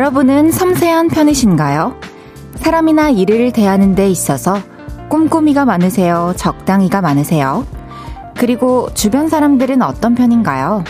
여러분은 0.00 0.50
섬세한 0.50 1.08
편이신가요? 1.08 1.94
사람이나 2.54 3.10
일을 3.10 3.52
대하는 3.52 3.94
데 3.94 4.08
있어서 4.08 4.58
꼼꼼이가 5.10 5.66
많으세요? 5.66 6.32
적당히가 6.38 7.02
많으세요? 7.02 7.66
그리고 8.34 8.88
주변 8.94 9.28
사람들은 9.28 9.82
어떤 9.82 10.14
편인가요? 10.14 10.84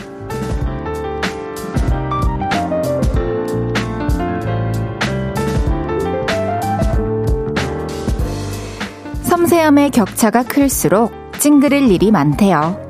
섬세함의 9.23 9.91
격차가 9.91 10.45
클수록 10.45 11.11
찡그릴 11.41 11.91
일이 11.91 12.13
많대요. 12.13 12.81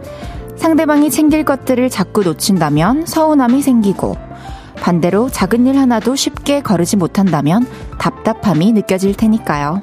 상대방이 0.59 1.09
챙길 1.09 1.47
것들을 1.47 1.89
자꾸 1.89 2.23
놓친다면 2.23 3.07
서운함이 3.07 3.63
생기고 3.63 4.30
반대로 4.81 5.29
작은 5.29 5.67
일 5.67 5.77
하나도 5.79 6.17
쉽게 6.17 6.63
거르지 6.63 6.97
못한다면 6.97 7.67
답답함이 7.99 8.73
느껴질 8.73 9.15
테니까요. 9.15 9.81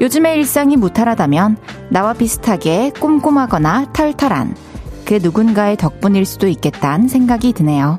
요즘의 0.00 0.36
일상이 0.36 0.76
무탈하다면 0.76 1.56
나와 1.90 2.12
비슷하게 2.12 2.92
꼼꼼하거나 2.98 3.92
털털한 3.92 4.56
그 5.04 5.20
누군가의 5.22 5.76
덕분일 5.76 6.24
수도 6.24 6.48
있겠다는 6.48 7.08
생각이 7.08 7.52
드네요. 7.52 7.98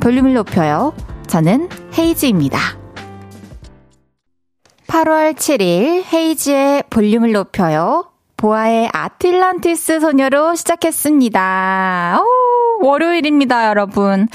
볼륨을 0.00 0.34
높여요. 0.34 0.94
저는 1.26 1.68
헤이즈입니다. 1.96 2.58
8월 4.86 5.34
7일 5.34 6.04
헤이즈의 6.12 6.84
볼륨을 6.88 7.32
높여요. 7.32 8.13
보아의 8.36 8.90
아틀란티스 8.92 10.00
소녀로 10.00 10.54
시작했습니다. 10.54 12.18
오, 12.20 12.86
월요일입니다, 12.86 13.68
여러분. 13.68 14.28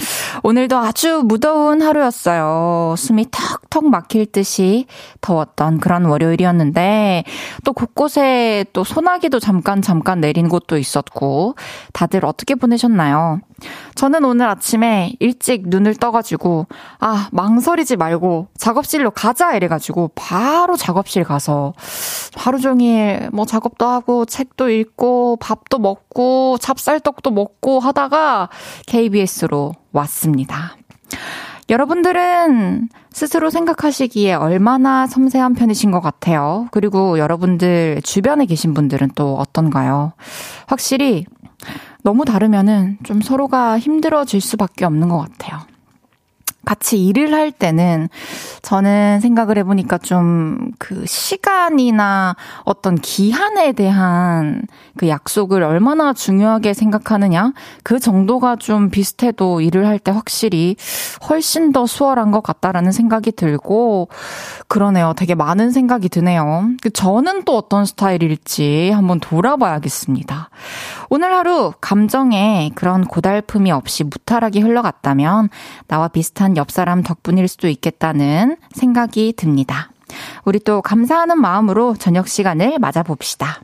오늘도 0.43 0.77
아주 0.77 1.21
무더운 1.25 1.81
하루였어요. 1.81 2.95
숨이 2.97 3.27
턱턱 3.29 3.85
막힐 3.89 4.25
듯이 4.31 4.85
더웠던 5.21 5.79
그런 5.79 6.05
월요일이었는데, 6.05 7.25
또 7.63 7.73
곳곳에 7.73 8.65
또 8.73 8.83
소나기도 8.83 9.39
잠깐 9.39 9.81
잠깐 9.81 10.21
내린 10.21 10.49
곳도 10.49 10.77
있었고, 10.77 11.55
다들 11.93 12.25
어떻게 12.25 12.55
보내셨나요? 12.55 13.41
저는 13.95 14.23
오늘 14.25 14.47
아침에 14.47 15.13
일찍 15.19 15.67
눈을 15.67 15.95
떠가지고, 15.95 16.67
아, 16.99 17.29
망설이지 17.31 17.97
말고 17.97 18.47
작업실로 18.57 19.11
가자 19.11 19.55
이래가지고, 19.55 20.11
바로 20.15 20.75
작업실 20.77 21.23
가서 21.23 21.73
하루 22.35 22.59
종일 22.59 23.29
뭐 23.31 23.45
작업도 23.45 23.85
하고, 23.85 24.25
책도 24.25 24.69
읽고, 24.69 25.37
밥도 25.37 25.79
먹고, 25.79 26.57
찹쌀떡도 26.59 27.31
먹고 27.31 27.79
하다가 27.79 28.49
KBS로 28.87 29.73
왔습니다. 29.91 30.75
여러분들은 31.69 32.89
스스로 33.11 33.51
생각하시기에 33.51 34.33
얼마나 34.33 35.05
섬세한 35.05 35.53
편이신 35.53 35.91
것 35.91 36.01
같아요. 36.01 36.67
그리고 36.71 37.19
여러분들 37.19 38.01
주변에 38.03 38.45
계신 38.45 38.73
분들은 38.73 39.11
또 39.13 39.35
어떤가요? 39.35 40.13
확실히 40.65 41.25
너무 42.03 42.25
다르면은 42.25 42.97
좀 43.03 43.21
서로가 43.21 43.77
힘들어질 43.79 44.41
수밖에 44.41 44.85
없는 44.85 45.09
것 45.09 45.17
같아요. 45.19 45.59
같이 46.65 47.03
일을 47.05 47.33
할 47.33 47.51
때는 47.51 48.09
저는 48.61 49.21
생각을 49.21 49.57
해보니까 49.57 49.97
좀 49.97 50.68
그 50.79 51.05
시간이나 51.05 52.35
어떤 52.63 52.95
기한에 52.95 53.73
대한 53.73 54.63
그 54.97 55.07
약속을 55.07 55.61
얼마나 55.61 56.13
중요하게 56.13 56.73
생각하느냐 56.73 57.53
그 57.83 57.99
정도가 57.99 58.55
좀 58.55 58.89
비슷해도 58.89 59.61
일을 59.61 59.85
할 59.85 59.99
때 59.99 60.11
확실히 60.11 60.77
훨씬 61.29 61.73
더 61.73 61.85
수월한 61.85 62.31
것 62.31 62.41
같다라는 62.41 62.91
생각이 62.93 63.33
들고 63.33 64.07
그러네요. 64.69 65.13
되게 65.17 65.35
많은 65.35 65.71
생각이 65.71 66.07
드네요. 66.09 66.69
그 66.81 66.89
저는 66.89 67.43
또 67.43 67.57
어떤 67.57 67.85
스타일일지 67.85 68.91
한번 68.91 69.19
돌아봐야겠습니다. 69.19 70.49
오늘 71.09 71.33
하루 71.33 71.73
감정에 71.81 72.71
그런 72.75 73.03
고달픔이 73.05 73.71
없이 73.71 74.05
무탈하게 74.05 74.61
흘러갔다면 74.61 75.49
나와 75.87 76.07
비슷한 76.07 76.55
옆 76.55 76.71
사람 76.71 77.03
덕분일 77.03 77.47
수도 77.49 77.67
있겠다는 77.67 78.55
생각이 78.73 79.33
듭니다. 79.35 79.89
우리 80.45 80.59
또 80.59 80.81
감사하는 80.81 81.39
마음으로 81.39 81.95
저녁 81.95 82.27
시간을 82.27 82.79
맞아봅시다. 82.79 83.61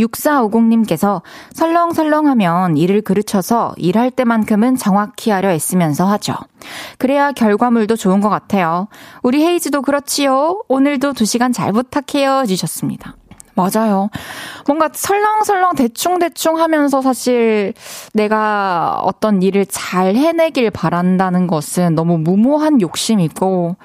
6450님께서 0.00 1.22
설렁설렁하면 1.52 2.76
일을 2.76 3.02
그르쳐서 3.02 3.74
일할 3.76 4.10
때만큼은 4.10 4.76
정확히 4.76 5.30
하려 5.30 5.50
애쓰면서 5.50 6.06
하죠. 6.06 6.34
그래야 6.98 7.32
결과물도 7.32 7.96
좋은 7.96 8.20
것 8.20 8.28
같아요. 8.28 8.88
우리 9.22 9.44
헤이즈도 9.44 9.82
그렇지요. 9.82 10.62
오늘도 10.68 11.12
2시간 11.12 11.52
잘 11.52 11.72
부탁해요. 11.72 12.46
주셨습니다. 12.46 13.16
맞아요. 13.60 14.10
뭔가 14.66 14.88
설렁설렁 14.92 15.74
대충대충 15.74 16.58
하면서 16.58 17.02
사실 17.02 17.74
내가 18.14 19.00
어떤 19.04 19.42
일을 19.42 19.66
잘 19.66 20.14
해내길 20.16 20.70
바란다는 20.70 21.46
것은 21.46 21.94
너무 21.94 22.18
무모한 22.18 22.80
욕심이고, 22.80 23.76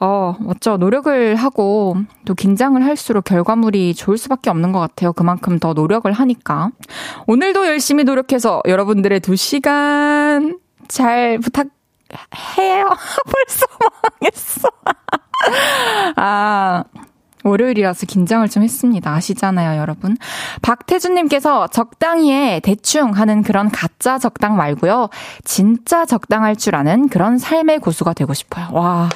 어, 0.00 0.36
어쩌 0.48 0.76
노력을 0.76 1.34
하고 1.36 1.96
또 2.24 2.34
긴장을 2.34 2.82
할수록 2.84 3.24
결과물이 3.24 3.94
좋을 3.94 4.18
수밖에 4.18 4.50
없는 4.50 4.72
것 4.72 4.80
같아요. 4.80 5.12
그만큼 5.12 5.58
더 5.58 5.72
노력을 5.72 6.10
하니까. 6.10 6.70
오늘도 7.26 7.66
열심히 7.66 8.04
노력해서 8.04 8.62
여러분들의 8.66 9.20
두 9.20 9.36
시간 9.36 10.58
잘 10.88 11.38
부탁 11.38 11.68
해요. 12.58 12.88
벌써 13.24 13.66
망했어. 14.20 14.68
아, 16.16 16.84
월요일이라서 17.44 18.06
긴장을 18.06 18.48
좀 18.48 18.62
했습니다. 18.62 19.12
아시잖아요, 19.12 19.80
여러분. 19.80 20.16
박태준님께서 20.62 21.68
적당히에 21.68 22.60
대충 22.60 23.12
하는 23.12 23.42
그런 23.42 23.70
가짜 23.70 24.18
적당 24.18 24.56
말고요. 24.56 25.08
진짜 25.44 26.04
적당할 26.04 26.56
줄 26.56 26.74
아는 26.74 27.08
그런 27.08 27.38
삶의 27.38 27.80
고수가 27.80 28.12
되고 28.14 28.32
싶어요. 28.34 28.68
와. 28.72 29.08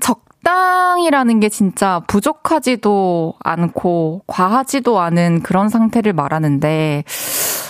적당이라는 0.00 1.40
게 1.40 1.48
진짜 1.48 2.00
부족하지도 2.06 3.34
않고 3.40 4.22
과하지도 4.26 5.00
않은 5.00 5.42
그런 5.42 5.68
상태를 5.68 6.12
말하는데, 6.12 7.04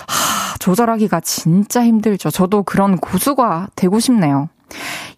하, 0.06 0.58
조절하기가 0.58 1.20
진짜 1.20 1.84
힘들죠. 1.84 2.30
저도 2.30 2.62
그런 2.62 2.96
고수가 2.98 3.68
되고 3.76 3.98
싶네요. 4.00 4.48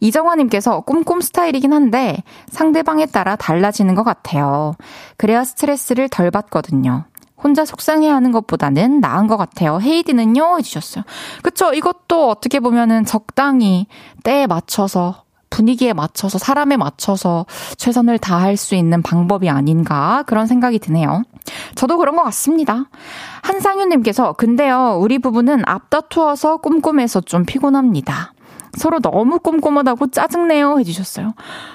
이정화님께서 0.00 0.80
꼼꼼 0.80 1.20
스타일이긴 1.22 1.72
한데 1.72 2.22
상대방에 2.48 3.06
따라 3.06 3.36
달라지는 3.36 3.94
것 3.94 4.02
같아요. 4.04 4.74
그래야 5.16 5.44
스트레스를 5.44 6.08
덜 6.08 6.30
받거든요. 6.30 7.04
혼자 7.42 7.64
속상해 7.64 8.08
하는 8.08 8.32
것보다는 8.32 9.00
나은 9.00 9.28
것 9.28 9.36
같아요. 9.36 9.78
헤이디는요? 9.80 10.58
해주셨어요. 10.58 11.04
그쵸. 11.42 11.72
이것도 11.72 12.28
어떻게 12.28 12.58
보면은 12.60 13.04
적당히 13.04 13.86
때에 14.24 14.46
맞춰서 14.46 15.22
분위기에 15.50 15.92
맞춰서 15.92 16.38
사람에 16.38 16.76
맞춰서 16.76 17.46
최선을 17.76 18.18
다할 18.18 18.56
수 18.56 18.74
있는 18.74 19.02
방법이 19.02 19.48
아닌가 19.48 20.24
그런 20.26 20.46
생각이 20.46 20.78
드네요. 20.78 21.22
저도 21.74 21.96
그런 21.96 22.16
것 22.16 22.22
같습니다. 22.24 22.84
한상윤님께서 23.42 24.34
근데요 24.34 24.98
우리 25.00 25.18
부부는 25.18 25.62
앞다투어서 25.66 26.58
꼼꼼해서 26.58 27.22
좀 27.22 27.44
피곤합니다. 27.46 28.32
서로 28.78 29.00
너무 29.00 29.38
꼼꼼하다고 29.40 30.06
짜증내요 30.08 30.78
해주셨어요. 30.78 31.34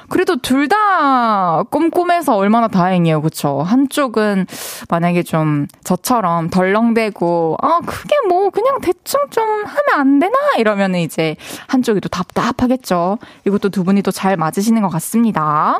그래도 0.09 0.38
둘 0.38 0.67
다 0.67 1.63
꼼꼼해서 1.69 2.35
얼마나 2.38 2.67
다행이에요. 2.69 3.21
그쵸? 3.21 3.61
한쪽은 3.61 4.47
만약에 4.89 5.21
좀 5.23 5.67
저처럼 5.83 6.50
덜렁대고, 6.50 7.57
아, 7.61 7.79
그게 7.85 8.15
뭐 8.29 8.50
그냥 8.50 8.79
대충 8.81 9.19
좀 9.29 9.44
하면 9.44 10.00
안 10.00 10.19
되나? 10.19 10.33
이러면 10.57 10.95
이제 10.95 11.35
한쪽이 11.67 12.00
또 12.00 12.07
답답하겠죠. 12.09 13.17
이것도 13.45 13.69
두 13.69 13.83
분이 13.83 14.01
또 14.01 14.11
잘 14.11 14.38
맞으시는 14.38 14.81
것 14.81 14.89
같습니다. 14.89 15.79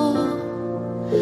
그 1.11 1.17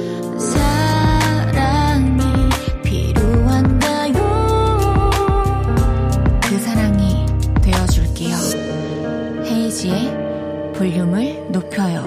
볼륨을 10.76 11.52
높여요. 11.52 12.04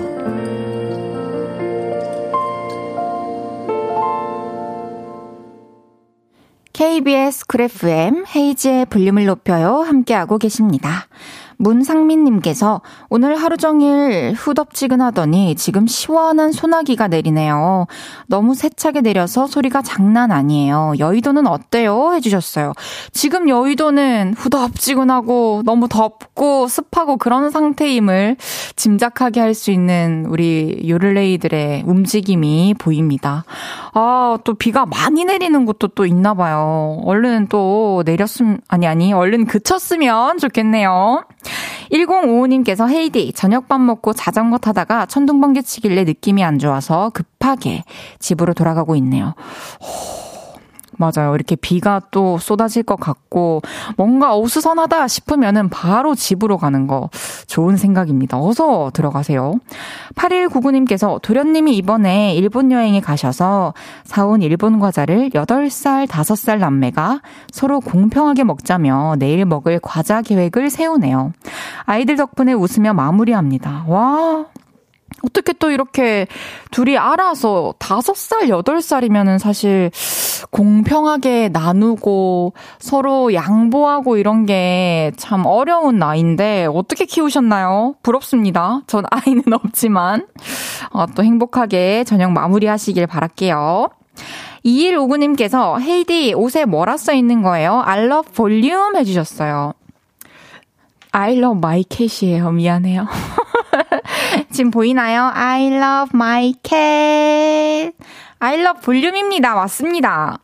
KBS 6.72 7.46
그래프엠 7.46 8.24
헤이즈의 8.34 8.86
볼륨을 8.86 9.26
높여요 9.26 9.82
함께하고 9.82 10.38
계십니다. 10.38 11.08
문상민님께서 11.62 12.82
오늘 13.08 13.36
하루 13.36 13.56
종일 13.56 14.34
후덥지근하더니 14.36 15.54
지금 15.54 15.86
시원한 15.86 16.52
소나기가 16.52 17.08
내리네요. 17.08 17.86
너무 18.26 18.54
세차게 18.54 19.00
내려서 19.00 19.46
소리가 19.46 19.80
장난 19.82 20.32
아니에요. 20.32 20.94
여의도는 20.98 21.46
어때요? 21.46 22.14
해주셨어요. 22.14 22.72
지금 23.12 23.48
여의도는 23.48 24.34
후덥지근하고 24.36 25.62
너무 25.64 25.88
덥고 25.88 26.66
습하고 26.68 27.16
그런 27.16 27.50
상태임을 27.50 28.36
짐작하게 28.76 29.40
할 29.40 29.52
수 29.52 29.70
있는 29.70 30.24
우리 30.30 30.88
요를레이들의 30.88 31.84
움직임이 31.86 32.74
보입니다. 32.78 33.44
아, 33.94 34.38
또 34.44 34.54
비가 34.54 34.86
많이 34.86 35.24
내리는 35.24 35.66
곳도 35.66 35.88
또 35.88 36.06
있나 36.06 36.32
봐요. 36.32 37.00
얼른 37.04 37.48
또 37.48 38.02
내렸음, 38.06 38.58
아니, 38.68 38.86
아니, 38.86 39.12
얼른 39.12 39.46
그쳤으면 39.46 40.38
좋겠네요. 40.38 41.26
1055님께서 41.92 42.88
헤이디, 42.88 43.32
저녁밥 43.34 43.80
먹고 43.82 44.14
자전거 44.14 44.56
타다가 44.56 45.04
천둥번개 45.04 45.60
치길래 45.60 46.04
느낌이 46.04 46.42
안 46.42 46.58
좋아서 46.58 47.10
급하게 47.10 47.84
집으로 48.18 48.54
돌아가고 48.54 48.96
있네요. 48.96 49.34
맞아요. 50.96 51.34
이렇게 51.34 51.56
비가 51.56 52.00
또 52.10 52.38
쏟아질 52.38 52.82
것 52.82 52.96
같고 52.96 53.62
뭔가 53.96 54.36
어수선하다 54.36 55.08
싶으면은 55.08 55.68
바로 55.68 56.14
집으로 56.14 56.58
가는 56.58 56.86
거 56.86 57.10
좋은 57.46 57.76
생각입니다. 57.76 58.38
어서 58.38 58.90
들어가세요. 58.92 59.54
8199님께서 60.14 61.20
도련님이 61.22 61.76
이번에 61.76 62.34
일본 62.34 62.70
여행에 62.70 63.00
가셔서 63.00 63.74
사온 64.04 64.42
일본 64.42 64.78
과자를 64.78 65.30
8살, 65.30 66.06
5살 66.06 66.58
남매가 66.58 67.20
서로 67.50 67.80
공평하게 67.80 68.44
먹자며 68.44 69.16
내일 69.18 69.44
먹을 69.44 69.80
과자 69.82 70.22
계획을 70.22 70.70
세우네요. 70.70 71.32
아이들 71.84 72.16
덕분에 72.16 72.52
웃으며 72.52 72.94
마무리합니다. 72.94 73.84
와, 73.88 74.46
어떻게 75.24 75.52
또 75.52 75.70
이렇게 75.70 76.26
둘이 76.70 76.98
알아서 76.98 77.74
다섯 77.78 78.16
살, 78.16 78.48
여덟 78.48 78.82
살이면은 78.82 79.38
사실 79.38 79.90
공평하게 80.50 81.50
나누고 81.52 82.52
서로 82.78 83.32
양보하고 83.34 84.16
이런 84.16 84.46
게 84.46 85.12
참 85.16 85.46
어려운 85.46 85.98
나이인데 85.98 86.66
어떻게 86.72 87.04
키우셨나요? 87.04 87.94
부럽습니다. 88.02 88.82
전 88.86 89.04
아이는 89.10 89.42
없지만 89.52 90.26
어, 90.90 91.06
또 91.14 91.22
행복하게 91.24 92.04
저녁 92.04 92.32
마무리 92.32 92.66
하시길 92.66 93.06
바랄게요. 93.06 93.88
2159님께서 94.64 95.80
헤이디 95.80 96.34
옷에 96.34 96.64
뭐라 96.64 96.96
써 96.96 97.12
있는 97.12 97.42
거예요? 97.42 97.82
I 97.84 98.04
love 98.04 98.32
volume 98.32 98.96
해주셨어요. 98.98 99.74
I 101.12 101.36
love 101.38 101.58
my 101.58 101.84
cat이에요. 101.88 102.50
미안해요. 102.52 103.06
지금 104.50 104.70
보이나요? 104.70 105.30
I 105.34 105.66
love 105.66 106.10
my 106.14 106.54
cat. 106.62 107.92
I 108.38 108.60
love 108.60 108.82
볼륨입니다. 108.82 109.54
맞습니다. 109.54 110.38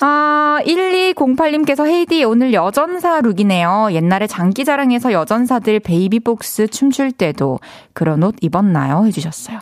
아, 0.00 0.58
1208님께서 0.66 1.86
헤이디 1.86 2.24
오늘 2.24 2.52
여전사 2.52 3.20
룩이네요. 3.20 3.90
옛날에 3.92 4.26
장기자랑에서 4.26 5.12
여전사들 5.12 5.78
베이비복스 5.80 6.68
춤출 6.68 7.12
때도 7.12 7.60
그런 7.92 8.24
옷 8.24 8.34
입었나요? 8.40 9.06
해주셨어요. 9.06 9.60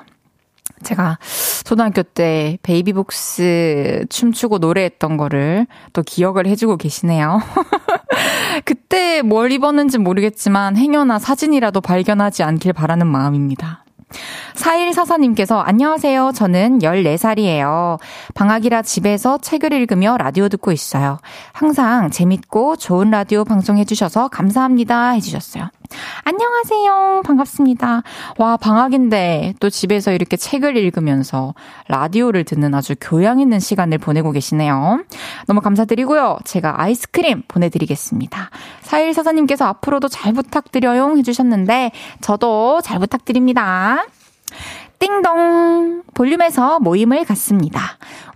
제가 0.82 1.18
초등학교 1.64 2.02
때 2.02 2.58
베이비복스 2.62 4.06
춤추고 4.08 4.58
노래했던 4.58 5.16
거를 5.16 5.66
또 5.92 6.02
기억을 6.02 6.46
해주고 6.46 6.76
계시네요. 6.76 7.40
그때 8.64 9.22
뭘 9.22 9.52
입었는지 9.52 9.98
모르겠지만 9.98 10.76
행여나 10.76 11.18
사진이라도 11.18 11.80
발견하지 11.80 12.42
않길 12.42 12.72
바라는 12.72 13.06
마음입니다. 13.06 13.84
4144님께서 14.54 15.62
안녕하세요. 15.64 16.32
저는 16.34 16.80
14살이에요. 16.80 17.98
방학이라 18.34 18.82
집에서 18.82 19.38
책을 19.38 19.72
읽으며 19.72 20.16
라디오 20.18 20.48
듣고 20.48 20.72
있어요. 20.72 21.18
항상 21.52 22.10
재밌고 22.10 22.76
좋은 22.76 23.10
라디오 23.10 23.44
방송해주셔서 23.44 24.28
감사합니다. 24.28 25.10
해주셨어요. 25.10 25.70
안녕하세요. 26.24 27.22
반갑습니다. 27.24 28.02
와, 28.38 28.56
방학인데 28.56 29.54
또 29.60 29.70
집에서 29.70 30.12
이렇게 30.12 30.36
책을 30.36 30.76
읽으면서 30.76 31.54
라디오를 31.88 32.44
듣는 32.44 32.74
아주 32.74 32.94
교양 33.00 33.40
있는 33.40 33.58
시간을 33.58 33.98
보내고 33.98 34.32
계시네요. 34.32 35.02
너무 35.46 35.60
감사드리고요. 35.60 36.38
제가 36.44 36.80
아이스크림 36.80 37.42
보내드리겠습니다. 37.48 38.50
4144님께서 38.82 39.62
앞으로도 39.66 40.08
잘 40.08 40.32
부탁드려요 40.32 41.16
해주셨는데 41.16 41.92
저도 42.20 42.80
잘 42.82 42.98
부탁드립니다. 42.98 44.04
띵동! 45.00 46.02
볼륨에서 46.14 46.78
모임을 46.78 47.24
갖습니다. 47.24 47.80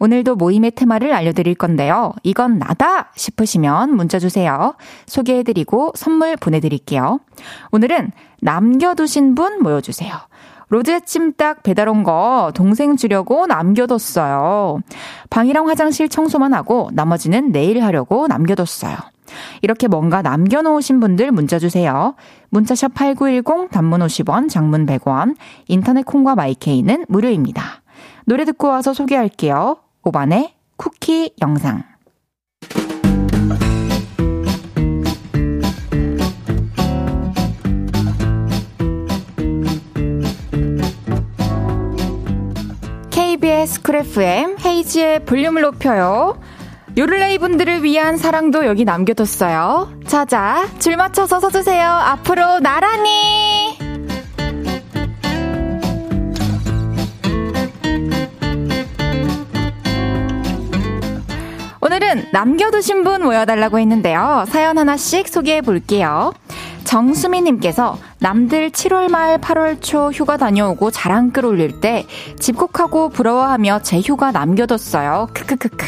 오늘도 0.00 0.36
모임의 0.36 0.70
테마를 0.72 1.12
알려드릴 1.12 1.54
건데요. 1.56 2.14
이건 2.22 2.58
나다! 2.58 3.10
싶으시면 3.14 3.94
문자 3.94 4.18
주세요. 4.18 4.74
소개해드리고 5.06 5.92
선물 5.94 6.36
보내드릴게요. 6.36 7.20
오늘은 7.70 8.12
남겨두신 8.40 9.34
분 9.34 9.62
모여주세요. 9.62 10.14
로제 10.68 11.00
찜닭 11.00 11.62
배달 11.62 11.88
온 11.88 12.02
거 12.02 12.50
동생 12.54 12.96
주려고 12.96 13.46
남겨뒀어요. 13.46 14.80
방이랑 15.28 15.68
화장실 15.68 16.08
청소만 16.08 16.54
하고 16.54 16.88
나머지는 16.94 17.52
내일 17.52 17.84
하려고 17.84 18.26
남겨뒀어요. 18.26 18.96
이렇게 19.62 19.88
뭔가 19.88 20.22
남겨놓으신 20.22 21.00
분들 21.00 21.32
문자 21.32 21.58
주세요. 21.58 22.14
문자샵 22.50 22.94
8910 22.94 23.70
단문 23.70 24.00
50원, 24.00 24.48
장문 24.48 24.86
100원, 24.86 25.36
인터넷 25.68 26.04
콩과 26.04 26.34
마이케이는 26.34 27.06
무료입니다. 27.08 27.82
노래 28.26 28.44
듣고 28.44 28.68
와서 28.68 28.94
소개할게요. 28.94 29.76
오반의 30.02 30.50
쿠키 30.76 31.32
영상. 31.42 31.82
KBS 43.10 43.82
쿨 43.82 43.96
FM 43.96 44.56
헤이즈의 44.64 45.24
볼륨을 45.24 45.62
높여요. 45.62 46.38
요를레이 46.96 47.38
분들을 47.38 47.82
위한 47.82 48.16
사랑도 48.16 48.66
여기 48.66 48.84
남겨뒀어요. 48.84 49.98
자자, 50.06 50.68
줄 50.78 50.96
맞춰서 50.96 51.40
서주세요. 51.40 51.88
앞으로 51.88 52.60
나란히! 52.60 53.76
오늘은 61.80 62.26
남겨두신 62.32 63.02
분 63.02 63.24
모여달라고 63.24 63.80
했는데요. 63.80 64.44
사연 64.48 64.78
하나씩 64.78 65.26
소개해 65.26 65.62
볼게요. 65.62 66.32
정수미님께서 66.84 67.98
남들 68.24 68.70
7월 68.70 69.10
말 69.10 69.38
8월 69.38 69.82
초 69.82 70.10
휴가 70.10 70.38
다녀오고 70.38 70.90
자랑 70.90 71.30
끌올릴 71.30 71.82
때 71.82 72.06
집콕하고 72.40 73.10
부러워하며 73.10 73.80
제 73.82 74.00
휴가 74.00 74.32
남겨뒀어요. 74.32 75.28
크크크크. 75.34 75.84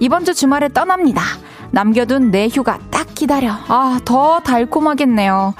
이번 0.00 0.24
주 0.24 0.32
주말에 0.32 0.70
떠납니다. 0.70 1.20
남겨둔 1.72 2.30
내 2.30 2.48
휴가 2.48 2.78
딱 2.90 3.08
기다려. 3.14 3.52
아, 3.68 4.00
더 4.06 4.40
달콤하겠네요. 4.40 5.52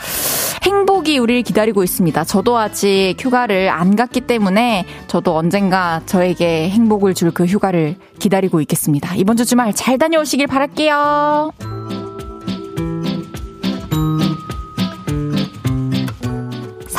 행복이 0.62 1.18
우리를 1.18 1.42
기다리고 1.42 1.84
있습니다. 1.84 2.24
저도 2.24 2.56
아직 2.56 3.16
휴가를 3.20 3.68
안 3.68 3.94
갔기 3.94 4.22
때문에 4.22 4.86
저도 5.08 5.36
언젠가 5.36 6.00
저에게 6.06 6.70
행복을 6.70 7.12
줄 7.12 7.32
그 7.34 7.44
휴가를 7.44 7.96
기다리고 8.18 8.62
있겠습니다. 8.62 9.14
이번 9.16 9.36
주 9.36 9.44
주말 9.44 9.74
잘 9.74 9.98
다녀오시길 9.98 10.46
바랄게요. 10.46 11.73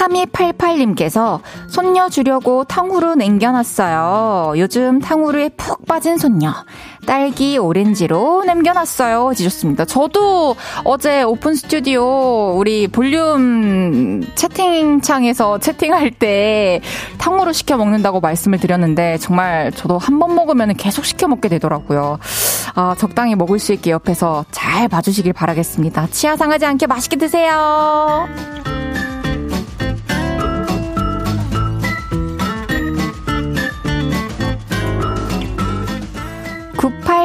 3288님께서 0.05 1.39
손녀 1.67 2.09
주려고 2.09 2.63
탕후루 2.63 3.15
남겨놨어요. 3.15 4.53
요즘 4.57 4.99
탕후루에 4.99 5.49
푹 5.57 5.85
빠진 5.85 6.17
손녀. 6.17 6.53
딸기 7.05 7.57
오렌지로 7.57 8.43
남겨놨어요. 8.45 9.33
주셨습니다. 9.35 9.85
저도 9.85 10.55
어제 10.83 11.21
오픈 11.23 11.53
스튜디오 11.55 12.55
우리 12.57 12.87
볼륨 12.87 14.23
채팅창에서 14.35 15.59
채팅할 15.59 16.11
때 16.11 16.81
탕후루 17.19 17.53
시켜 17.53 17.77
먹는다고 17.77 18.19
말씀을 18.21 18.59
드렸는데 18.59 19.17
정말 19.19 19.71
저도 19.71 19.97
한 19.99 20.15
번 20.15 20.33
먹으면 20.33 20.73
계속 20.75 21.03
시켜 21.03 21.27
먹게 21.27 21.49
되더라고요. 21.49 22.19
아, 22.73 22.95
적당히 22.97 23.35
먹을 23.35 23.59
수 23.59 23.73
있게 23.73 23.91
옆에서 23.91 24.45
잘 24.51 24.87
봐주시길 24.87 25.33
바라겠습니다. 25.33 26.07
치아 26.11 26.37
상하지 26.37 26.65
않게 26.65 26.87
맛있게 26.87 27.17
드세요. 27.17 28.27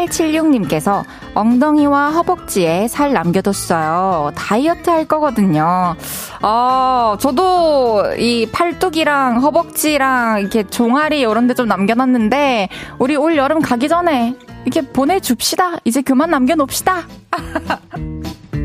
9876님께서 0.07 1.04
엉덩이와 1.35 2.11
허벅지에 2.11 2.88
살 2.88 3.12
남겨뒀어요. 3.12 4.33
다이어트 4.35 4.90
할 4.90 5.04
거거든요. 5.07 5.95
어, 6.42 7.16
저도 7.21 8.14
이 8.19 8.47
팔뚝이랑 8.50 9.42
허벅지랑 9.42 10.40
이렇게 10.40 10.62
종아리 10.64 11.21
이런 11.21 11.47
데 11.47 11.54
좀 11.54 11.69
남겨놨는데, 11.69 12.69
우리 12.99 13.16
올 13.16 13.37
여름 13.37 13.61
가기 13.61 13.88
전에 13.88 14.35
이렇게 14.64 14.80
보내줍시다. 14.83 15.78
이제 15.85 16.00
그만 16.02 16.30
남겨놓읍시다. 16.30 17.02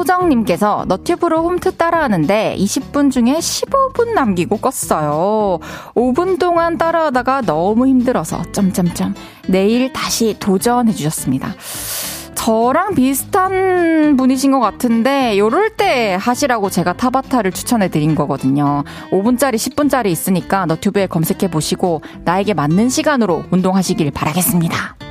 소정님께서 0.00 0.86
너튜브로 0.88 1.42
홈트 1.42 1.76
따라하는데 1.76 2.56
20분 2.58 3.10
중에 3.10 3.38
15분 3.38 4.14
남기고 4.14 4.58
껐어요. 4.58 5.60
5분 5.94 6.38
동안 6.38 6.78
따라하다가 6.78 7.42
너무 7.42 7.86
힘들어서 7.86 8.42
점점점 8.52 9.14
내일 9.48 9.92
다시 9.92 10.36
도전해 10.38 10.92
주셨습니다. 10.92 11.54
저랑 12.34 12.94
비슷한 12.94 14.16
분이신 14.16 14.52
것 14.52 14.60
같은데 14.60 15.38
요럴 15.38 15.76
때 15.76 16.16
하시라고 16.18 16.70
제가 16.70 16.94
타바타를 16.94 17.52
추천해 17.52 17.88
드린 17.88 18.14
거거든요. 18.14 18.84
5분짜리 19.10 19.56
10분짜리 19.56 20.06
있으니까 20.06 20.64
너튜브에 20.64 21.06
검색해 21.06 21.50
보시고 21.50 22.00
나에게 22.24 22.54
맞는 22.54 22.88
시간으로 22.88 23.44
운동하시길 23.50 24.10
바라겠습니다. 24.12 25.09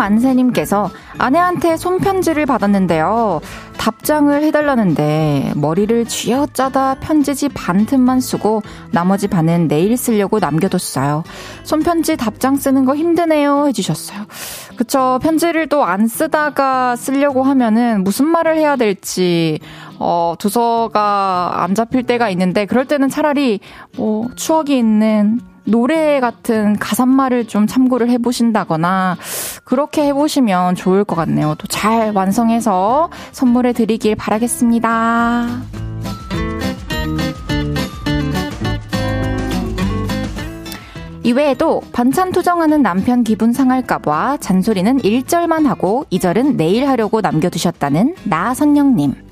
정만세님께서 0.00 0.90
아내한테 1.18 1.76
손편지를 1.76 2.46
받았는데요. 2.46 3.40
답장을 3.76 4.42
해달라는데 4.42 5.52
머리를 5.56 6.06
쥐어짜다 6.06 6.96
편지지 6.96 7.48
반 7.50 7.86
틈만 7.86 8.20
쓰고 8.20 8.62
나머지 8.90 9.28
반은 9.28 9.68
내일 9.68 9.96
쓰려고 9.96 10.38
남겨뒀어요. 10.38 11.24
손편지 11.64 12.16
답장 12.16 12.56
쓰는 12.56 12.84
거 12.84 12.94
힘드네요 12.96 13.66
해주셨어요. 13.68 14.26
그쵸. 14.76 15.18
편지를 15.22 15.68
또 15.68 15.80
안 15.90 16.06
쓰다가 16.06 16.94
쓰려고 16.94 17.42
하면은 17.42 18.04
무슨 18.04 18.26
말을 18.26 18.56
해야 18.56 18.76
될지, 18.76 19.58
어, 19.98 20.34
두서가 20.38 21.62
안 21.62 21.74
잡힐 21.74 22.04
때가 22.04 22.30
있는데 22.30 22.64
그럴 22.64 22.86
때는 22.86 23.08
차라리 23.08 23.60
뭐 23.96 24.28
추억이 24.36 24.76
있는 24.78 25.40
노래 25.64 26.20
같은 26.20 26.78
가사말을 26.78 27.46
좀 27.46 27.66
참고를 27.66 28.08
해보신다거나 28.10 29.16
그렇게 29.64 30.04
해보시면 30.06 30.74
좋을 30.74 31.04
것 31.04 31.16
같네요. 31.16 31.54
또 31.58 31.66
잘 31.70 32.12
완성해서 32.12 33.10
선물해 33.32 33.72
드리길 33.72 34.16
바라겠습니다. 34.16 35.46
이외에도 41.22 41.80
반찬 41.92 42.32
투정하는 42.32 42.82
남편 42.82 43.22
기분 43.22 43.52
상할까봐 43.52 44.38
잔소리는 44.38 44.98
1절만 44.98 45.64
하고 45.66 46.04
2절은 46.10 46.56
내일 46.56 46.88
하려고 46.88 47.20
남겨두셨다는 47.20 48.16
나선영님. 48.24 49.29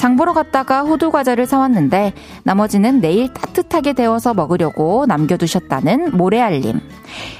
장 0.00 0.16
보러 0.16 0.32
갔다가 0.32 0.80
호두 0.80 1.10
과자를 1.10 1.44
사왔는데 1.44 2.14
나머지는 2.42 3.02
내일 3.02 3.34
따뜻하게 3.34 3.92
데워서 3.92 4.32
먹으려고 4.32 5.04
남겨두셨다는 5.04 6.16
모래알림. 6.16 6.80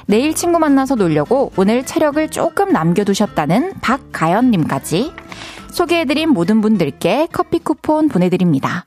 내일 0.05 0.35
친구 0.35 0.59
만나서 0.59 0.97
놀려고 0.97 1.53
오늘 1.57 1.87
체력을 1.87 2.29
조금 2.29 2.71
남겨두셨다는 2.71 3.81
박가연님까지 3.81 5.11
소개해드린 5.71 6.29
모든 6.29 6.61
분들께 6.61 7.29
커피 7.33 7.61
쿠폰 7.61 8.09
보내드립니다. 8.09 8.85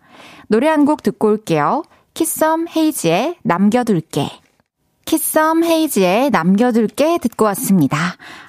노래 0.50 0.68
한 0.68 0.86
곡 0.86 1.02
듣고 1.02 1.30
올게요. 1.30 1.82
키썸 2.14 2.68
헤이지의 2.76 3.38
남겨둘게. 3.42 4.43
키썸 5.06 5.64
헤이지의 5.64 6.30
남겨둘게 6.30 7.20
듣고 7.20 7.46
왔습니다. 7.46 7.98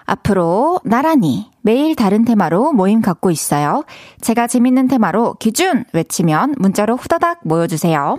앞으로 0.04 0.80
나란히 0.84 1.50
매일 1.62 1.96
다른 1.96 2.25
테마로 2.25 2.73
모임 2.73 3.00
갖고 3.00 3.30
있어요. 3.30 3.84
제가 4.20 4.46
재밌는 4.46 4.88
테마로 4.88 5.34
기준 5.40 5.84
외치면 5.92 6.54
문자로 6.58 6.96
후다닥 6.96 7.40
모여주세요. 7.42 8.18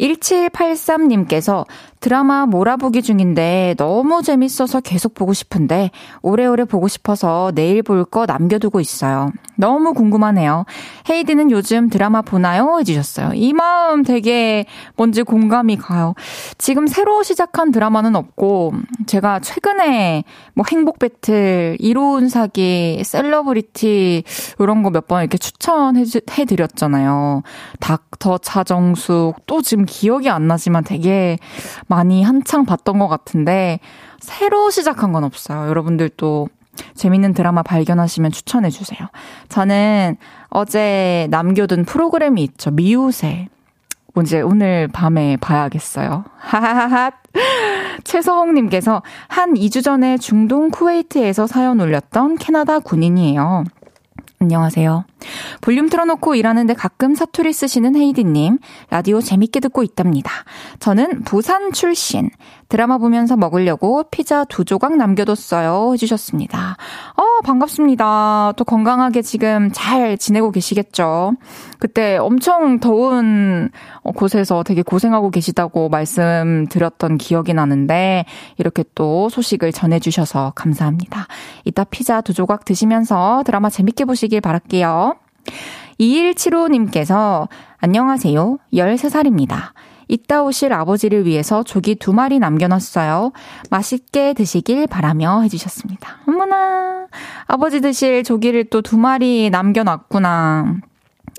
1783님께서 0.00 1.66
드라마 2.02 2.46
몰아보기 2.46 3.00
중인데 3.00 3.76
너무 3.78 4.22
재밌어서 4.22 4.80
계속 4.80 5.14
보고 5.14 5.32
싶은데 5.32 5.90
오래오래 6.22 6.64
보고 6.64 6.88
싶어서 6.88 7.52
내일 7.54 7.82
볼 7.84 8.02
거 8.04 8.26
남겨두고 8.26 8.80
있어요. 8.80 9.30
너무 9.56 9.94
궁금하네요. 9.94 10.64
헤이디는 11.08 11.52
요즘 11.52 11.88
드라마 11.88 12.20
보나요? 12.20 12.78
해주셨어요. 12.80 13.30
이 13.34 13.52
마음 13.52 14.02
되게 14.02 14.66
뭔지 14.96 15.22
공감이 15.22 15.76
가요. 15.76 16.14
지금 16.58 16.88
새로 16.88 17.22
시작한 17.22 17.70
드라마는 17.70 18.16
없고 18.16 18.72
제가 19.06 19.38
최근에 19.38 20.24
뭐 20.54 20.64
행복 20.70 20.98
배틀, 20.98 21.76
이로운 21.78 22.28
사기, 22.28 23.00
셀러브리티 23.04 24.24
이런 24.58 24.82
거 24.82 24.90
몇 24.90 25.06
번 25.06 25.22
이렇게 25.22 25.38
추천해 25.38 26.04
드렸잖아요. 26.46 27.42
닥터 27.78 28.38
차정숙 28.38 29.46
또 29.46 29.62
지금 29.62 29.84
기억이 29.86 30.28
안 30.28 30.48
나지만 30.48 30.82
되게 30.82 31.38
많이 31.92 32.22
한창 32.22 32.64
봤던 32.64 32.98
것 32.98 33.06
같은데 33.06 33.78
새로 34.18 34.70
시작한 34.70 35.12
건 35.12 35.24
없어요. 35.24 35.68
여러분들 35.68 36.08
도 36.08 36.48
재밌는 36.94 37.34
드라마 37.34 37.62
발견하시면 37.62 38.30
추천해 38.32 38.70
주세요. 38.70 39.08
저는 39.50 40.16
어제 40.48 41.28
남겨둔 41.30 41.84
프로그램이 41.84 42.42
있죠. 42.44 42.70
미우새. 42.70 43.48
뭔지 44.14 44.40
오늘 44.40 44.88
밤에 44.88 45.36
봐야겠어요. 45.36 46.24
하하하하. 46.38 47.12
최서홍님께서 48.04 49.02
한 49.28 49.52
2주 49.52 49.84
전에 49.84 50.16
중동 50.16 50.70
쿠웨이트에서 50.70 51.46
사연 51.46 51.78
올렸던 51.78 52.38
캐나다 52.38 52.78
군인이에요. 52.78 53.64
안녕하세요. 54.42 55.04
볼륨 55.60 55.88
틀어놓고 55.88 56.34
일하는데 56.34 56.74
가끔 56.74 57.14
사투리 57.14 57.52
쓰시는 57.52 57.94
헤이디님, 57.94 58.58
라디오 58.90 59.20
재밌게 59.20 59.60
듣고 59.60 59.84
있답니다. 59.84 60.32
저는 60.80 61.22
부산 61.22 61.72
출신, 61.72 62.28
드라마 62.68 62.98
보면서 62.98 63.36
먹으려고 63.36 64.02
피자 64.10 64.44
두 64.44 64.64
조각 64.64 64.96
남겨뒀어요. 64.96 65.92
해주셨습니다. 65.92 66.76
어, 67.16 67.22
반갑습니다. 67.44 68.54
또 68.56 68.64
건강하게 68.64 69.22
지금 69.22 69.70
잘 69.72 70.18
지내고 70.18 70.50
계시겠죠? 70.50 71.34
그때 71.78 72.16
엄청 72.16 72.80
더운 72.80 73.70
곳에서 74.02 74.64
되게 74.64 74.82
고생하고 74.82 75.30
계시다고 75.30 75.88
말씀드렸던 75.88 77.18
기억이 77.18 77.54
나는데, 77.54 78.24
이렇게 78.56 78.82
또 78.96 79.28
소식을 79.28 79.70
전해주셔서 79.70 80.54
감사합니다. 80.56 81.28
이따 81.64 81.84
피자 81.84 82.20
두 82.22 82.34
조각 82.34 82.64
드시면서 82.64 83.44
드라마 83.46 83.70
재밌게 83.70 84.04
보시 84.06 84.31
길 84.32 84.40
바랄게요. 84.40 85.16
2175님께서 86.00 87.48
안녕하세요. 87.80 88.56
13살입니다. 88.72 89.72
이따 90.08 90.42
오실 90.42 90.72
아버지를 90.72 91.26
위해서 91.26 91.62
조기 91.62 91.96
두 91.96 92.14
마리 92.14 92.38
남겨놨어요. 92.38 93.32
맛있게 93.68 94.32
드시길 94.32 94.86
바라며 94.86 95.42
해주셨습니다. 95.42 96.20
어머나, 96.26 97.08
아버지 97.46 97.82
드실 97.82 98.24
조기를 98.24 98.70
또 98.70 98.80
두 98.80 98.96
마리 98.96 99.50
남겨놨구나. 99.50 100.76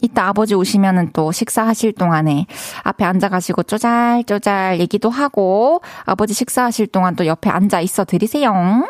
이따 0.04 0.28
아버지 0.28 0.54
오시면은 0.54 1.14
또 1.14 1.32
식사하실 1.32 1.94
동안에 1.94 2.46
앞에 2.84 3.06
앉아가시고 3.06 3.64
쪼잘쪼잘 3.64 4.80
얘기도 4.82 5.10
하고 5.10 5.82
아버지 6.06 6.36
식사하실 6.36 6.88
동안 6.88 7.16
또 7.16 7.26
옆에 7.26 7.50
앉아 7.50 7.82
있어 7.82 8.06
드리세요. 8.06 8.86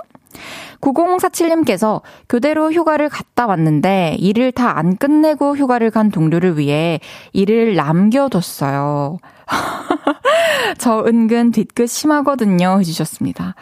9047님께서 0.82 2.02
교대로 2.30 2.72
휴가를 2.72 3.10
갔다 3.10 3.46
왔는데 3.48 4.18
일을 4.20 4.52
다 4.52 4.74
안 4.75 4.98
끝내고 4.98 5.56
휴가를 5.56 5.92
간 5.92 6.10
동료를 6.10 6.58
위해 6.58 7.00
일을 7.32 7.75
남겨뒀어요. 7.75 9.20
저 10.80 11.04
은근 11.06 11.52
뒤끝 11.52 11.90
심하거든요. 11.90 12.80
해주셨습니다. 12.80 13.56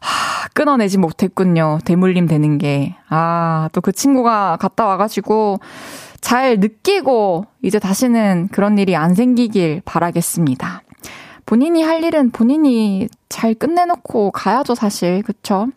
하, 0.00 0.48
끊어내지 0.54 0.98
못했군요. 0.98 1.78
대물림 1.84 2.26
되는 2.26 2.58
게. 2.58 2.96
아, 3.08 3.68
또 3.72 3.80
그 3.80 3.92
친구가 3.92 4.56
갔다 4.60 4.86
와가지고 4.86 5.58
잘 6.20 6.58
느끼고 6.60 7.46
이제 7.62 7.78
다시는 7.78 8.48
그런 8.52 8.78
일이 8.78 8.96
안 8.96 9.14
생기길 9.14 9.82
바라겠습니다. 9.84 10.82
본인이 11.46 11.82
할 11.82 12.04
일은 12.04 12.30
본인이 12.30 13.08
잘 13.28 13.54
끝내놓고 13.54 14.30
가야죠, 14.30 14.74
사실. 14.74 15.22
그쵸? 15.22 15.68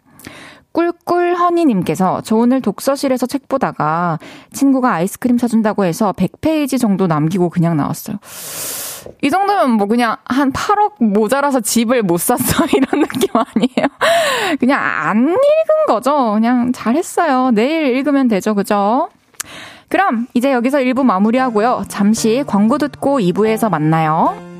꿀꿀허니님께서 0.73 2.21
저 2.21 2.35
오늘 2.35 2.61
독서실에서 2.61 3.25
책 3.25 3.47
보다가 3.47 4.19
친구가 4.51 4.91
아이스크림 4.93 5.37
사준다고 5.37 5.85
해서 5.85 6.11
100페이지 6.13 6.79
정도 6.79 7.07
남기고 7.07 7.49
그냥 7.49 7.77
나왔어요. 7.77 8.17
이 9.21 9.29
정도면 9.29 9.71
뭐 9.71 9.87
그냥 9.87 10.17
한 10.25 10.51
8억 10.51 11.03
모자라서 11.03 11.59
집을 11.59 12.03
못 12.03 12.19
샀어. 12.19 12.65
이런 12.73 13.01
느낌 13.03 13.29
아니에요? 13.33 13.87
그냥 14.59 14.79
안 14.81 15.17
읽은 15.19 15.85
거죠. 15.87 16.33
그냥 16.33 16.71
잘했어요. 16.73 17.51
내일 17.51 17.95
읽으면 17.97 18.27
되죠. 18.27 18.55
그죠? 18.55 19.09
그럼 19.89 20.27
이제 20.33 20.51
여기서 20.51 20.79
1부 20.79 21.03
마무리하고요. 21.03 21.83
잠시 21.87 22.43
광고 22.47 22.77
듣고 22.77 23.19
2부에서 23.19 23.69
만나요. 23.69 24.52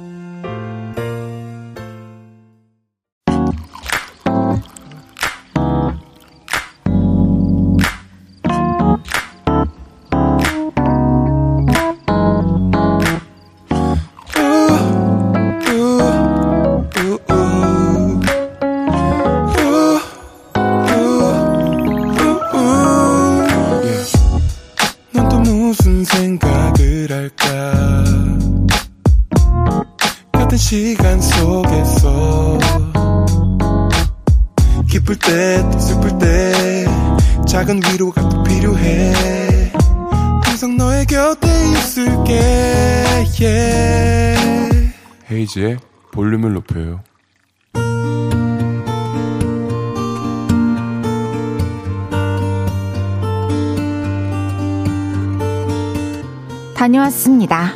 다녀왔습니다. 57.03 57.73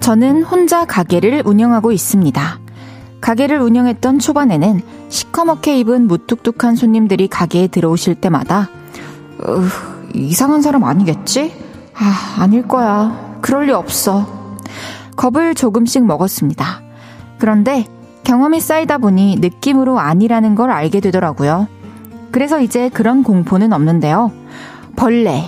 저는 0.00 0.42
혼자 0.42 0.84
가게를 0.84 1.42
운영하고 1.44 1.92
있습니다. 1.92 2.60
가게를 3.20 3.60
운영했던 3.60 4.18
초반에는 4.18 4.82
시커멓게 5.08 5.78
입은 5.80 6.06
무뚝뚝한 6.06 6.76
손님들이 6.76 7.28
가게에 7.28 7.68
들어오실 7.68 8.16
때마다 8.16 8.68
으, 9.46 9.68
이상한 10.14 10.62
사람 10.62 10.84
아니겠지? 10.84 11.54
아, 11.94 12.42
아닐 12.42 12.66
거야. 12.66 13.38
그럴 13.40 13.66
리 13.66 13.72
없어. 13.72 14.56
겁을 15.16 15.54
조금씩 15.54 16.04
먹었습니다. 16.04 16.82
그런데 17.38 17.86
경험이 18.24 18.60
쌓이다 18.60 18.98
보니 18.98 19.36
느낌으로 19.40 19.98
아니라는 19.98 20.54
걸 20.54 20.70
알게 20.70 21.00
되더라고요. 21.00 21.68
그래서 22.30 22.60
이제 22.60 22.88
그런 22.88 23.22
공포는 23.22 23.72
없는데요. 23.72 24.32
벌레. 24.96 25.44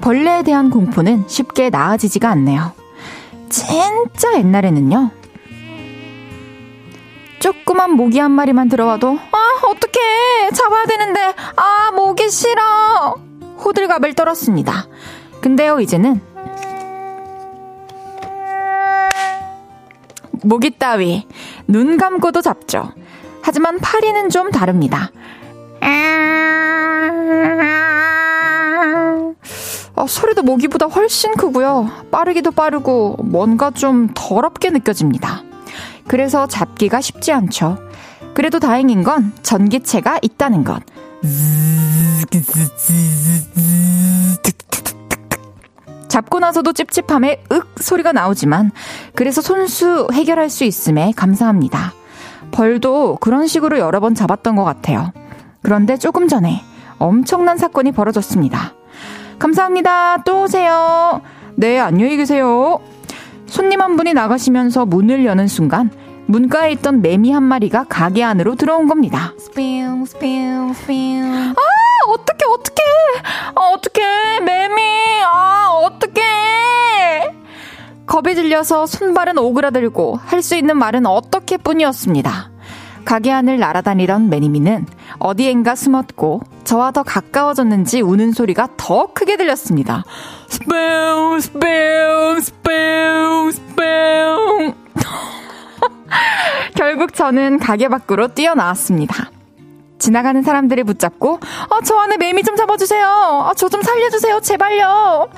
벌레에 0.00 0.42
대한 0.42 0.70
공포는 0.70 1.24
쉽게 1.26 1.70
나아지지가 1.70 2.28
않네요. 2.30 2.72
진짜 3.48 4.38
옛날에는요. 4.38 5.10
조그만 7.38 7.92
모기 7.92 8.18
한 8.18 8.30
마리만 8.32 8.68
들어와도 8.68 9.18
아 9.30 9.66
어떡해 9.66 10.50
잡아야 10.54 10.86
되는데 10.86 11.20
아 11.56 11.92
모기 11.94 12.28
싫어 12.30 13.16
호들갑을 13.64 14.14
떨었습니다. 14.14 14.86
근데요 15.40 15.80
이제는 15.80 16.20
모기 20.46 20.70
따위 20.70 21.26
눈 21.66 21.96
감고도 21.96 22.40
잡죠. 22.40 22.92
하지만 23.42 23.78
파리는 23.78 24.28
좀 24.30 24.50
다릅니다. 24.50 25.10
어, 29.94 30.06
소리도 30.06 30.42
모기보다 30.42 30.86
훨씬 30.86 31.34
크고요. 31.34 31.90
빠르기도 32.10 32.50
빠르고 32.52 33.16
뭔가 33.24 33.70
좀 33.70 34.10
더럽게 34.14 34.70
느껴집니다. 34.70 35.42
그래서 36.06 36.46
잡기가 36.46 37.00
쉽지 37.00 37.32
않죠. 37.32 37.78
그래도 38.34 38.60
다행인 38.60 39.02
건 39.02 39.32
전기체가 39.42 40.20
있다는 40.22 40.62
것. 40.62 40.82
잡고 46.16 46.38
나서도 46.38 46.72
찝찝함에 46.72 47.42
윽 47.52 47.66
소리가 47.78 48.12
나오지만 48.12 48.70
그래서 49.14 49.42
손수 49.42 50.08
해결할 50.14 50.48
수 50.48 50.64
있음에 50.64 51.12
감사합니다. 51.14 51.92
벌도 52.52 53.18
그런 53.20 53.46
식으로 53.46 53.78
여러 53.78 54.00
번 54.00 54.14
잡았던 54.14 54.56
것 54.56 54.64
같아요. 54.64 55.12
그런데 55.60 55.98
조금 55.98 56.26
전에 56.26 56.62
엄청난 56.98 57.58
사건이 57.58 57.92
벌어졌습니다. 57.92 58.72
감사합니다. 59.38 60.22
또 60.22 60.44
오세요. 60.44 61.20
네, 61.54 61.78
안녕히 61.78 62.16
계세요. 62.16 62.78
손님 63.44 63.82
한 63.82 63.96
분이 63.96 64.14
나가시면서 64.14 64.86
문을 64.86 65.26
여는 65.26 65.48
순간 65.48 65.90
문가에 66.26 66.72
있던 66.72 67.02
매미 67.02 67.32
한 67.32 67.42
마리가 67.42 67.84
가게 67.88 68.22
안으로 68.24 68.54
들어온 68.56 68.88
겁니다. 68.88 69.32
스피용 69.38 70.04
스피용 70.06 70.72
스피용 70.74 71.24
아 71.32 71.54
어떡해 72.08 72.44
어떡해 72.52 72.82
아 73.54 73.60
어떡해 73.74 74.40
매미 74.40 74.82
아 75.24 75.70
어떡해 75.84 77.34
겁에 78.06 78.34
질려서 78.34 78.86
손발은 78.86 79.38
오그라들고 79.38 80.18
할 80.24 80.42
수 80.42 80.54
있는 80.56 80.76
말은 80.76 81.06
어떻게 81.06 81.56
뿐이었습니다. 81.56 82.50
가게 83.04 83.30
안을 83.30 83.58
날아다니던 83.58 84.28
매니미는 84.28 84.86
어디엔가 85.20 85.76
숨었고 85.76 86.40
저와 86.64 86.90
더 86.90 87.02
가까워졌는지 87.04 88.00
우는 88.00 88.32
소리가 88.32 88.68
더 88.76 89.06
크게 89.12 89.36
들렸습니다. 89.36 90.02
스페용 90.48 91.38
스페용 91.40 92.40
스페용 92.40 93.50
스페용 93.52 94.74
결국 96.74 97.14
저는 97.14 97.58
가게 97.58 97.88
밖으로 97.88 98.28
뛰어나왔습니다. 98.28 99.30
지나가는 99.98 100.42
사람들을 100.42 100.84
붙잡고 100.84 101.40
어, 101.70 101.80
저 101.84 101.96
안에 101.96 102.16
매미 102.18 102.42
좀 102.42 102.56
잡아주세요. 102.56 103.06
어, 103.48 103.54
저 103.54 103.68
좀 103.68 103.82
살려주세요. 103.82 104.40
제발요. 104.40 105.28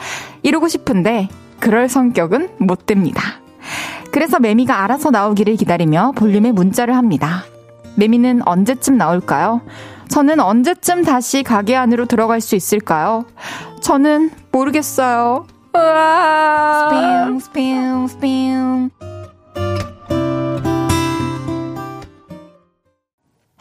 이러고 0.42 0.68
싶은데 0.68 1.28
그럴 1.61 1.88
성격은 1.88 2.50
못 2.59 2.87
됩니다. 2.87 3.22
그래서 4.11 4.38
매미가 4.38 4.83
알아서 4.85 5.11
나오기를 5.11 5.57
기다리며 5.57 6.12
볼륨에 6.16 6.52
문자를 6.52 6.96
합니다. 6.96 7.44
매미는 7.96 8.42
언제쯤 8.46 8.96
나올까요? 8.96 9.61
저는 10.09 10.40
언제쯤 10.40 11.04
다시 11.04 11.42
가게 11.42 11.76
안으로 11.76 12.07
들어갈 12.07 12.40
수 12.40 12.57
있을까요? 12.57 13.26
저는 13.83 14.31
모르겠어요. 14.50 15.46
으아. 15.76 16.88
스피용, 16.90 17.40
스피용, 17.40 18.09
스피 18.09 18.48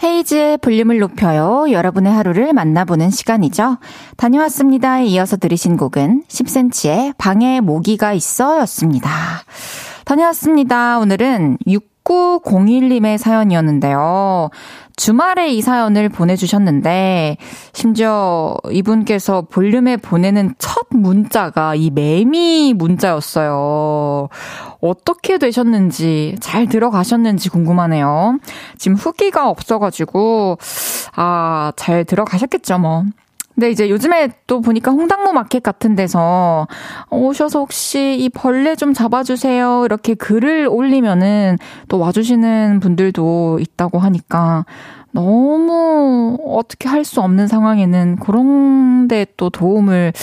헤이즈의 0.04 0.58
볼륨을 0.60 1.00
높여요. 1.00 1.72
여러분의 1.72 2.14
하루를 2.14 2.54
만나보는 2.54 3.10
시간이죠. 3.10 3.78
다녀왔습니다에 4.18 5.06
이어서 5.06 5.38
들으신 5.38 5.78
곡은 5.78 6.24
10cm의 6.28 7.16
방에 7.18 7.62
모기가 7.62 8.14
있어 8.14 8.60
였습니다. 8.60 9.10
다녀왔습니다. 10.06 11.00
오늘은 11.00 11.58
6901님의 12.08 13.18
사연이었는데요. 13.18 14.50
주말에 14.96 15.50
이 15.50 15.62
사연을 15.62 16.10
보내주셨는데, 16.10 17.38
심지어 17.74 18.56
이분께서 18.72 19.44
볼륨에 19.44 19.98
보내는 19.98 20.56
첫 20.58 20.88
문자가 20.90 21.76
이 21.76 21.92
매미 21.92 22.74
문자였어요. 22.76 24.30
어떻게 24.82 25.38
되셨는지, 25.38 26.38
잘 26.40 26.68
들어가셨는지 26.68 27.50
궁금하네요. 27.50 28.40
지금 28.78 28.96
후기가 28.96 29.50
없어가지고, 29.50 30.58
아, 31.16 31.72
잘 31.76 32.06
들어가셨겠죠, 32.06 32.80
뭐. 32.80 33.04
근데 33.58 33.72
이제 33.72 33.90
요즘에 33.90 34.30
또 34.46 34.62
보니까 34.62 34.92
홍당무 34.92 35.34
마켓 35.34 35.64
같은 35.64 35.96
데서 35.96 36.68
오셔서 37.10 37.58
혹시 37.58 38.16
이 38.20 38.30
벌레 38.30 38.76
좀 38.76 38.94
잡아주세요. 38.94 39.82
이렇게 39.86 40.14
글을 40.14 40.68
올리면은 40.70 41.58
또 41.88 41.98
와주시는 41.98 42.80
분들도 42.82 43.58
있다고 43.60 43.98
하니까 43.98 44.66
너무 45.12 46.38
어떻게 46.46 46.88
할 46.88 47.04
수 47.04 47.20
없는 47.22 47.48
상황에는 47.48 48.18
그런 48.18 49.08
데 49.08 49.26
또 49.38 49.50
도움을 49.50 50.14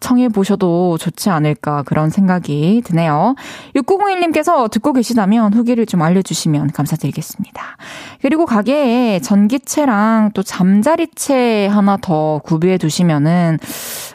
청해 0.00 0.30
보셔도 0.30 0.98
좋지 0.98 1.30
않을까 1.30 1.82
그런 1.84 2.10
생각이 2.10 2.82
드네요. 2.84 3.34
6901님께서 3.76 4.70
듣고 4.70 4.92
계시다면 4.92 5.52
후기를 5.52 5.86
좀 5.86 6.02
알려주시면 6.02 6.72
감사드리겠습니다. 6.72 7.62
그리고 8.22 8.46
가게에 8.46 9.20
전기채랑 9.20 10.30
또 10.34 10.42
잠자리채 10.42 11.68
하나 11.70 11.96
더 11.96 12.40
구비해 12.44 12.78
두시면은 12.78 13.58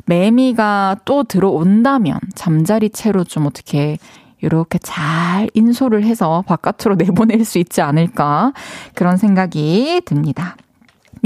매미가 0.05 0.97
또 1.05 1.23
들어온다면 1.23 2.19
잠자리채로 2.33 3.23
좀 3.23 3.45
어떻게 3.45 3.97
이렇게 4.41 4.77
잘 4.79 5.49
인솔을 5.53 6.03
해서 6.03 6.43
바깥으로 6.45 6.95
내보낼 6.99 7.43
수 7.45 7.57
있지 7.57 7.81
않을까 7.81 8.53
그런 8.93 9.17
생각이 9.17 10.01
듭니다. 10.05 10.55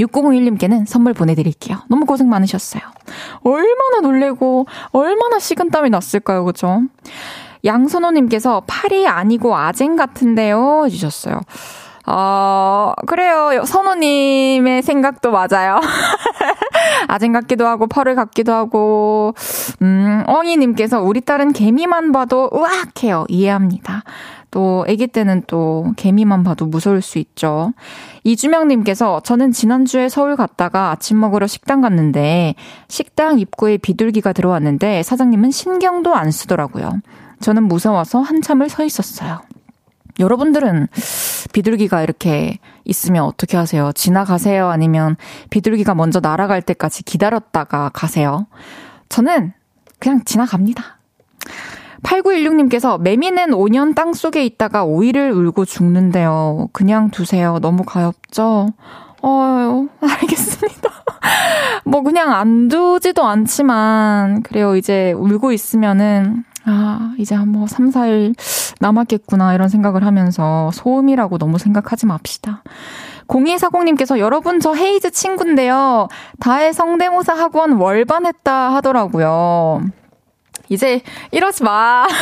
6001님께는 0.00 0.86
선물 0.86 1.14
보내드릴게요. 1.14 1.78
너무 1.88 2.06
고생 2.06 2.28
많으셨어요. 2.28 2.82
얼마나 3.44 4.00
놀래고, 4.02 4.66
얼마나 4.92 5.38
식은땀이 5.38 5.90
났을까요, 5.90 6.44
그죠? 6.44 6.82
양선호님께서 7.64 8.62
팔이 8.66 9.06
아니고 9.06 9.56
아쟁 9.56 9.96
같은데요? 9.96 10.84
해주셨어요. 10.86 11.40
어, 12.06 12.92
그래요. 13.06 13.64
선호님의 13.64 14.82
생각도 14.82 15.30
맞아요. 15.30 15.80
아쟁 17.08 17.32
같기도 17.32 17.66
하고, 17.66 17.86
펄을 17.86 18.14
같기도 18.14 18.52
하고, 18.52 19.34
음, 19.82 20.24
엉이님께서 20.26 21.02
우리 21.02 21.20
딸은 21.20 21.52
개미만 21.52 22.12
봐도 22.12 22.50
으악 22.54 23.04
해요. 23.04 23.26
이해합니다. 23.28 24.02
또 24.50 24.84
아기 24.88 25.06
때는 25.06 25.44
또 25.46 25.92
개미만 25.96 26.42
봐도 26.42 26.66
무서울 26.66 27.02
수 27.02 27.18
있죠. 27.18 27.72
이주명님께서 28.24 29.20
저는 29.20 29.52
지난주에 29.52 30.08
서울 30.08 30.36
갔다가 30.36 30.90
아침 30.90 31.20
먹으러 31.20 31.46
식당 31.46 31.80
갔는데 31.80 32.54
식당 32.88 33.38
입구에 33.38 33.76
비둘기가 33.76 34.32
들어왔는데 34.32 35.02
사장님은 35.02 35.50
신경도 35.50 36.14
안 36.14 36.30
쓰더라고요. 36.30 37.00
저는 37.40 37.64
무서워서 37.64 38.20
한참을 38.20 38.68
서 38.68 38.84
있었어요. 38.84 39.40
여러분들은 40.18 40.88
비둘기가 41.52 42.02
이렇게 42.02 42.58
있으면 42.84 43.24
어떻게 43.24 43.56
하세요? 43.56 43.92
지나가세요? 43.92 44.68
아니면 44.68 45.16
비둘기가 45.48 45.94
먼저 45.94 46.20
날아갈 46.20 46.60
때까지 46.62 47.04
기다렸다가 47.04 47.90
가세요? 47.94 48.46
저는 49.08 49.52
그냥 49.98 50.24
지나갑니다. 50.24 50.98
8916님께서 52.02 53.00
매미는 53.00 53.50
5년 53.50 53.94
땅 53.94 54.12
속에 54.12 54.44
있다가 54.44 54.84
오이를 54.84 55.32
울고 55.32 55.64
죽는데요. 55.64 56.68
그냥 56.72 57.10
두세요. 57.10 57.58
너무 57.60 57.84
가엽죠? 57.84 58.68
어유 59.22 59.88
알겠습니다. 60.00 60.90
뭐 61.84 62.02
그냥 62.02 62.32
안 62.32 62.68
두지도 62.68 63.24
않지만 63.24 64.42
그래요. 64.42 64.76
이제 64.76 65.12
울고 65.12 65.52
있으면은 65.52 66.44
아, 66.64 67.14
이제 67.18 67.34
한 67.34 67.48
뭐 67.48 67.66
3, 67.66 67.90
4일 67.90 68.34
남았겠구나 68.80 69.54
이런 69.54 69.68
생각을 69.68 70.04
하면서 70.04 70.70
소음이라고 70.72 71.38
너무 71.38 71.58
생각하지 71.58 72.06
맙시다. 72.06 72.62
0240님께서 73.26 74.18
여러분 74.18 74.60
저 74.60 74.74
헤이즈 74.74 75.10
친구인데요. 75.10 76.08
다해 76.40 76.72
성대모사 76.72 77.34
학원 77.34 77.72
월반했다 77.72 78.74
하더라고요. 78.74 79.82
이제 80.70 81.02
이러지 81.32 81.62
마. 81.64 82.06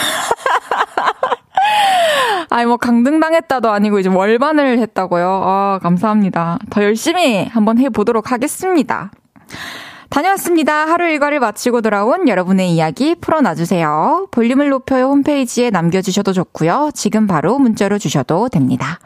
아니, 2.50 2.66
뭐, 2.66 2.76
강등당했다도 2.78 3.70
아니고, 3.70 4.00
이제 4.00 4.08
월반을 4.08 4.78
했다고요. 4.80 5.42
아, 5.44 5.78
감사합니다. 5.82 6.58
더 6.70 6.82
열심히 6.82 7.46
한번 7.46 7.78
해보도록 7.78 8.32
하겠습니다. 8.32 9.10
다녀왔습니다. 10.08 10.86
하루 10.86 11.06
일과를 11.06 11.38
마치고 11.38 11.82
돌아온 11.82 12.28
여러분의 12.28 12.72
이야기 12.72 13.14
풀어놔주세요. 13.14 14.28
볼륨을 14.30 14.70
높여요 14.70 15.04
홈페이지에 15.08 15.68
남겨주셔도 15.68 16.32
좋고요. 16.32 16.92
지금 16.94 17.26
바로 17.26 17.58
문자로 17.58 17.98
주셔도 17.98 18.48
됩니다. 18.48 18.98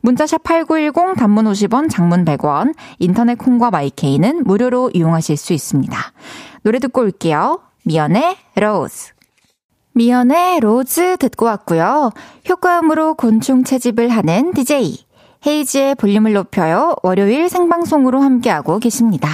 문자샵 0.00 0.42
8910 0.44 1.16
단문 1.16 1.44
50원, 1.44 1.90
장문 1.90 2.24
100원, 2.24 2.74
인터넷 2.98 3.36
콩과 3.36 3.70
마이케이는 3.70 4.44
무료로 4.44 4.92
이용하실 4.94 5.36
수 5.36 5.52
있습니다. 5.52 5.94
노래 6.62 6.78
듣고 6.78 7.02
올게요. 7.02 7.60
미연의 7.86 8.36
Rose. 8.56 9.12
미연의 9.92 10.58
로즈 10.58 11.16
듣고 11.18 11.46
왔고요. 11.46 12.10
효과음으로 12.48 13.14
곤충 13.14 13.62
채집을 13.62 14.08
하는 14.08 14.52
DJ 14.52 15.06
헤이지의 15.46 15.94
볼륨을 15.94 16.32
높여요. 16.32 16.96
월요일 17.04 17.48
생방송으로 17.48 18.20
함께하고 18.20 18.80
계십니다. 18.80 19.28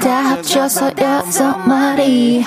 다 0.00 0.10
합쳐서 0.30 0.90
여섯 0.98 1.56
마리. 1.58 2.44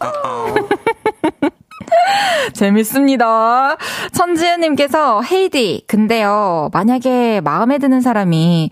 재밌습니다. 2.54 3.76
천지은님께서 4.12 5.22
헤이디, 5.22 5.84
근데요, 5.86 6.70
만약에 6.72 7.40
마음에 7.40 7.78
드는 7.78 8.00
사람이 8.00 8.70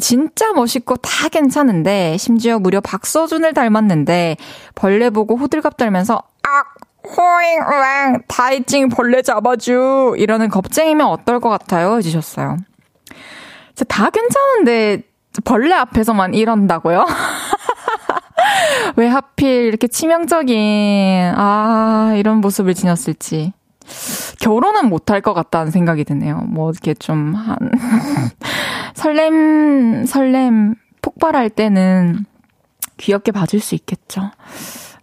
진짜 0.00 0.52
멋있고 0.52 0.96
다 0.96 1.28
괜찮은데, 1.28 2.16
심지어 2.18 2.58
무려 2.58 2.80
박서준을 2.80 3.54
닮았는데, 3.54 4.36
벌레 4.74 5.10
보고 5.10 5.36
호들갑 5.36 5.76
떨면서, 5.76 6.22
악! 6.42 6.74
호잉, 7.02 7.60
으앙, 7.62 8.22
다이찡 8.28 8.90
벌레 8.90 9.22
잡아주! 9.22 10.14
이러는 10.18 10.48
겁쟁이면 10.48 11.06
어떨 11.06 11.40
것 11.40 11.48
같아요? 11.48 11.96
해주셨어요. 11.96 12.58
다 13.88 14.10
괜찮은데, 14.10 15.02
벌레 15.44 15.74
앞에서만 15.74 16.34
이런다고요? 16.34 17.06
왜 18.96 19.06
하필 19.06 19.64
이렇게 19.66 19.86
치명적인, 19.86 21.32
아, 21.36 22.14
이런 22.16 22.38
모습을 22.38 22.74
지녔을지. 22.74 23.52
결혼은 24.40 24.88
못할 24.88 25.20
것 25.20 25.34
같다는 25.34 25.70
생각이 25.70 26.04
드네요. 26.04 26.38
뭐, 26.38 26.70
이렇게 26.70 26.94
좀, 26.94 27.34
한, 27.34 27.56
설렘, 28.94 30.04
설렘, 30.06 30.74
폭발할 31.02 31.50
때는 31.50 32.24
귀엽게 32.98 33.32
봐줄 33.32 33.60
수 33.60 33.74
있겠죠. 33.74 34.30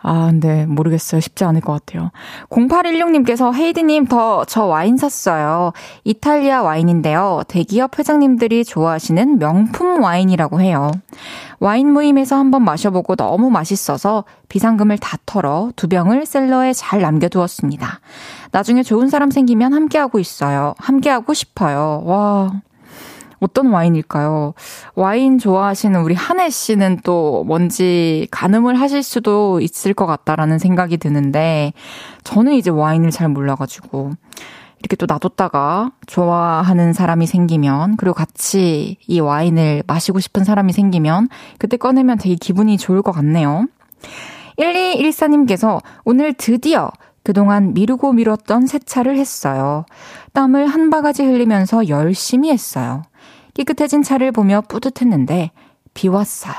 아, 0.09 0.27
근데 0.27 0.65
모르겠어요. 0.65 1.19
쉽지 1.19 1.43
않을 1.43 1.59
것 1.59 1.73
같아요. 1.73 2.11
0816님께서 2.49 3.53
헤이디님 3.53 4.05
더 4.05 4.45
저 4.47 4.63
와인 4.65 4.95
샀어요. 4.95 5.73
이탈리아 6.05 6.61
와인인데요. 6.61 7.41
대기업 7.49 7.99
회장님들이 7.99 8.63
좋아하시는 8.63 9.39
명품 9.39 10.01
와인이라고 10.01 10.61
해요. 10.61 10.91
와인 11.59 11.91
모임에서 11.91 12.37
한번 12.37 12.63
마셔보고 12.63 13.15
너무 13.17 13.49
맛있어서 13.49 14.23
비상금을 14.47 14.97
다 14.99 15.17
털어 15.25 15.71
두 15.75 15.89
병을 15.89 16.25
셀러에 16.25 16.71
잘 16.71 17.01
남겨두었습니다. 17.01 17.99
나중에 18.51 18.83
좋은 18.83 19.09
사람 19.09 19.29
생기면 19.29 19.73
함께하고 19.73 20.19
있어요. 20.19 20.73
함께하고 20.77 21.33
싶어요. 21.33 22.03
와. 22.05 22.61
어떤 23.39 23.67
와인일까요? 23.67 24.53
와인 24.95 25.37
좋아하시는 25.37 26.01
우리 26.01 26.15
한혜 26.15 26.49
씨는 26.49 26.99
또 27.03 27.43
뭔지 27.45 28.27
가늠을 28.31 28.79
하실 28.79 29.03
수도 29.03 29.59
있을 29.61 29.93
것 29.93 30.05
같다라는 30.05 30.59
생각이 30.59 30.97
드는데, 30.97 31.73
저는 32.23 32.53
이제 32.53 32.69
와인을 32.69 33.11
잘 33.11 33.29
몰라가지고, 33.29 34.11
이렇게 34.79 34.95
또 34.95 35.05
놔뒀다가 35.07 35.91
좋아하는 36.05 36.93
사람이 36.93 37.27
생기면, 37.27 37.97
그리고 37.97 38.13
같이 38.13 38.97
이 39.07 39.19
와인을 39.19 39.83
마시고 39.87 40.19
싶은 40.19 40.43
사람이 40.43 40.73
생기면, 40.73 41.29
그때 41.57 41.77
꺼내면 41.77 42.17
되게 42.17 42.35
기분이 42.35 42.77
좋을 42.77 43.01
것 43.01 43.11
같네요. 43.11 43.67
1214님께서 44.59 45.81
오늘 46.03 46.33
드디어 46.33 46.91
그동안 47.23 47.73
미루고 47.73 48.13
미뤘던 48.13 48.67
세차를 48.67 49.17
했어요. 49.17 49.85
땀을 50.31 50.67
한 50.67 50.89
바가지 50.89 51.23
흘리면서 51.25 51.89
열심히 51.89 52.51
했어요. 52.51 53.03
깨끗해진 53.57 54.03
차를 54.03 54.31
보며 54.31 54.61
뿌듯했는데 54.61 55.49
비 55.95 56.07
왔어요. 56.07 56.53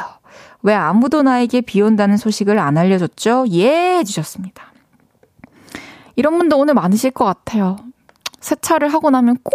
왜 0.62 0.74
아무도 0.74 1.22
나에게 1.22 1.60
비 1.60 1.80
온다는 1.80 2.16
소식을 2.16 2.58
안 2.58 2.76
알려줬죠? 2.76 3.44
예! 3.52 3.98
해주셨습니다. 3.98 4.64
이런 6.16 6.36
분도 6.38 6.58
오늘 6.58 6.74
많으실 6.74 7.12
것 7.12 7.24
같아요. 7.24 7.76
세차를 8.40 8.92
하고 8.92 9.10
나면 9.10 9.36
꼭 9.44 9.54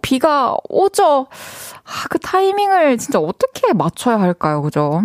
비가 0.00 0.54
오죠. 0.68 1.26
아, 1.84 2.08
그 2.08 2.20
타이밍을 2.20 2.98
진짜 2.98 3.18
어떻게 3.18 3.72
맞춰야 3.72 4.20
할까요? 4.20 4.62
그죠? 4.62 5.02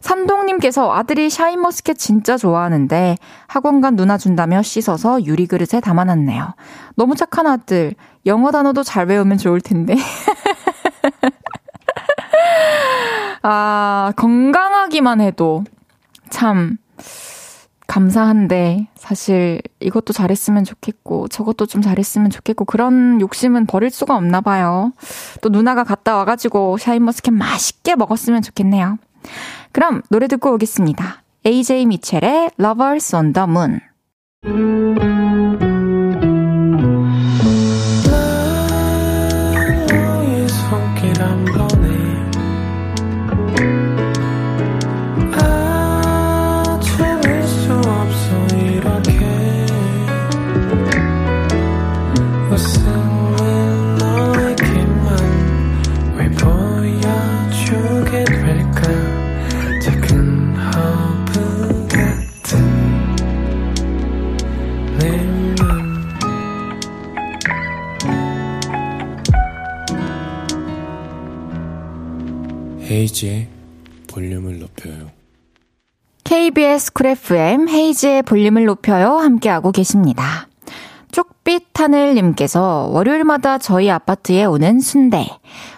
산동님께서 0.00 0.90
아들이 0.92 1.28
샤인머스켓 1.28 1.98
진짜 1.98 2.38
좋아하는데 2.38 3.16
학원 3.46 3.82
간 3.82 3.96
누나 3.96 4.16
준다며 4.16 4.62
씻어서 4.62 5.22
유리그릇에 5.22 5.80
담아놨네요. 5.82 6.54
너무 6.96 7.14
착한 7.14 7.46
아들. 7.46 7.94
영어 8.24 8.50
단어도 8.50 8.82
잘 8.82 9.06
외우면 9.06 9.36
좋을 9.36 9.60
텐데. 9.60 9.94
아, 13.42 14.12
건강하기만 14.16 15.20
해도 15.20 15.64
참 16.30 16.76
감사한데 17.86 18.88
사실 18.94 19.62
이것도 19.80 20.12
잘했으면 20.12 20.64
좋겠고 20.64 21.28
저것도 21.28 21.66
좀 21.66 21.80
잘했으면 21.80 22.30
좋겠고 22.30 22.66
그런 22.66 23.20
욕심은 23.20 23.66
버릴 23.66 23.90
수가 23.90 24.14
없나 24.14 24.40
봐요. 24.42 24.92
또 25.40 25.48
누나가 25.48 25.84
갔다 25.84 26.16
와가지고 26.16 26.76
샤인머스켓 26.76 27.32
맛있게 27.32 27.96
먹었으면 27.96 28.42
좋겠네요. 28.42 28.98
그럼 29.72 30.02
노래 30.10 30.28
듣고 30.28 30.52
오겠습니다. 30.54 31.22
AJ 31.46 31.86
미첼의 31.86 32.50
Lovers 32.60 33.16
on 33.16 33.32
the 33.32 33.46
Moon. 33.48 33.80
헤이즈의 72.98 73.46
볼륨을 74.08 74.58
높여요. 74.58 75.10
KBS 76.24 76.92
쿨 76.92 77.06
FM 77.06 77.68
헤이즈의 77.68 78.24
볼륨을 78.24 78.64
높여요. 78.64 79.18
함께하고 79.18 79.70
계십니다. 79.70 80.48
쪽빛 81.12 81.68
하늘님께서 81.78 82.88
월요일마다 82.92 83.58
저희 83.58 83.88
아파트에 83.88 84.44
오는 84.44 84.80
순대, 84.80 85.28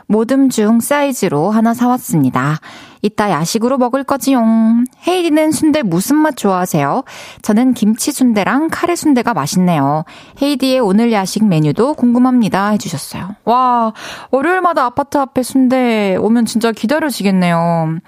모듬 0.06 0.48
중 0.48 0.80
사이즈로 0.80 1.50
하나 1.50 1.74
사왔습니다. 1.74 2.58
이따 3.02 3.30
야식으로 3.30 3.78
먹을 3.78 4.04
거지용. 4.04 4.84
헤이디는 5.06 5.52
순대 5.52 5.82
무슨 5.82 6.16
맛 6.16 6.36
좋아하세요? 6.36 7.04
저는 7.42 7.74
김치 7.74 8.12
순대랑 8.12 8.68
카레 8.70 8.94
순대가 8.94 9.34
맛있네요. 9.34 10.04
헤이디의 10.40 10.80
오늘 10.80 11.12
야식 11.12 11.46
메뉴도 11.46 11.94
궁금합니다. 11.94 12.70
해주셨어요. 12.70 13.36
와, 13.44 13.92
월요일마다 14.30 14.84
아파트 14.84 15.18
앞에 15.18 15.42
순대 15.42 16.16
오면 16.16 16.46
진짜 16.46 16.72
기다려지겠네요. 16.72 17.98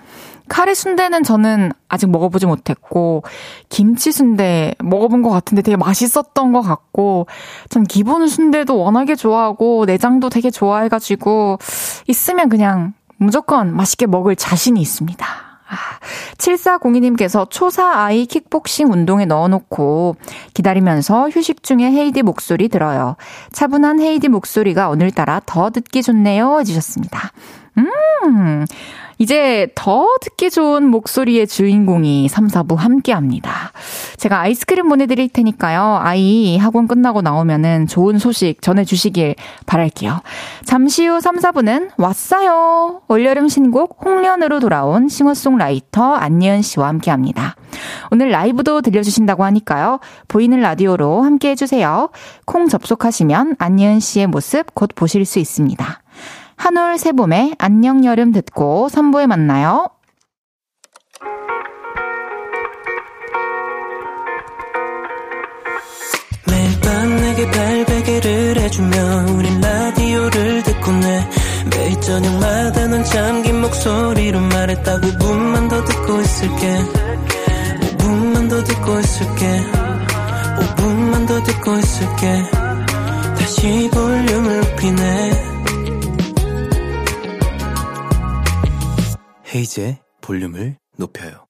카레 0.48 0.74
순대는 0.74 1.22
저는 1.22 1.72
아직 1.88 2.10
먹어보지 2.10 2.44
못했고, 2.44 3.22
김치 3.70 4.12
순대 4.12 4.74
먹어본 4.80 5.22
것 5.22 5.30
같은데 5.30 5.62
되게 5.62 5.76
맛있었던 5.76 6.52
것 6.52 6.60
같고, 6.60 7.26
전 7.70 7.84
기본 7.84 8.26
순대도 8.26 8.78
워낙에 8.78 9.14
좋아하고, 9.14 9.84
내장도 9.86 10.28
되게 10.28 10.50
좋아해가지고, 10.50 11.58
있으면 12.06 12.48
그냥 12.50 12.92
무조건 13.16 13.74
맛있게 13.74 14.06
먹을 14.06 14.36
자신이 14.36 14.80
있습니다. 14.80 15.24
아, 15.24 15.76
7402님께서 16.36 17.48
초사 17.48 18.02
아이 18.02 18.26
킥복싱 18.26 18.92
운동에 18.92 19.24
넣어놓고 19.24 20.16
기다리면서 20.52 21.30
휴식 21.30 21.62
중에 21.62 21.84
헤이디 21.84 22.22
목소리 22.22 22.68
들어요. 22.68 23.16
차분한 23.52 24.00
헤이디 24.00 24.28
목소리가 24.28 24.90
오늘따라 24.90 25.40
더 25.46 25.70
듣기 25.70 26.02
좋네요. 26.02 26.58
해주셨습니다. 26.60 27.32
음, 27.78 28.66
이제 29.18 29.68
더 29.74 30.06
듣기 30.20 30.50
좋은 30.50 30.84
목소리의 30.86 31.46
주인공이 31.46 32.28
3, 32.28 32.48
4부 32.48 32.76
함께 32.76 33.12
합니다. 33.12 33.72
제가 34.16 34.40
아이스크림 34.40 34.88
보내드릴 34.88 35.28
테니까요. 35.28 35.98
아이 36.00 36.56
학원 36.56 36.88
끝나고 36.88 37.22
나오면은 37.22 37.86
좋은 37.86 38.18
소식 38.18 38.62
전해주시길 38.62 39.36
바랄게요. 39.66 40.20
잠시 40.64 41.06
후 41.06 41.20
3, 41.20 41.36
4부는 41.36 41.90
왔어요. 41.96 43.02
올여름 43.08 43.48
신곡 43.48 43.98
홍련으로 44.04 44.60
돌아온 44.60 45.08
싱어송라이터 45.08 46.14
안예은 46.14 46.62
씨와 46.62 46.88
함께 46.88 47.10
합니다. 47.10 47.56
오늘 48.10 48.30
라이브도 48.30 48.82
들려주신다고 48.82 49.44
하니까요. 49.44 50.00
보이는 50.28 50.60
라디오로 50.60 51.22
함께 51.22 51.50
해주세요. 51.50 52.10
콩 52.44 52.68
접속하시면 52.68 53.56
안예은 53.58 54.00
씨의 54.00 54.26
모습 54.26 54.74
곧 54.74 54.90
보실 54.94 55.24
수 55.24 55.38
있습니다. 55.38 56.01
한올 56.56 56.98
세봄의 56.98 57.56
안녕 57.58 58.04
여름 58.04 58.32
듣고 58.32 58.88
3부에 58.90 59.26
만나요. 59.26 59.88
매일 66.46 66.80
밤 66.80 67.16
내게 67.16 67.50
발베개를 67.50 68.58
해주며 68.60 69.26
우린 69.36 69.60
라디오를 69.60 70.62
듣고 70.62 70.92
내 70.92 71.28
매일 71.74 72.00
저녁마다 72.00 72.86
넌 72.88 73.04
잠긴 73.04 73.60
목소리로 73.62 74.40
말했다 74.40 75.00
5분만 75.00 75.70
더 75.70 75.84
듣고 75.84 76.20
있을게. 76.20 76.78
5분만 77.80 78.50
더 78.50 78.62
듣고 78.64 78.98
있을게. 78.98 79.62
5분만 80.58 81.26
더 81.26 81.42
듣고 81.42 81.78
있을게. 81.78 82.42
다시 83.38 83.90
볼륨을 83.92 84.60
높이네 84.60 85.51
헤이즈의 89.54 89.98
볼륨을 90.22 90.76
높여요. 90.96 91.46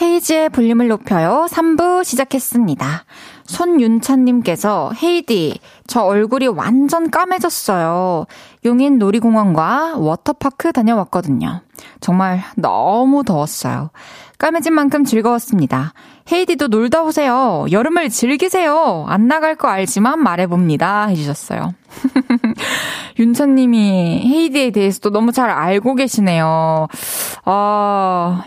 헤이즈의 0.00 0.50
볼륨을 0.50 0.88
높여요. 0.88 1.46
3부 1.50 2.04
시작했습니다. 2.04 3.04
손윤찬님께서 3.44 4.92
헤이디, 5.02 5.58
저 5.86 6.02
얼굴이 6.02 6.48
완전 6.48 7.10
까매졌어요. 7.10 8.26
용인 8.64 8.98
놀이공원과 8.98 9.96
워터파크 9.96 10.72
다녀왔거든요. 10.72 11.62
정말 12.00 12.42
너무 12.56 13.24
더웠어요. 13.24 13.90
까매진 14.38 14.74
만큼 14.74 15.04
즐거웠습니다. 15.04 15.94
헤이디도 16.30 16.68
놀다 16.68 17.02
오세요. 17.02 17.66
여름을 17.70 18.10
즐기세요. 18.10 19.04
안 19.08 19.28
나갈 19.28 19.54
거 19.54 19.68
알지만 19.68 20.20
말해봅니다. 20.22 21.06
해주셨어요. 21.06 21.74
윤찬님이 23.18 24.22
헤이디에 24.26 24.70
대해서도 24.70 25.10
너무 25.10 25.32
잘 25.32 25.50
알고 25.50 25.94
계시네요. 25.94 26.88
어, 27.44 28.40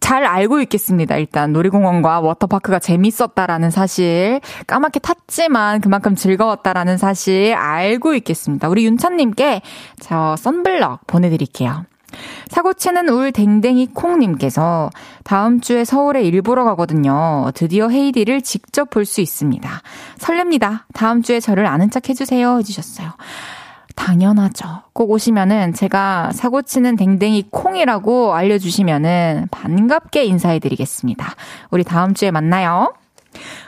잘 0.00 0.26
알고 0.26 0.60
있겠습니다. 0.60 1.16
일단 1.16 1.54
놀이공원과 1.54 2.20
워터파크가 2.20 2.78
재밌었다라는 2.78 3.70
사실, 3.70 4.40
까맣게 4.66 5.00
탔지만 5.00 5.80
그만큼 5.80 6.14
즐거웠다라는 6.14 6.98
사실 6.98 7.54
알고 7.54 8.14
있겠습니다. 8.16 8.68
우리 8.68 8.84
윤찬님께 8.84 9.62
저 10.00 10.36
썬블럭 10.36 11.06
보내드릴게요. 11.06 11.86
사고치는 12.48 13.08
울 13.08 13.32
댕댕이 13.32 13.88
콩님께서 13.94 14.90
다음 15.24 15.60
주에 15.60 15.84
서울에 15.84 16.22
일보러 16.22 16.64
가거든요. 16.64 17.50
드디어 17.54 17.88
헤이디를 17.88 18.42
직접 18.42 18.90
볼 18.90 19.04
수 19.04 19.20
있습니다. 19.20 19.70
설렙니다. 20.18 20.84
다음 20.94 21.22
주에 21.22 21.40
저를 21.40 21.66
아는 21.66 21.90
척 21.90 22.08
해주세요. 22.08 22.58
해주셨어요. 22.58 23.10
당연하죠. 23.96 24.82
꼭 24.92 25.10
오시면은 25.10 25.72
제가 25.72 26.32
사고치는 26.32 26.96
댕댕이 26.96 27.48
콩이라고 27.50 28.34
알려주시면은 28.34 29.48
반갑게 29.50 30.24
인사해드리겠습니다. 30.24 31.34
우리 31.70 31.84
다음 31.84 32.14
주에 32.14 32.30
만나요. 32.30 32.92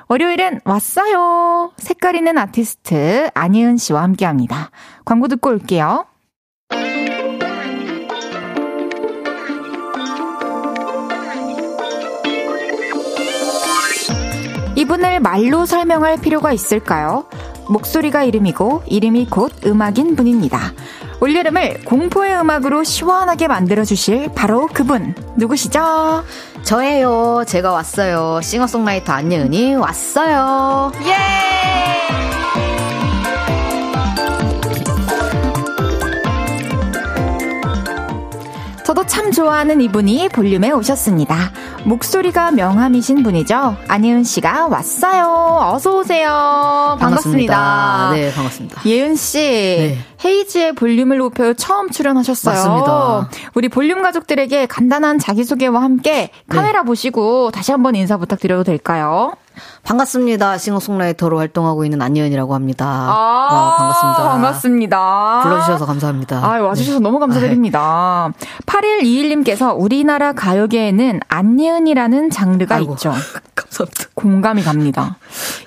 월요일은 0.09 0.61
왔어요. 0.65 1.73
색깔 1.79 2.17
있는 2.17 2.39
아티스트 2.39 3.31
안예은 3.35 3.77
씨와 3.77 4.03
함께 4.03 4.25
합니다. 4.25 4.71
광고 5.05 5.29
듣고 5.29 5.51
올게요. 5.51 6.07
이분을 14.77 15.21
말로 15.21 15.67
설명할 15.67 16.21
필요가 16.21 16.53
있을까요? 16.53 17.25
목소리가 17.69 18.23
이름이고 18.25 18.85
이름이 18.87 19.27
곧 19.31 19.53
음악인 19.67 20.15
분입니다. 20.15 20.73
올여름을 21.21 21.85
공포의 21.85 22.39
음악으로 22.41 22.85
시원하게 22.85 23.49
만들어주실 23.49 24.33
바로 24.35 24.69
그분 24.73 25.15
누구시죠? 25.37 26.23
저예요. 26.63 27.45
제가 27.47 27.73
왔어요. 27.73 28.41
싱어송라이터 28.43 29.13
안예은이 29.13 29.77
왔어요. 29.77 30.93
예! 31.07 32.66
참 39.07 39.31
좋아하는 39.31 39.81
이분이 39.81 40.29
볼륨에 40.31 40.71
오셨습니다. 40.73 41.53
목소리가 41.85 42.51
명함이신 42.51 43.23
분이죠. 43.23 43.77
안예은 43.89 44.25
씨가 44.25 44.67
왔어요. 44.67 45.73
어서 45.73 45.97
오세요. 45.97 46.97
반갑습니다. 46.99 47.55
반갑습니다. 47.55 48.11
네, 48.15 48.33
반갑습니다. 48.35 48.83
예은 48.85 49.17
씨, 49.17 49.39
네. 49.39 49.99
헤이지의 50.25 50.73
볼륨을 50.75 51.19
높여 51.19 51.53
처음 51.55 51.91
출연하셨어요. 51.91 52.55
맞습니다. 52.55 53.31
우리 53.55 53.69
볼륨 53.69 54.03
가족들에게 54.03 54.67
간단한 54.67 55.19
자기소개와 55.19 55.83
함께 55.83 56.31
카메라 56.49 56.81
네. 56.81 56.87
보시고 56.87 57.51
다시 57.53 57.71
한번 57.73 57.95
인사 57.95 58.17
부탁드려도 58.17 58.65
될까요? 58.65 59.33
반갑습니다. 59.83 60.59
싱어송라이터로 60.59 61.39
활동하고 61.39 61.85
있는 61.85 62.03
안예은이라고 62.03 62.55
합니다. 62.55 62.87
아, 62.87 63.49
와, 63.53 63.77
반갑습니다. 63.77 64.23
반갑습니다. 64.31 65.41
불러주셔서 65.43 65.87
감사합니다. 65.87 66.45
아, 66.45 66.61
와주셔서 66.61 66.99
네. 66.99 67.03
너무 67.03 67.19
감사드립니다. 67.19 68.33
8121님께서 68.67 69.75
우리나라 69.77 70.33
가요계에는 70.33 71.21
안예은이라는 71.29 72.31
장르가 72.31 72.77
아이고, 72.77 72.95
있죠. 72.95 73.13
감사합니다. 73.55 74.05
공감이 74.15 74.63
갑니다. 74.63 75.17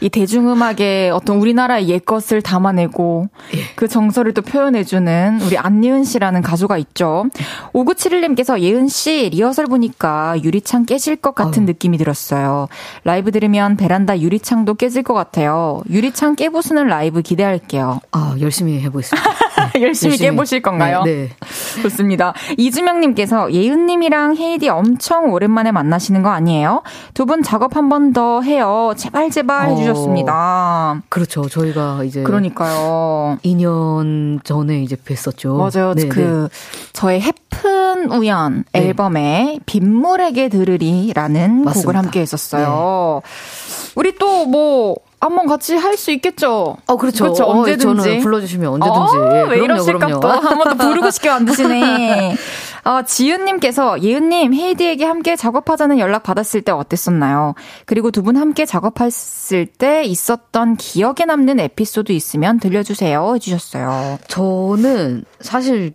이 0.01 0.09
대중음악에 0.09 1.11
어떤 1.11 1.37
우리나라의 1.37 1.87
옛것을 1.89 2.41
담아내고 2.41 3.27
예. 3.55 3.59
그 3.75 3.87
정서를 3.87 4.33
또 4.33 4.41
표현해주는 4.41 5.41
우리 5.43 5.57
안예은 5.57 6.03
씨라는 6.03 6.41
가수가 6.41 6.77
있죠. 6.79 7.25
5971님께서 7.73 8.59
예은 8.59 8.87
씨 8.87 9.29
리허설 9.31 9.67
보니까 9.67 10.41
유리창 10.43 10.85
깨질 10.85 11.15
것 11.15 11.35
같은 11.35 11.63
아유. 11.63 11.67
느낌이 11.67 11.97
들었어요. 11.97 12.67
라이브 13.03 13.31
들으면 13.31 13.77
베란다 13.79 14.19
유리창도 14.19 14.73
깨질 14.73 15.03
것 15.03 15.13
같아요. 15.13 15.81
유리창 15.89 16.35
깨부수는 16.35 16.87
라이브 16.87 17.21
기대할게요. 17.21 18.01
아, 18.11 18.35
열심히 18.41 18.81
해보겠습니다. 18.81 19.29
네. 19.73 19.81
열심히, 19.83 20.11
열심히, 20.13 20.17
깨보실 20.31 20.61
건가요? 20.61 21.03
네. 21.03 21.29
네. 21.29 21.29
좋습니다. 21.83 22.33
이주명님께서 22.57 23.51
예은님이랑 23.53 24.35
헤이디 24.37 24.69
엄청 24.69 25.31
오랜만에 25.31 25.71
만나시는 25.71 26.21
거 26.23 26.29
아니에요? 26.29 26.83
두 27.13 27.25
분 27.25 27.43
작업 27.43 27.75
한 27.75 27.89
번 27.89 28.13
더 28.13 28.41
해요. 28.41 28.93
제발 28.97 29.29
제발 29.29 29.67
어, 29.69 29.71
해주셨습니다. 29.71 31.01
그렇죠. 31.09 31.47
저희가 31.47 32.03
이제 32.03 32.23
그러니까요. 32.23 33.37
2년 33.43 34.43
전에 34.43 34.81
이제 34.83 34.95
뵀었죠. 34.95 35.55
맞아요. 35.57 35.93
네, 35.93 36.07
그 36.07 36.49
네. 36.51 36.89
저의 36.93 37.21
해픈 37.21 38.11
우연 38.11 38.63
네. 38.73 38.79
앨범에 38.87 39.59
빗물에게 39.65 40.49
들으리라는 40.49 41.63
맞습니다. 41.63 41.81
곡을 41.81 41.95
함께 41.97 42.21
했었어요. 42.21 43.21
네. 43.23 43.91
우리 43.95 44.15
또뭐 44.17 44.95
한번 45.21 45.47
같이 45.47 45.75
할 45.75 45.97
수 45.97 46.11
있겠죠. 46.11 46.77
어, 46.87 46.95
그렇죠. 46.97 47.25
그렇죠. 47.25 47.43
어, 47.43 47.59
언제든지. 47.59 47.83
저는 48.03 48.19
불러주시면 48.21 48.81
언제든지. 48.81 49.17
어, 49.17 49.35
예, 49.35 49.49
왜 49.49 49.63
이러실까 49.63 50.19
또. 50.19 50.27
한 50.29 50.57
번 50.57 50.77
더 50.77 50.87
부르고 50.87 51.11
싶게 51.11 51.29
만드시네. 51.29 52.35
어, 52.85 53.01
지은님께서 53.03 54.01
예은님, 54.01 54.53
헤이디에게 54.53 55.03
함께 55.03 55.35
작업하자는 55.35 55.99
연락 55.99 56.23
받았을 56.23 56.61
때 56.61 56.71
어땠었나요? 56.71 57.53
그리고 57.85 58.11
두 58.11 58.23
분 58.23 58.37
함께 58.37 58.65
작업했을 58.65 59.65
때 59.65 60.03
있었던 60.03 60.77
기억에 60.77 61.25
남는 61.27 61.59
에피소드 61.59 62.11
있으면 62.13 62.59
들려주세요. 62.59 63.33
해주셨어요. 63.35 64.19
저는 64.27 65.25
사실 65.41 65.93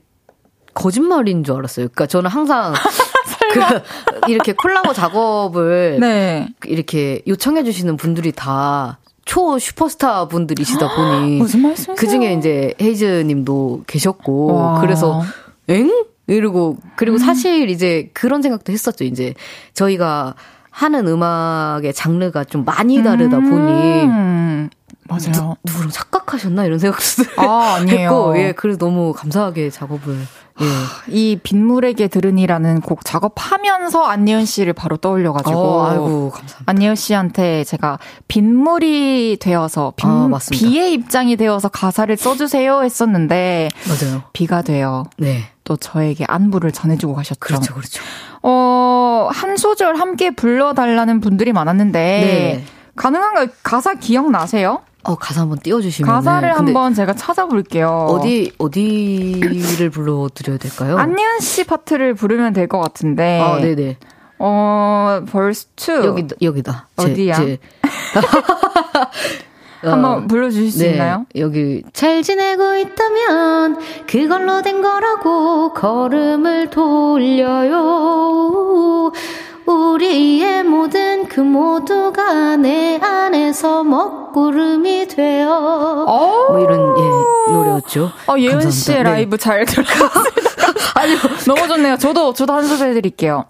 거짓말인 0.74 1.44
줄 1.44 1.54
알았어요. 1.56 1.86
그러니까 1.94 2.06
저는 2.06 2.28
항상 2.28 2.74
그 3.54 4.30
이렇게 4.30 4.52
콜라보 4.52 4.92
작업을 4.92 5.98
네. 6.00 6.48
이렇게 6.66 7.22
요청해 7.28 7.62
주시는 7.64 7.96
분들이 7.96 8.32
다 8.32 8.98
초 9.24 9.58
슈퍼스타 9.58 10.28
분들이시다 10.28 10.94
보니 10.94 11.38
무슨 11.38 11.62
말씀이세요? 11.62 11.96
그 11.96 12.08
중에 12.08 12.34
이제 12.34 12.74
헤이즈 12.80 13.24
님도 13.26 13.84
계셨고 13.86 14.54
와. 14.54 14.80
그래서 14.80 15.22
엥? 15.68 15.90
이러고 16.26 16.78
그리고 16.96 17.16
음. 17.16 17.18
사실 17.18 17.68
이제 17.68 18.10
그런 18.14 18.40
생각도 18.42 18.72
했었죠. 18.72 19.04
이제 19.04 19.34
저희가 19.74 20.34
하는 20.70 21.06
음악의 21.06 21.92
장르가 21.94 22.44
좀 22.44 22.64
많이 22.64 23.02
다르다 23.02 23.38
음. 23.38 23.50
보니 23.50 24.70
맞아요. 25.08 25.56
누, 25.64 25.72
구랑 25.72 25.90
착각하셨나 25.90 26.64
이런 26.64 26.78
생각도 26.78 27.02
아. 27.36 27.78
했고 27.86 28.38
예, 28.38 28.52
그래서 28.52 28.78
너무 28.78 29.12
감사하게 29.12 29.70
작업을 29.70 30.18
예. 30.60 31.12
이 31.12 31.38
빗물에게 31.42 32.06
들으니라는 32.08 32.80
곡 32.80 33.04
작업하면서 33.04 34.04
안예은 34.04 34.44
씨를 34.44 34.72
바로 34.72 34.96
떠올려가지고. 34.96 35.58
어, 35.58 35.86
아이고, 35.86 36.30
감사합니다. 36.30 36.62
안예은 36.66 36.94
씨한테 36.94 37.64
제가 37.64 37.98
빗물이 38.28 39.38
되어서, 39.40 39.92
빗, 39.96 40.06
아, 40.06 40.28
비의 40.52 40.92
입장이 40.92 41.36
되어서 41.36 41.68
가사를 41.68 42.16
써주세요 42.16 42.84
했었는데. 42.84 43.70
맞아요. 43.88 44.22
비가 44.32 44.62
되어. 44.62 45.04
네. 45.16 45.44
또 45.64 45.76
저에게 45.76 46.24
안부를 46.28 46.70
전해주고 46.70 47.14
가셨죠. 47.14 47.40
그렇죠, 47.40 47.74
그렇죠. 47.74 48.02
어, 48.42 49.28
한 49.32 49.56
소절 49.56 49.96
함께 49.96 50.30
불러달라는 50.30 51.20
분들이 51.20 51.52
많았는데. 51.52 51.98
네. 51.98 52.64
가능한가요? 52.94 53.48
가사 53.64 53.94
기억나세요? 53.94 54.82
어, 55.04 55.14
가사 55.16 55.42
한번 55.42 55.58
띄워주시면. 55.60 56.10
가사를 56.10 56.56
한번 56.56 56.94
제가 56.94 57.14
찾아볼게요. 57.14 58.06
어디, 58.10 58.52
어디를 58.58 59.90
불러드려야 59.90 60.58
될까요? 60.58 60.96
안예은 60.98 61.40
씨 61.40 61.64
파트를 61.64 62.14
부르면 62.14 62.52
될 62.52 62.68
것 62.68 62.80
같은데. 62.80 63.40
아, 63.40 63.58
네네. 63.60 63.98
어, 64.38 65.20
벌스 65.30 65.66
2. 65.76 65.92
여기, 66.06 66.26
여기다. 66.42 66.88
어디야? 66.96 67.34
제, 67.34 67.44
제. 67.44 67.58
한번 69.88 70.24
어, 70.24 70.26
불러주실 70.26 70.70
수 70.72 70.78
네, 70.78 70.92
있나요? 70.92 71.26
여기 71.36 71.82
잘 71.92 72.22
지내고 72.22 72.76
있다면 72.76 73.78
그걸로 74.06 74.62
된 74.62 74.80
거라고 74.80 75.74
걸음을 75.74 76.70
돌려요. 76.70 77.82
우리의 79.66 80.62
모든 80.64 81.03
그 81.34 81.40
모두가 81.40 82.56
내 82.56 82.96
안에서 83.02 83.82
먹구름이 83.82 85.08
되어 85.08 86.04
뭐 86.48 86.60
이런 86.60 86.94
예 86.96 87.02
노래였죠. 87.52 88.12
어, 88.28 88.38
예은 88.38 88.70
씨의 88.70 88.98
네. 88.98 89.02
라이브 89.02 89.36
잘 89.36 89.64
들었습니다. 89.64 90.22
아니 90.94 91.16
너무 91.44 91.66
좋네요. 91.66 91.98
저도 91.98 92.34
저도 92.34 92.52
한 92.52 92.64
소절 92.64 92.90
해드릴게요. 92.90 93.46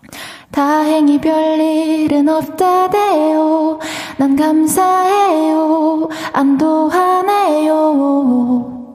다행히 0.50 1.20
별일은 1.20 2.26
없다대요. 2.26 3.80
난 4.16 4.34
감사해요. 4.34 6.08
안도하네요. 6.32 7.74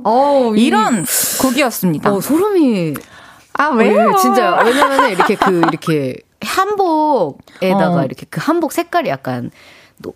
어, 0.04 0.54
이런 0.56 1.06
곡이었습니다. 1.40 2.12
어, 2.12 2.22
소름이. 2.22 2.96
아, 3.54 3.68
왜요? 3.68 4.10
어, 4.10 4.16
진짜. 4.16 4.60
왜냐면 4.64 5.12
이렇게 5.12 5.36
그, 5.36 5.62
이렇게 5.68 6.16
한복에다가 6.42 7.96
어. 8.02 8.04
이렇게 8.06 8.26
그 8.30 8.40
한복 8.44 8.72
색깔이 8.72 9.10
약간 9.10 9.52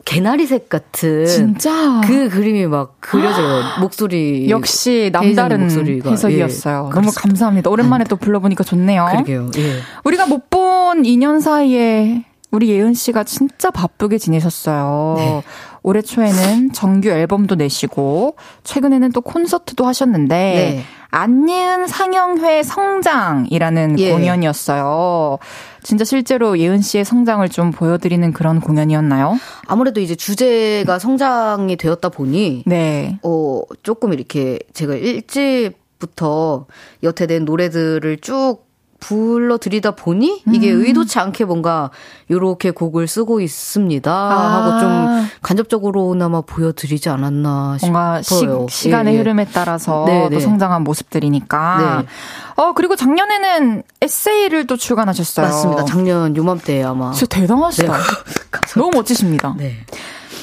개나리색 0.06 0.70
같은 0.70 1.26
진짜 1.26 2.00
그 2.06 2.30
그림이 2.30 2.68
막 2.68 2.96
그려져요. 3.02 3.64
목소리 3.82 4.50
역시 4.50 5.10
남다른 5.12 5.62
목소리가. 5.62 6.10
해석이었어요. 6.12 6.90
예, 6.90 6.96
너무 6.96 7.12
감사합니다. 7.14 7.70
오랜만에 7.70 8.06
또 8.06 8.16
불러보니까 8.16 8.64
좋네요. 8.64 9.08
그러게요. 9.12 9.52
예. 9.58 9.80
우리가 10.06 10.26
못 10.28 10.50
본 10.50 11.02
2년 11.04 11.42
사이에 11.42 12.24
우리 12.52 12.70
예은 12.70 12.94
씨가 12.94 13.24
진짜 13.24 13.72
바쁘게 13.72 14.20
지내셨어요. 14.20 15.16
네. 15.18 15.44
올해 15.82 16.02
초에는 16.02 16.72
정규 16.72 17.10
앨범도 17.10 17.56
내시고 17.56 18.36
최근에는 18.64 19.12
또 19.12 19.22
콘서트도 19.22 19.86
하셨는데 19.88 20.36
네. 20.36 20.84
안예은 21.10 21.88
상영회 21.88 22.62
성장이라는 22.64 24.00
예. 24.00 24.12
공연이었어요. 24.12 25.40
진짜 25.84 26.04
실제로 26.06 26.58
예은 26.58 26.82
씨의 26.82 27.06
성장을 27.06 27.48
좀 27.50 27.72
보여드리는 27.72 28.32
그런 28.34 28.60
공연이었나요? 28.60 29.38
아무래도 29.68 30.00
이제 30.00 30.16
주제가 30.16 31.00
성장이 31.00 31.76
되었다 31.76 32.10
보니 32.10 32.64
네. 32.66 33.20
어 33.24 33.62
조금 33.84 34.14
이렇게 34.14 34.60
제가 34.74 34.96
일찍부터 34.96 36.66
여태 37.04 37.28
낸 37.28 37.46
노래들을 37.46 38.18
쭉 38.22 38.66
불러드리다 39.04 39.92
보니 39.92 40.44
이게 40.54 40.72
음. 40.72 40.86
의도치 40.86 41.20
않게 41.20 41.44
뭔가 41.46 41.92
요렇게 42.32 42.72
곡을 42.72 43.08
쓰고 43.08 43.42
있습니다 43.42 44.12
아. 44.12 44.54
하고 44.54 44.80
좀 44.80 45.30
간접적으로나마 45.42 46.42
보여드리지 46.42 47.10
않았나 47.10 47.78
뭔가 47.82 48.22
싶어요. 48.22 48.68
시, 48.70 48.90
간의 48.90 49.14
예, 49.14 49.18
예. 49.18 49.22
흐름에 49.22 49.46
따라서 49.52 50.06
네, 50.08 50.24
또 50.24 50.30
네. 50.30 50.40
성장한 50.40 50.84
모습들이니까. 50.84 51.78
네. 52.02 52.08
어 52.56 52.74
그리고 52.74 52.96
작년에는 52.96 53.84
에세이를 54.02 54.68
또 54.68 54.78
출간하셨어요. 54.78 55.46
맞습니다. 55.46 55.86
작년 55.86 56.36
요맘때 56.36 56.84
아마. 56.84 57.12
진짜 57.12 57.38
대단하시다. 57.38 57.92
네. 57.92 58.00
너무 58.80 58.92
멋지십니다. 58.96 59.56
네. 59.58 59.86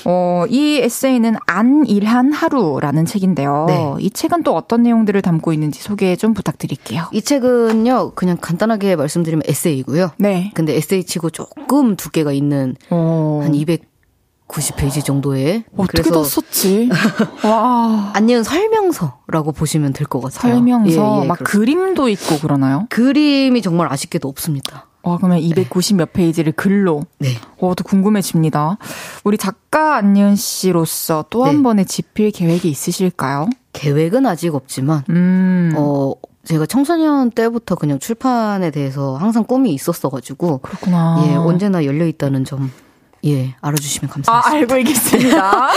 어, 0.06 0.44
이 0.48 0.76
에세이는 0.78 1.36
안 1.46 1.84
일한 1.86 2.32
하루라는 2.32 3.04
책인데요. 3.06 3.64
네. 3.68 3.94
이 4.00 4.10
책은 4.10 4.42
또 4.42 4.54
어떤 4.56 4.82
내용들을 4.82 5.20
담고 5.22 5.52
있는지 5.52 5.82
소개 5.82 6.16
좀 6.16 6.34
부탁드릴게요. 6.34 7.04
이 7.12 7.22
책은요, 7.22 8.12
그냥 8.14 8.36
간단하게 8.40 8.96
말씀드리면 8.96 9.42
에세이고요. 9.46 10.10
네. 10.18 10.50
근데 10.54 10.76
에세이 10.76 11.04
치고 11.04 11.30
조금 11.30 11.96
두께가 11.96 12.32
있는 12.32 12.76
어. 12.90 13.40
한 13.42 13.54
200, 13.54 13.88
90페이지 14.48 15.04
정도의 15.04 15.62
어떻게 15.76 16.02
다 16.10 16.24
썼지? 16.24 16.88
와. 17.44 18.10
안녕 18.14 18.42
설명서라고 18.42 19.52
보시면 19.52 19.92
될 19.92 20.08
것 20.08 20.20
같아요. 20.20 20.54
설명서 20.54 20.90
예, 20.90 21.22
예, 21.22 21.26
막 21.28 21.38
그렇습니다. 21.38 21.44
그림도 21.44 22.08
있고 22.08 22.38
그러나요? 22.40 22.86
그림이 22.90 23.62
정말 23.62 23.92
아쉽게도 23.92 24.26
없습니다. 24.28 24.86
와, 25.02 25.16
그러면 25.16 25.40
290몇 25.40 26.12
페이지를 26.12 26.52
글로. 26.52 27.02
네. 27.18 27.28
어, 27.58 27.74
또 27.74 27.84
궁금해집니다. 27.84 28.76
우리 29.24 29.38
작가 29.38 29.96
안예은 29.96 30.36
씨로서 30.36 31.24
또한 31.30 31.58
네. 31.58 31.62
번의 31.62 31.86
집필 31.86 32.30
계획이 32.30 32.68
있으실까요? 32.68 33.48
계획은 33.72 34.26
아직 34.26 34.54
없지만, 34.54 35.04
음. 35.08 35.72
어, 35.76 36.12
제가 36.44 36.66
청소년 36.66 37.30
때부터 37.30 37.76
그냥 37.76 37.98
출판에 37.98 38.70
대해서 38.70 39.16
항상 39.16 39.44
꿈이 39.44 39.72
있었어가지고. 39.72 40.58
그렇구나. 40.58 41.24
예, 41.26 41.34
언제나 41.34 41.84
열려있다는 41.84 42.44
점. 42.44 42.70
예, 43.26 43.54
알아주시면 43.60 44.10
감사하겠습니다. 44.10 44.48
아, 44.48 44.58
알고 44.58 44.78
있겠습니다. 44.78 45.68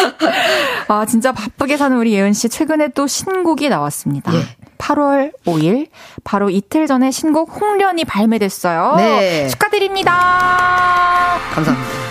아, 0.88 1.05
진짜 1.05 1.32
바쁘게 1.34 1.78
사는 1.78 1.95
우리 1.97 2.13
예은 2.13 2.34
씨 2.34 2.47
최근에 2.49 2.89
또 2.89 3.07
신곡이 3.07 3.69
나왔습니다. 3.69 4.34
예. 4.34 4.39
8월 4.88 5.31
5일 5.45 5.88
바로 6.25 6.49
이틀 6.49 6.88
전에 6.88 7.09
신곡 7.09 7.59
홍련이 7.61 8.03
발매됐어요. 8.05 8.95
네. 8.97 9.47
축하드립니다. 9.47 11.38
감사합니다. 11.53 12.03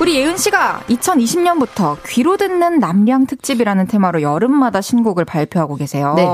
우리 0.00 0.16
예은 0.16 0.36
씨가 0.36 0.82
2020년부터 0.88 1.96
귀로 2.08 2.36
듣는 2.36 2.80
남량 2.80 3.26
특집이라는 3.26 3.86
테마로 3.86 4.22
여름마다 4.22 4.80
신곡을 4.80 5.24
발표하고 5.24 5.76
계세요. 5.76 6.14
네. 6.16 6.26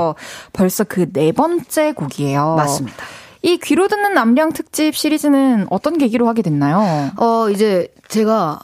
벌써 0.53 0.83
그 0.83 1.05
네 1.13 1.31
번째 1.31 1.91
곡이에요. 1.93 2.55
맞습니다. 2.55 2.97
이 3.43 3.57
귀로 3.57 3.87
듣는 3.87 4.13
남량 4.15 4.53
특집 4.53 4.95
시리즈는 4.95 5.67
어떤 5.69 5.99
계기로 5.99 6.27
하게 6.27 6.41
됐나요? 6.41 7.11
어, 7.17 7.49
이제 7.51 7.87
제가 8.07 8.59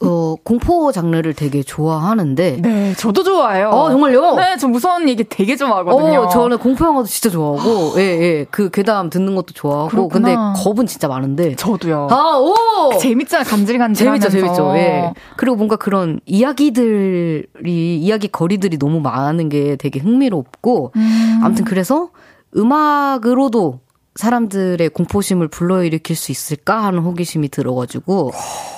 어, 0.00 0.34
공포 0.42 0.90
장르를 0.90 1.34
되게 1.34 1.62
좋아하는데. 1.62 2.58
네, 2.60 2.94
저도 2.96 3.22
좋아해요. 3.22 3.68
어, 3.68 3.90
정말요? 3.90 4.34
네, 4.34 4.56
저 4.58 4.66
무서운 4.66 5.08
얘기 5.08 5.22
되게 5.24 5.54
좋아하거든요. 5.56 6.20
어, 6.20 6.28
저는 6.28 6.58
공포 6.58 6.84
영화도 6.84 7.06
진짜 7.06 7.30
좋아하고, 7.30 7.94
예, 7.98 8.02
예. 8.02 8.46
그 8.50 8.70
괴담 8.70 9.08
듣는 9.08 9.36
것도 9.36 9.52
좋아하고. 9.54 9.88
그렇구나. 9.88 10.52
근데 10.52 10.62
겁은 10.62 10.86
진짜 10.86 11.06
많은데. 11.06 11.54
저도요. 11.54 12.08
아, 12.10 12.38
오! 12.38 12.98
재밌잖아, 12.98 13.44
간질간질. 13.44 14.04
재밌죠, 14.04 14.30
재밌죠. 14.30 14.72
예. 14.76 15.12
그리고 15.36 15.56
뭔가 15.56 15.76
그런 15.76 16.18
이야기들이, 16.26 17.96
이야기 18.00 18.28
거리들이 18.28 18.78
너무 18.78 19.00
많은 19.00 19.48
게 19.48 19.76
되게 19.76 20.00
흥미롭고. 20.00 20.92
음. 20.96 21.40
아무튼 21.42 21.64
그래서 21.64 22.10
음악으로도 22.56 23.80
사람들의 24.14 24.88
공포심을 24.90 25.48
불러일으킬 25.48 26.14
수 26.16 26.30
있을까 26.30 26.84
하는 26.84 27.00
호기심이 27.00 27.48
들어가지고, 27.48 28.32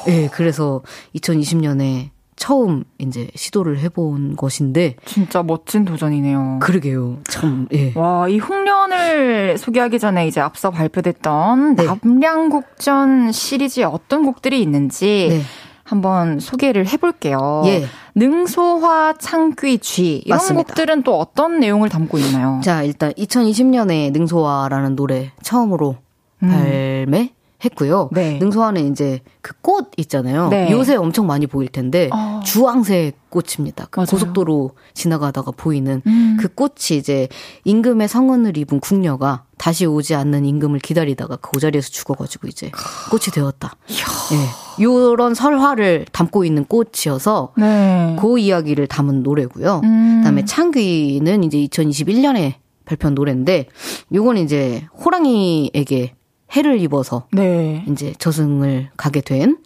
예, 0.09 0.11
네, 0.11 0.29
그래서 0.33 0.83
2020년에 1.15 2.11
처음 2.37 2.85
이제 2.99 3.29
시도를 3.35 3.79
해본 3.81 4.37
것인데. 4.37 4.97
진짜 5.07 5.43
멋진 5.43 5.85
도전이네요. 5.85 6.59
그러게요. 6.61 7.19
참, 7.29 7.67
예. 7.73 7.93
와, 7.95 8.29
이 8.29 8.39
흉년을 8.39 9.57
소개하기 9.59 9.99
전에 9.99 10.27
이제 10.27 10.41
앞서 10.41 10.71
발표됐던 10.71 11.77
네. 11.77 11.85
남량곡전 11.85 13.33
시리즈에 13.33 13.85
어떤 13.85 14.25
곡들이 14.25 14.61
있는지 14.61 15.29
네. 15.31 15.43
한번 15.87 16.41
소개를 16.41 16.89
해볼게요. 16.89 17.63
예. 17.67 17.87
능소화 18.17 19.15
창귀 19.19 19.79
쥐 19.79 20.23
이런 20.25 20.37
맞습니다. 20.37 20.67
곡들은 20.67 21.03
또 21.05 21.19
어떤 21.19 21.61
내용을 21.61 21.89
담고 21.89 22.19
있나요? 22.19 22.61
자 22.65 22.83
일단 22.83 23.13
2020년에 23.13 24.11
능소화라는 24.13 24.97
노래 24.97 25.31
처음으로 25.43 25.97
음. 26.43 26.49
발매 26.49 27.31
했고요. 27.65 28.11
네. 28.13 28.39
능소화는 28.39 28.91
이제 28.93 29.21
그 29.41 29.55
꽃 29.67 29.91
있잖아요. 29.97 30.49
네. 30.49 30.71
요새 30.71 30.95
엄청 30.95 31.27
많이 31.27 31.49
보일 31.49 31.69
텐데 31.69 32.09
어. 32.13 32.41
주황색 32.45 33.31
꽃입니다. 33.31 33.89
그 33.91 34.05
고속도로 34.05 34.71
지나가다가 34.95 35.51
보이는 35.51 36.03
음. 36.07 36.37
그 36.39 36.47
꽃이 36.47 36.97
이제 36.99 37.27
임금의 37.65 38.07
성은을 38.07 38.57
입은 38.59 38.79
궁녀가 38.79 39.43
다시 39.59 39.85
오지 39.87 40.15
않는 40.15 40.45
임금을 40.45 40.79
기다리다가 40.79 41.35
그 41.37 41.59
자리에서 41.59 41.89
죽어가지고 41.91 42.47
이제 42.47 42.71
꽃이 43.11 43.25
되었다. 43.35 43.75
예. 43.91 44.83
요런 44.85 45.35
설화를 45.35 46.07
담고 46.13 46.45
있는 46.45 46.65
꽃이어서 46.65 47.53
네. 47.57 48.17
그 48.21 48.39
이야기를 48.39 48.87
담은 48.87 49.25
노래고요. 49.25 49.81
음. 49.83 50.19
그다음에 50.19 50.45
창귀는 50.45 51.43
이제 51.43 51.59
2021년에 51.59 52.55
발표한 52.85 53.15
노래인데 53.17 53.67
요건 54.15 54.37
이제 54.37 54.87
호랑이에게 55.05 56.15
해를 56.55 56.81
입어서 56.81 57.27
네. 57.33 57.85
이제 57.89 58.15
저승을 58.19 58.91
가게 58.97 59.21
된 59.21 59.59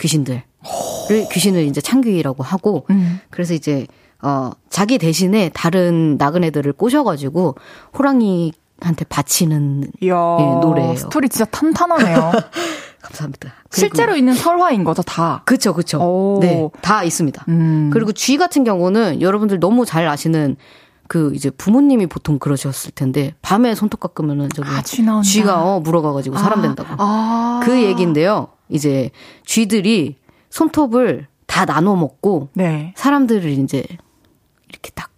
귀신들을 0.00 0.42
귀신을 1.32 1.62
이제 1.64 1.80
창귀라고 1.80 2.42
하고 2.42 2.86
음. 2.90 3.20
그래서 3.30 3.54
이제 3.54 3.86
어 4.22 4.50
자기 4.70 4.98
대신에 4.98 5.50
다른 5.54 6.16
나그네들을 6.16 6.72
꼬셔가지고 6.72 7.56
호랑이한테 7.96 9.04
바치는 9.08 9.92
이야, 10.00 10.14
예, 10.40 10.44
노래예요. 10.60 10.96
스토리 10.96 11.28
진짜 11.28 11.44
탄탄하네요. 11.44 12.32
감사합니다. 13.02 13.52
실제로 13.70 14.16
있는 14.16 14.32
설화인 14.32 14.82
거죠, 14.82 15.02
다. 15.02 15.42
그쵸, 15.44 15.74
그쵸. 15.74 16.38
네, 16.40 16.66
다 16.80 17.04
있습니다. 17.04 17.44
음. 17.48 17.90
그리고 17.92 18.12
쥐 18.12 18.38
같은 18.38 18.64
경우는 18.64 19.20
여러분들 19.20 19.60
너무 19.60 19.84
잘 19.84 20.08
아시는 20.08 20.56
그 21.08 21.32
이제 21.34 21.50
부모님이 21.50 22.06
보통 22.06 22.38
그러셨을 22.38 22.92
텐데 22.92 23.34
밤에 23.42 23.74
손톱 23.74 24.00
깎으면은 24.00 24.48
저기 24.54 24.68
아, 24.70 24.82
쥐 24.82 25.04
쥐가 25.22 25.62
어 25.62 25.80
물어가가지고 25.80 26.36
사람 26.36 26.60
아, 26.60 26.62
된다고 26.62 26.88
아. 26.98 27.60
그 27.62 27.82
얘기인데요. 27.82 28.48
이제 28.68 29.10
쥐들이 29.44 30.16
손톱을 30.50 31.26
다 31.46 31.66
나눠 31.66 31.96
먹고 31.96 32.48
네. 32.54 32.94
사람들을 32.96 33.50
이제 33.50 33.84
이렇게 34.68 34.90
딱 34.94 35.10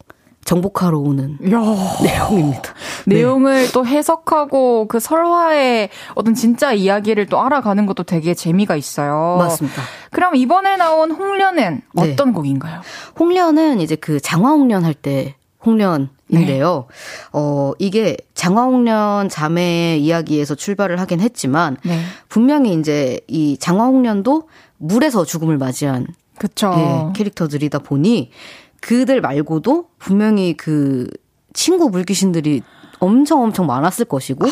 정복하러 0.45 0.99
오는 0.99 1.39
야. 1.51 1.59
내용입니다. 2.03 2.75
네. 3.07 3.17
내용을 3.17 3.73
또 3.73 3.85
해석하고 3.85 4.87
그 4.89 5.01
설화의 5.01 5.91
어떤 6.15 6.35
진짜 6.35 6.73
이야기를 6.73 7.27
또 7.27 7.41
알아가는 7.41 7.85
것도 7.87 8.05
되게 8.05 8.33
재미가 8.33 8.77
있어요. 8.77 9.37
맞습니다. 9.39 9.83
그럼 10.11 10.37
이번에 10.37 10.77
나온 10.77 11.11
홍련은 11.11 11.83
네. 11.95 12.13
어떤 12.13 12.29
네. 12.29 12.33
곡인가요? 12.33 12.81
홍련은 13.19 13.81
이제 13.81 13.97
그 13.97 14.21
장화홍련 14.21 14.85
할 14.85 14.95
때 14.95 15.37
홍련인데요. 15.67 16.87
네. 16.89 16.97
어, 17.33 17.73
이게 17.79 18.17
장화홍련 18.35 19.29
자매의 19.29 20.03
이야기에서 20.03 20.55
출발을 20.55 21.01
하긴 21.01 21.21
했지만 21.21 21.77
네. 21.85 22.01
분명히 22.29 22.73
이제 22.75 23.21
이 23.27 23.59
장화홍련도 23.59 24.49
물에서 24.79 25.25
죽음을 25.25 25.59
맞이한 25.59 26.07
그쵸. 26.39 26.73
예, 26.77 27.13
캐릭터들이다 27.15 27.81
보니 27.81 28.31
그들 28.81 29.21
말고도 29.21 29.89
분명히 29.99 30.55
그 30.57 31.09
친구 31.53 31.89
물귀신들이 31.91 32.63
엄청 33.01 33.43
엄청 33.43 33.67
많았을 33.67 34.05
것이고 34.05 34.47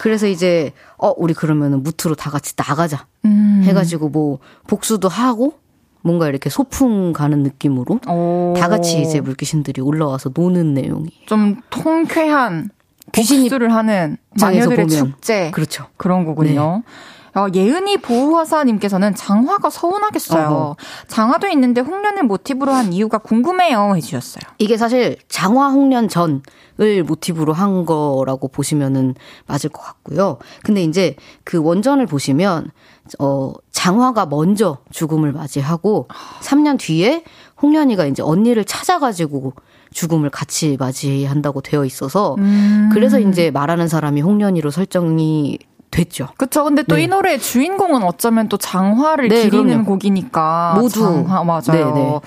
그래서 0.00 0.26
이제 0.26 0.72
어 0.96 1.12
우리 1.16 1.34
그러면은 1.34 1.82
무트로 1.82 2.14
다 2.14 2.30
같이 2.30 2.54
나가자 2.56 3.06
음. 3.26 3.62
해가지고 3.64 4.08
뭐 4.08 4.38
복수도 4.66 5.08
하고 5.08 5.59
뭔가 6.02 6.28
이렇게 6.28 6.50
소풍 6.50 7.12
가는 7.12 7.42
느낌으로 7.42 8.00
오. 8.08 8.54
다 8.56 8.68
같이 8.68 9.00
이제 9.00 9.20
물귀신들이 9.20 9.80
올라와서 9.82 10.30
노는 10.34 10.74
내용이 10.74 11.08
좀 11.26 11.56
통쾌한 11.70 12.70
귀신을 13.12 13.72
하는 13.72 14.16
마녀들의 14.40 14.88
축제 14.88 15.50
그렇죠 15.50 15.86
그런 15.96 16.24
거군요. 16.24 16.82
네. 16.84 16.92
어, 17.34 17.46
예은이 17.54 17.98
보호화사님께서는 17.98 19.14
장화가 19.14 19.70
서운하겠어요. 19.70 20.46
어허. 20.46 20.76
장화도 21.08 21.48
있는데 21.48 21.80
홍련을 21.80 22.24
모티브로 22.24 22.72
한 22.72 22.92
이유가 22.92 23.18
궁금해요 23.18 23.94
해주셨어요. 23.96 24.42
이게 24.58 24.76
사실 24.76 25.16
장화 25.28 25.70
홍련 25.70 26.08
전을 26.08 27.04
모티브로 27.06 27.52
한 27.52 27.84
거라고 27.84 28.48
보시면은 28.48 29.14
맞을 29.46 29.70
것 29.70 29.82
같고요. 29.82 30.38
근데 30.62 30.82
이제 30.82 31.16
그 31.44 31.58
원전을 31.62 32.06
보시면 32.06 32.70
어, 33.18 33.52
장화가 33.70 34.26
먼저 34.26 34.78
죽음을 34.90 35.32
맞이하고 35.32 36.08
3년 36.42 36.78
뒤에 36.78 37.24
홍련이가 37.62 38.06
이제 38.06 38.22
언니를 38.22 38.64
찾아가지고 38.64 39.54
죽음을 39.92 40.30
같이 40.30 40.76
맞이한다고 40.78 41.62
되어 41.62 41.84
있어서 41.84 42.36
음. 42.38 42.90
그래서 42.92 43.18
이제 43.18 43.50
말하는 43.50 43.88
사람이 43.88 44.20
홍련이로 44.20 44.70
설정이 44.70 45.58
됐죠. 45.90 46.28
그쵸. 46.36 46.64
근데 46.64 46.82
또이 46.82 47.02
네. 47.02 47.06
노래 47.08 47.38
주인공은 47.38 48.02
어쩌면 48.04 48.48
또 48.48 48.56
장화를 48.56 49.28
네, 49.28 49.42
기리는 49.42 49.66
그럼요. 49.66 49.84
곡이니까. 49.84 50.76
모두. 50.78 51.00
장화, 51.00 51.44
맞아요. 51.44 51.62
네, 51.72 51.84
네. 52.00 52.20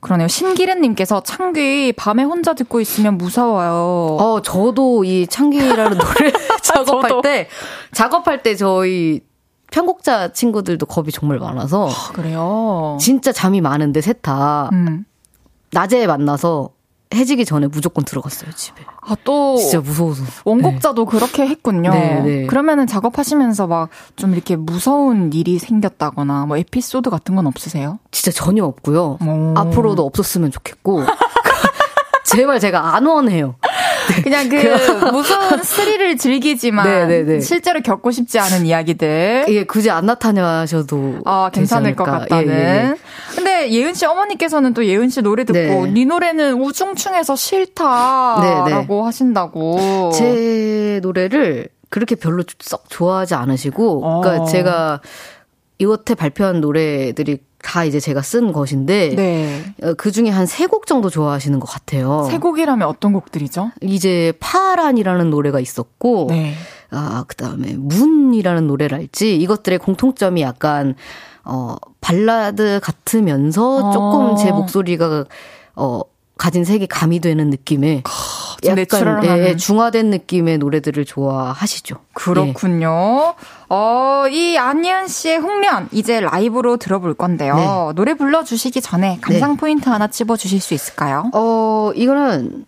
그러네요. 0.00 0.28
신기른님께서 0.28 1.22
창귀 1.22 1.94
밤에 1.96 2.22
혼자 2.22 2.54
듣고 2.54 2.80
있으면 2.80 3.18
무서워요. 3.18 4.16
어, 4.20 4.40
저도 4.42 5.02
이 5.04 5.26
창귀라는 5.26 5.98
노래 5.98 6.32
작업할 6.62 7.20
때, 7.22 7.48
작업할 7.92 8.42
때 8.44 8.54
저희 8.54 9.20
편곡자 9.72 10.32
친구들도 10.32 10.86
겁이 10.86 11.10
정말 11.10 11.38
많아서. 11.40 11.88
아, 11.88 12.12
그래요? 12.12 12.96
진짜 13.00 13.32
잠이 13.32 13.60
많은데, 13.60 14.00
셋 14.00 14.22
다. 14.22 14.70
음. 14.72 15.04
낮에 15.72 16.06
만나서 16.06 16.70
해지기 17.14 17.44
전에 17.46 17.66
무조건 17.68 18.04
들어갔어요, 18.04 18.50
집에. 18.52 18.82
아, 19.00 19.16
또. 19.24 19.56
진짜 19.56 19.80
무서워서. 19.80 20.24
원곡자도 20.44 21.04
네. 21.06 21.10
그렇게 21.10 21.46
했군요. 21.46 21.90
네, 21.90 22.20
네. 22.22 22.46
그러면은 22.46 22.86
작업하시면서 22.86 23.66
막 23.66 23.88
좀 24.16 24.34
이렇게 24.34 24.56
무서운 24.56 25.32
일이 25.32 25.58
생겼다거나 25.58 26.46
뭐 26.46 26.56
에피소드 26.56 27.08
같은 27.10 27.36
건 27.36 27.46
없으세요? 27.46 27.98
진짜 28.10 28.30
전혀 28.32 28.64
없고요. 28.64 29.18
오. 29.24 29.54
앞으로도 29.56 30.04
없었으면 30.04 30.50
좋겠고. 30.50 31.04
제발 32.24 32.60
제가 32.60 32.94
안 32.96 33.06
원해요. 33.06 33.54
그냥 34.22 34.48
그 34.48 34.56
무서운 35.12 35.62
스릴을 35.62 36.16
즐기지만 36.16 36.86
네네네. 36.86 37.40
실제로 37.40 37.80
겪고 37.80 38.10
싶지 38.10 38.38
않은 38.38 38.66
이야기들. 38.66 39.46
예, 39.48 39.64
굳이 39.64 39.90
안 39.90 40.06
나타나셔도 40.06 41.20
아, 41.24 41.50
괜찮을 41.52 41.94
것 41.94 42.04
같다는. 42.04 42.48
예, 42.48 42.52
예, 42.52 42.90
예. 42.90 42.94
근데 43.34 43.70
예은 43.70 43.94
씨 43.94 44.06
어머니께서는 44.06 44.74
또 44.74 44.84
예은 44.84 45.08
씨 45.08 45.22
노래 45.22 45.44
듣고 45.44 45.58
네, 45.58 45.90
네 45.92 46.04
노래는 46.04 46.54
우중충해서 46.54 47.36
싫다라고 47.36 48.64
네네. 48.64 48.86
네. 48.86 49.00
하신다고. 49.02 50.10
제 50.14 51.00
노래를 51.02 51.68
그렇게 51.90 52.14
별로 52.14 52.42
썩 52.60 52.88
좋아하지 52.88 53.34
않으시고, 53.34 54.04
어. 54.04 54.20
그러니까 54.20 54.44
제가 54.46 55.00
이것에 55.78 56.14
발표한 56.16 56.60
노래들이 56.60 57.38
다 57.62 57.84
이제 57.84 57.98
제가 58.00 58.22
쓴 58.22 58.52
것인데 58.52 59.14
네. 59.16 59.64
어, 59.82 59.94
그 59.94 60.10
중에 60.12 60.28
한 60.30 60.46
세 60.46 60.66
곡 60.68 60.86
정도 60.86 61.10
좋아하시는 61.10 61.58
것 61.60 61.66
같아요. 61.68 62.26
세 62.30 62.38
곡이라면 62.38 62.86
어떤 62.86 63.12
곡들이죠? 63.12 63.72
이제 63.82 64.32
파란이라는 64.40 65.30
노래가 65.30 65.58
있었고 65.60 66.28
네. 66.30 66.54
아 66.90 67.24
그다음에 67.26 67.74
문이라는 67.76 68.66
노래랄지 68.66 69.36
이것들의 69.36 69.78
공통점이 69.80 70.40
약간 70.42 70.94
어 71.44 71.76
발라드 72.00 72.80
같으면서 72.82 73.90
조금 73.92 74.36
제 74.36 74.50
어. 74.50 74.54
목소리가 74.54 75.24
어 75.76 76.00
가진 76.36 76.64
색이 76.64 76.86
가미되는 76.86 77.50
느낌의 77.50 78.02
약간 78.64 79.24
예, 79.38 79.56
중화된 79.56 80.10
느낌의 80.10 80.58
노래들을 80.58 81.04
좋아하시죠. 81.04 81.96
그렇군요. 82.14 83.34
예. 83.36 83.44
어, 83.70 84.24
이 84.30 84.56
안예은 84.56 85.08
씨의 85.08 85.38
홍련 85.38 85.88
이제 85.92 86.20
라이브로 86.20 86.76
들어볼 86.78 87.14
건데요. 87.14 87.54
네. 87.56 87.66
노래 87.94 88.14
불러주시기 88.14 88.80
전에 88.80 89.18
감상 89.20 89.52
네. 89.52 89.56
포인트 89.58 89.88
하나 89.88 90.06
찝어주실 90.08 90.60
수 90.60 90.74
있을까요? 90.74 91.30
어, 91.34 91.92
이거는 91.94 92.64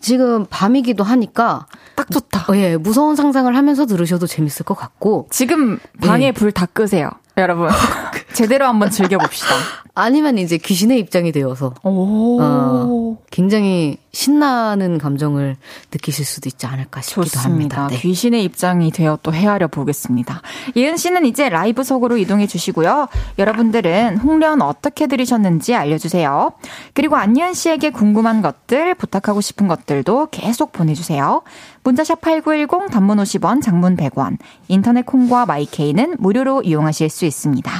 지금 0.00 0.46
밤이기도 0.48 1.04
하니까 1.04 1.66
딱 1.94 2.10
좋다. 2.10 2.46
어, 2.48 2.56
예, 2.56 2.76
무서운 2.76 3.16
상상을 3.16 3.54
하면서 3.54 3.86
들으셔도 3.86 4.26
재밌을 4.26 4.64
것 4.64 4.74
같고 4.74 5.26
지금 5.30 5.78
방에 6.00 6.26
예. 6.26 6.32
불다 6.32 6.66
끄세요. 6.66 7.10
여러분 7.36 7.68
제대로 8.32 8.66
한번 8.66 8.90
즐겨봅시다. 8.90 9.54
아니면 9.94 10.38
이제 10.38 10.56
귀신의 10.56 10.98
입장이 11.00 11.32
되어서 11.32 11.74
어, 11.82 13.18
굉장히 13.30 13.98
신나는 14.12 14.98
감정을 14.98 15.56
느끼실 15.92 16.24
수도 16.24 16.48
있지 16.48 16.66
않을까 16.66 17.00
싶기도 17.00 17.24
좋습니다. 17.24 17.82
합니다. 17.82 17.88
네. 17.88 18.00
귀신의 18.00 18.44
입장이 18.44 18.90
되어 18.92 19.18
또 19.22 19.32
헤아려 19.32 19.68
보겠습니다. 19.68 20.42
예은 20.76 20.96
씨는 20.96 21.26
이제 21.26 21.48
라이브석으로 21.48 22.16
이동해 22.16 22.46
주시고요. 22.46 23.08
여러분들은 23.38 24.18
홍련 24.18 24.62
어떻게 24.62 25.06
들으셨는지 25.06 25.74
알려주세요. 25.74 26.52
그리고 26.94 27.16
안예은 27.16 27.54
씨에게 27.54 27.90
궁금한 27.90 28.42
것들, 28.42 28.94
부탁하고 28.94 29.40
싶은 29.40 29.68
것들도 29.68 30.28
계속 30.30 30.72
보내주세요. 30.72 31.42
문자샵 31.82 32.20
8910 32.20 32.90
단문 32.90 33.18
50원, 33.18 33.62
장문 33.62 33.96
100원, 33.96 34.38
인터넷 34.68 35.04
콩과 35.06 35.46
마이케이는 35.46 36.16
무료로 36.18 36.62
이용하실 36.62 37.10
수 37.10 37.24
있습니다. 37.24 37.70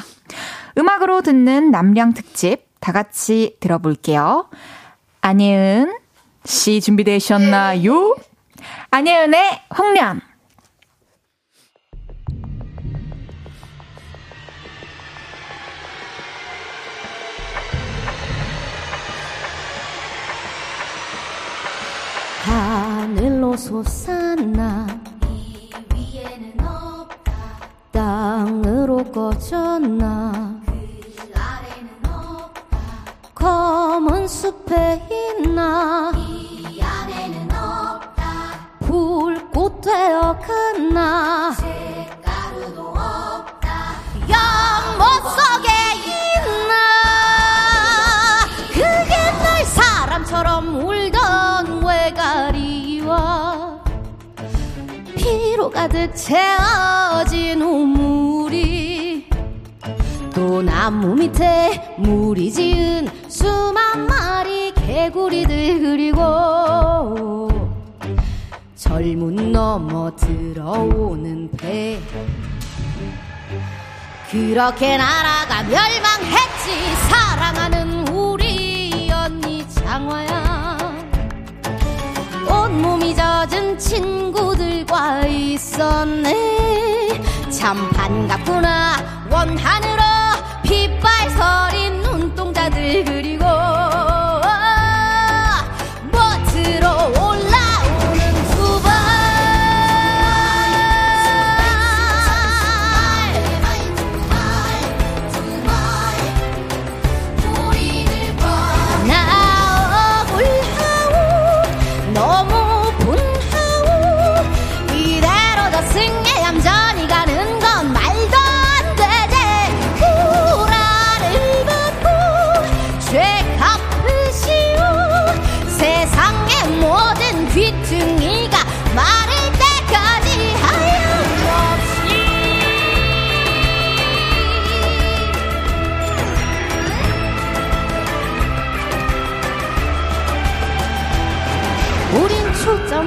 음악으로 0.78 1.22
듣는 1.22 1.70
남량 1.70 2.14
특집 2.14 2.68
다 2.81 2.93
같이 2.93 3.57
들어볼게요. 3.61 4.49
안예은 5.20 5.95
씨 6.45 6.81
준비되셨나요? 6.81 8.16
안예은의 8.91 9.62
홍련 9.78 10.20
하늘로 22.45 23.57
솟았나 23.57 24.99
땅으로 28.20 29.02
꺼졌나? 29.04 30.60
그 30.66 31.32
아래는 31.34 31.88
없다 32.04 32.76
검은 33.34 34.28
숲에 34.28 35.08
있나? 35.10 36.12
이 36.14 36.82
안에는 36.82 37.48
없다 37.50 38.68
불꽃 38.80 39.80
되어 39.80 40.38
갔나? 40.38 41.52
색가루도 41.52 42.88
없다 42.90 43.94
연못 44.28 45.02
속에 45.38 45.68
있나? 46.04 46.74
그게 48.68 49.16
날 49.16 49.64
사람처럼 49.64 50.84
울던 50.84 51.82
외가리와 51.86 53.10
피로 55.16 55.70
가득 55.70 56.14
채워 56.14 57.00
나무 60.81 61.14
밑에 61.14 61.95
물이 61.99 62.51
지은 62.51 63.07
수만 63.28 64.07
마리 64.07 64.72
개구리들 64.72 65.78
그리고 65.78 67.51
젊은 68.76 69.53
넘어 69.53 70.11
들어오는 70.16 71.51
배. 71.59 72.01
그렇게 74.31 74.97
나라가 74.97 75.64
멸망했지. 75.64 76.97
사랑하는 77.11 78.09
우리 78.09 79.11
언니 79.12 79.68
장화야. 79.68 80.78
온몸이 82.49 83.14
젖은 83.14 83.78
친구들과 83.78 85.26
있었네. 85.26 87.20
참 87.51 87.91
반갑구나. 87.91 89.28
원하늘로 89.31 90.01
핏발 90.01 90.09
서린 91.28 92.00
눈동자들 92.00 93.04
그리고 93.04 93.44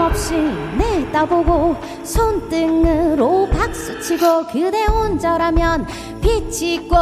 없이 0.04 0.36
내다보고 0.78 1.76
손등으로 2.04 3.50
박수치고 3.50 4.48
그대 4.48 4.84
혼자라면 4.84 5.88
빛이 6.22 6.76
있고 6.76 6.96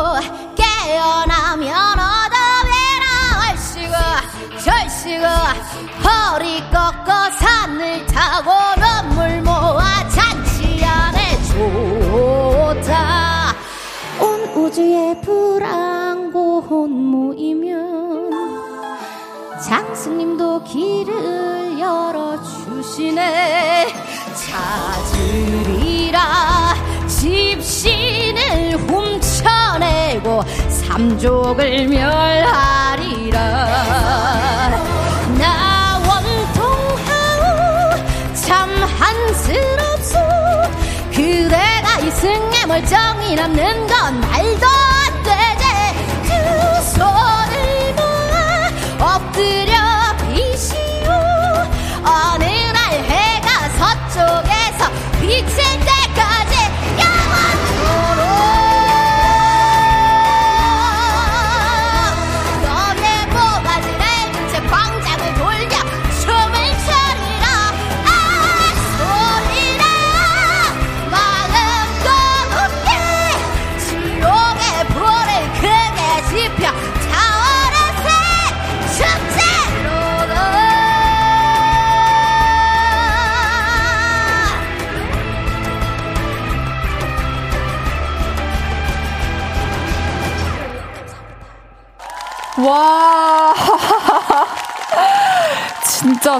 깨어나면 0.56 1.74
어둠이라 2.00 3.06
얼씨구 3.50 3.94
절씨구. 4.64 5.26
허리 6.04 6.60
꺾어 6.70 7.32
산을 7.40 8.06
타고 8.06 8.52
눈물 8.80 9.42
모아 9.42 10.08
잔치 10.08 10.84
안에 10.86 11.38
좋다. 12.80 13.56
온 14.20 14.44
우주에 14.56 15.20
불안고 15.22 16.88
모이면 16.88 18.32
장수님도 19.60 20.64
길을 20.66 21.51
열어주시네 22.92 23.88
찾으리라 25.16 26.20
집신을 27.08 28.76
훔쳐내고 28.88 30.44
삼족을 30.70 31.88
멸하리라. 31.88 33.40
나 35.38 36.02
원통하오 36.08 37.46
참 38.36 38.70
한스럽소. 38.84 40.20
그대가 41.12 42.00
이승에 42.00 42.66
멀쩡히 42.68 43.36
남는 43.36 43.88
건말 43.88 44.51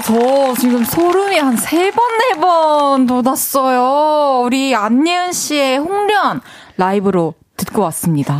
저 0.00 0.54
지금 0.60 0.84
소름이 0.84 1.36
한 1.38 1.56
세 1.56 1.90
번, 1.90 1.98
네 2.18 2.40
번 2.40 3.06
돋았어요. 3.06 4.42
우리 4.44 4.74
안예은 4.74 5.32
씨의 5.32 5.78
홍련 5.78 6.40
라이브로 6.78 7.34
듣고 7.58 7.82
왔습니다. 7.82 8.38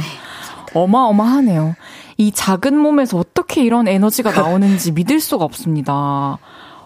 어마어마하네요. 0.73 1.75
이 2.17 2.33
작은 2.33 2.77
몸에서 2.79 3.19
어떻게 3.19 3.63
이런 3.65 3.87
에너지가 3.87 4.31
나오는지 4.33 4.93
믿을 4.93 5.21
수가 5.21 5.45
없습니다. 5.45 6.39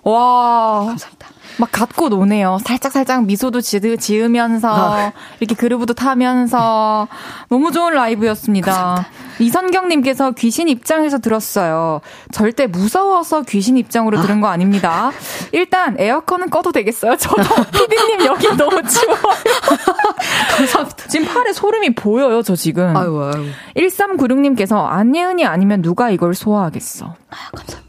와. 0.03 0.85
감사합니다. 0.87 1.29
막 1.59 1.71
갖고 1.73 2.09
노네요. 2.09 2.59
살짝 2.65 2.93
살짝 2.93 3.25
미소도 3.25 3.61
지, 3.61 3.81
으면서 4.21 4.69
아. 4.69 5.13
이렇게 5.41 5.55
그루브도 5.55 5.95
타면서 5.95 7.09
너무 7.49 7.73
좋은 7.73 7.95
라이브였습니다. 7.95 8.73
감사합니다. 8.73 9.11
이선경님께서 9.39 10.33
귀신 10.33 10.69
입장에서 10.69 11.19
들었어요. 11.19 12.01
절대 12.33 12.67
무서워서 12.67 13.43
귀신 13.43 13.77
입장으로 13.77 14.19
아. 14.19 14.23
들은 14.23 14.41
거 14.41 14.49
아닙니다. 14.49 15.13
일단 15.53 15.97
에어컨은 15.99 16.51
꺼도 16.51 16.73
되겠어요? 16.73 17.17
저도 17.17 17.43
피디님 17.73 18.27
여기 18.27 18.49
너무 18.57 18.83
추워요. 18.83 19.19
감사합니다. 20.57 21.09
지금 21.09 21.27
팔에 21.27 21.53
소름이 21.53 21.95
보여요, 21.95 22.43
저 22.43 22.55
지금. 22.55 22.97
아유, 22.97 23.23
아유. 23.23 23.47
1396님께서 23.77 24.87
안예은이 24.87 25.45
아니면 25.47 25.83
누가 25.83 26.11
이걸 26.11 26.35
소화하겠어. 26.35 27.15
아, 27.31 27.37
감사합니다. 27.57 27.86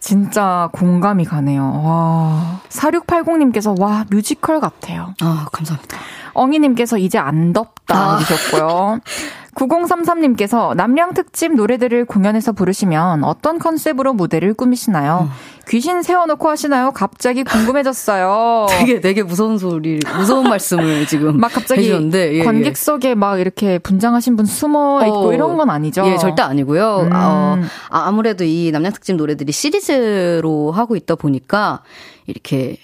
진짜 0.00 0.68
공감이 0.72 1.24
가네요. 1.24 1.82
와. 1.84 2.60
4680님께서 2.70 3.78
와, 3.78 4.04
뮤지컬 4.10 4.58
같아요. 4.60 5.14
아, 5.20 5.46
감사합니다. 5.52 5.98
엉이님께서 6.32 6.98
이제 6.98 7.18
안 7.18 7.52
덥다 7.52 8.14
아. 8.14 8.18
해주셨고요. 8.18 9.00
9033님께서 9.54 10.74
남량 10.76 11.14
특집 11.14 11.54
노래들을 11.54 12.04
공연에서 12.04 12.52
부르시면 12.52 13.24
어떤 13.24 13.58
컨셉으로 13.58 14.12
무대를 14.12 14.54
꾸미시나요? 14.54 15.28
음. 15.28 15.60
귀신 15.68 16.02
세워놓고 16.02 16.48
하시나요? 16.48 16.92
갑자기 16.92 17.44
궁금해졌어요. 17.44 18.66
되게 18.70 19.00
되게 19.00 19.22
무서운 19.22 19.58
소리, 19.58 20.00
무서운 20.16 20.48
말씀을 20.48 21.06
지금 21.06 21.38
막 21.38 21.52
갑자기 21.52 21.82
해주셨는데, 21.82 22.34
예, 22.34 22.44
관객석에 22.44 23.14
막 23.14 23.40
이렇게 23.40 23.78
분장하신 23.78 24.36
분 24.36 24.46
숨어 24.46 25.04
있고 25.06 25.28
어, 25.28 25.32
이런 25.32 25.56
건 25.56 25.70
아니죠? 25.70 26.04
예, 26.06 26.16
절대 26.16 26.42
아니고요. 26.42 27.08
음. 27.08 27.10
어, 27.12 27.58
아, 27.90 28.06
아무래도 28.06 28.44
이 28.44 28.70
남량 28.72 28.92
특집 28.92 29.16
노래들이 29.16 29.52
시리즈로 29.52 30.72
하고 30.72 30.96
있다 30.96 31.14
보니까 31.14 31.82
이렇게 32.26 32.76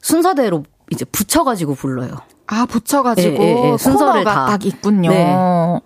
순서대로 0.00 0.64
이제 0.90 1.04
붙여가지고 1.04 1.74
불러요. 1.74 2.16
아, 2.52 2.66
붙여가지고 2.66 3.42
예, 3.42 3.48
예, 3.48 3.72
예. 3.72 3.76
순서를 3.78 4.24
다. 4.24 4.46
딱 4.46 4.64
있군요. 4.66 5.10
네, 5.10 5.34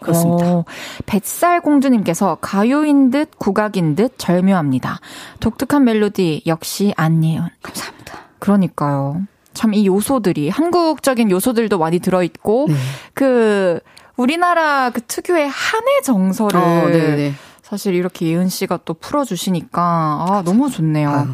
그렇습니다. 0.01 0.51
오, 0.51 0.65
뱃살 1.07 1.61
공주님께서 1.61 2.39
가요인 2.41 3.11
듯 3.11 3.31
국악인 3.39 3.95
듯 3.95 4.15
절묘합니다. 4.19 4.99
독특한 5.41 5.85
멜로디 5.85 6.43
역시 6.47 6.95
안예은. 6.97 7.43
감사합니다. 7.63 8.15
그러니까요. 8.39 9.23
참 9.53 9.73
이 9.75 9.87
요소들이 9.87 10.49
한국적인 10.49 11.31
요소들도 11.31 11.79
많이 11.79 12.01
들어있고 12.01 12.67
네. 12.69 12.75
그 13.15 13.79
우리나라 14.17 14.91
그 14.91 15.01
특유의 15.03 15.49
한의 15.49 16.03
정서를 16.03 16.61
어, 16.61 16.89
네, 16.89 17.17
네. 17.17 17.33
사실 17.65 17.95
이렇게 17.95 18.27
예은 18.27 18.51
씨가 18.51 18.81
또 18.85 18.93
풀어주시니까, 18.93 19.81
아, 19.81 20.43
너무 20.45 20.71
좋네요. 20.71 21.11
아유. 21.11 21.29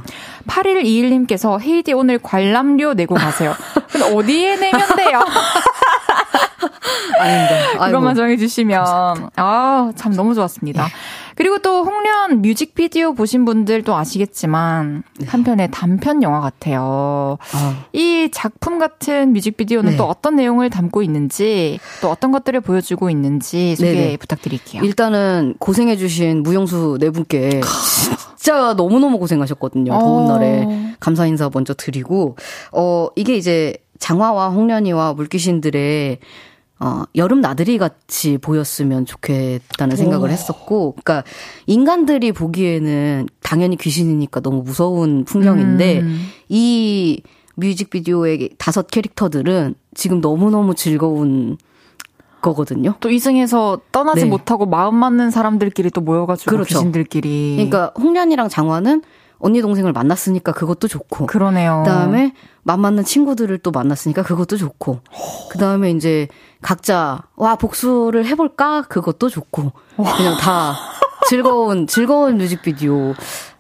8121님께서 0.46 1.60
헤이디 1.60 1.92
오늘 1.92 2.20
관람료 2.22 2.94
내고 2.94 3.16
가세요. 3.16 3.52
근데 3.90 4.14
어디에 4.14 4.54
내면 4.54 4.80
돼요? 4.94 5.24
아닙니다. 7.18 7.86
그것만 7.86 8.14
정해주시면. 8.14 9.30
아, 9.34 9.92
참 9.96 10.14
너무 10.14 10.34
좋았습니다. 10.34 10.84
예. 10.84 10.88
그리고 11.40 11.58
또 11.58 11.84
홍련 11.84 12.42
뮤직비디오 12.42 13.14
보신 13.14 13.46
분들도 13.46 13.96
아시겠지만 13.96 15.04
네. 15.18 15.26
한편의 15.26 15.70
단편 15.70 16.22
영화 16.22 16.38
같아요. 16.38 17.38
아. 17.54 17.86
이 17.94 18.28
작품 18.30 18.78
같은 18.78 19.32
뮤직비디오는 19.32 19.92
네. 19.92 19.96
또 19.96 20.04
어떤 20.04 20.36
내용을 20.36 20.68
담고 20.68 21.02
있는지 21.02 21.80
또 22.02 22.10
어떤 22.10 22.30
것들을 22.30 22.60
보여주고 22.60 23.08
있는지 23.08 23.74
소개 23.74 23.90
네네. 23.90 24.16
부탁드릴게요. 24.18 24.82
일단은 24.84 25.54
고생해주신 25.58 26.42
무용수 26.42 26.98
네 27.00 27.08
분께 27.08 27.62
진짜 28.36 28.74
너무너무 28.74 29.18
고생하셨거든요. 29.18 29.98
더운 29.98 30.30
어. 30.30 30.34
날에 30.34 30.94
감사 31.00 31.24
인사 31.24 31.48
먼저 31.50 31.72
드리고 31.72 32.36
어 32.72 33.08
이게 33.16 33.34
이제 33.36 33.78
장화와 33.98 34.50
홍련이와 34.50 35.14
물귀신들의 35.14 36.18
어, 36.80 37.02
여름 37.14 37.42
나들이 37.42 37.76
같이 37.76 38.38
보였으면 38.38 39.04
좋겠다는 39.04 39.96
생각을 39.96 40.30
오. 40.30 40.32
했었고, 40.32 40.96
그러니까 41.02 41.28
인간들이 41.66 42.32
보기에는 42.32 43.28
당연히 43.42 43.76
귀신이니까 43.76 44.40
너무 44.40 44.62
무서운 44.62 45.24
풍경인데, 45.24 46.00
음. 46.00 46.26
이 46.48 47.22
뮤직비디오의 47.56 48.50
다섯 48.56 48.86
캐릭터들은 48.86 49.74
지금 49.94 50.22
너무너무 50.22 50.74
즐거운 50.74 51.58
거거든요. 52.40 52.94
또 53.00 53.10
이승에서 53.10 53.80
떠나지 53.92 54.22
네. 54.22 54.30
못하고 54.30 54.64
마음 54.64 54.94
맞는 54.96 55.30
사람들끼리 55.30 55.90
또 55.90 56.00
모여가지고 56.00 56.50
그렇죠. 56.50 56.78
귀신들끼리. 56.78 57.56
그러니까 57.56 57.92
홍련이랑 57.98 58.48
장화는 58.48 59.02
언니 59.40 59.60
동생을 59.60 59.92
만났으니까 59.92 60.52
그것도 60.52 60.86
좋고. 60.86 61.26
그러네요. 61.26 61.82
그다음에 61.84 62.34
맘 62.62 62.80
맞는 62.80 63.04
친구들을 63.04 63.58
또 63.58 63.70
만났으니까 63.70 64.22
그것도 64.22 64.56
좋고. 64.56 65.00
그다음에 65.50 65.90
이제 65.90 66.28
각자 66.62 67.22
와 67.36 67.56
복수를 67.56 68.26
해볼까 68.26 68.82
그것도 68.82 69.28
좋고 69.30 69.72
그냥 69.96 70.36
다 70.38 70.74
즐거운 71.28 71.86
즐거운 71.86 72.36
뮤직비디오 72.36 73.14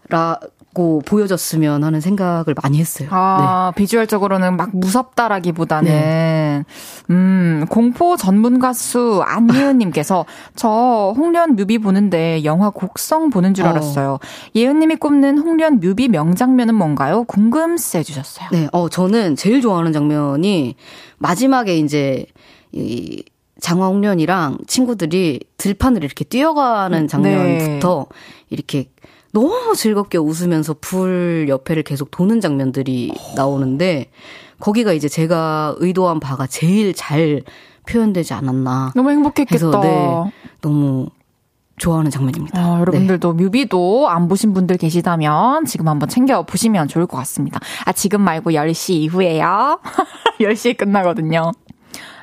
라 0.08 0.38
고 0.72 1.02
보여졌으면 1.04 1.82
하는 1.82 2.00
생각을 2.00 2.54
많이 2.62 2.78
했어요. 2.78 3.08
아, 3.10 3.72
네. 3.74 3.80
비주얼적으로는 3.80 4.56
막 4.56 4.70
무섭다라기보다는 4.72 5.90
네. 5.90 6.64
음, 7.10 7.66
공포 7.68 8.16
전문 8.16 8.60
가수 8.60 9.20
안예은 9.26 9.78
님께서 9.78 10.26
저 10.54 11.12
홍련 11.16 11.56
뮤비 11.56 11.78
보는데 11.78 12.44
영화 12.44 12.70
곡성 12.70 13.30
보는 13.30 13.54
줄 13.54 13.66
어. 13.66 13.70
알았어요. 13.70 14.12
어. 14.12 14.18
예은 14.54 14.78
님이 14.78 14.94
꼽는 14.94 15.38
홍련 15.38 15.80
뮤비 15.80 16.06
명장면은 16.06 16.76
뭔가요? 16.76 17.24
궁금해 17.24 17.76
주셨어요. 18.04 18.48
네. 18.52 18.68
어, 18.72 18.88
저는 18.88 19.34
제일 19.34 19.60
좋아하는 19.62 19.92
장면이 19.92 20.76
마지막에 21.18 21.78
이제 21.78 22.26
이 22.70 23.24
장화홍련이랑 23.60 24.58
친구들이 24.66 25.40
들판을 25.56 26.04
이렇게 26.04 26.24
뛰어가는 26.24 27.08
장면부터 27.08 28.06
네. 28.08 28.16
이렇게 28.50 28.88
너무 29.32 29.74
즐겁게 29.76 30.18
웃으면서 30.18 30.74
불 30.80 31.46
옆에를 31.48 31.82
계속 31.82 32.10
도는 32.10 32.40
장면들이 32.40 33.12
나오는데 33.36 34.10
거기가 34.58 34.92
이제 34.92 35.08
제가 35.08 35.76
의도한 35.78 36.20
바가 36.20 36.46
제일 36.46 36.94
잘 36.94 37.42
표현되지 37.88 38.34
않았나. 38.34 38.92
너무 38.94 39.10
행복했겠다. 39.10 39.54
해서, 39.54 39.80
네, 39.80 40.32
너무 40.60 41.08
좋아하는 41.78 42.10
장면입니다. 42.10 42.60
아, 42.60 42.80
여러분들도 42.80 43.32
네. 43.32 43.42
뮤비도 43.42 44.08
안 44.08 44.28
보신 44.28 44.52
분들 44.52 44.76
계시다면 44.76 45.64
지금 45.64 45.88
한번 45.88 46.08
챙겨 46.08 46.42
보시면 46.42 46.88
좋을 46.88 47.06
것 47.06 47.16
같습니다. 47.18 47.58
아, 47.86 47.92
지금 47.92 48.20
말고 48.20 48.50
10시 48.50 48.94
이후에요. 48.94 49.80
10시에 50.40 50.76
끝나거든요. 50.76 51.52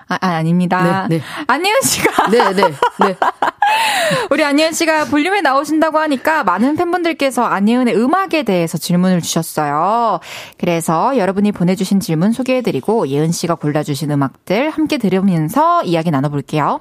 아, 0.10 0.18
아 0.22 0.28
아닙니다. 0.36 1.08
네, 1.10 1.18
네. 1.18 1.24
안예은 1.48 1.82
씨가. 1.82 2.30
네, 2.30 2.54
네, 2.54 2.64
네. 2.64 3.18
우리 4.32 4.44
안예은 4.44 4.72
씨가 4.72 5.06
볼륨에 5.06 5.42
나오신다고 5.42 6.00
하니까 6.00 6.44
많은 6.44 6.76
팬분들께서 6.78 7.44
안예은의 7.44 7.98
음악에 7.98 8.44
대해서 8.44 8.78
질문을 8.78 9.22
주셨어요. 9.22 10.20
그래서 10.58 11.18
여러분이 11.18 11.52
보내주신 11.52 12.00
질문 12.00 12.32
소개해드리고 12.32 13.10
예은 13.10 13.32
씨가 13.32 13.56
골라주신 13.56 14.12
음악들 14.12 14.70
함께 14.70 14.98
들으면서 14.98 15.84
이야기 15.84 16.12
나눠볼게요. 16.12 16.80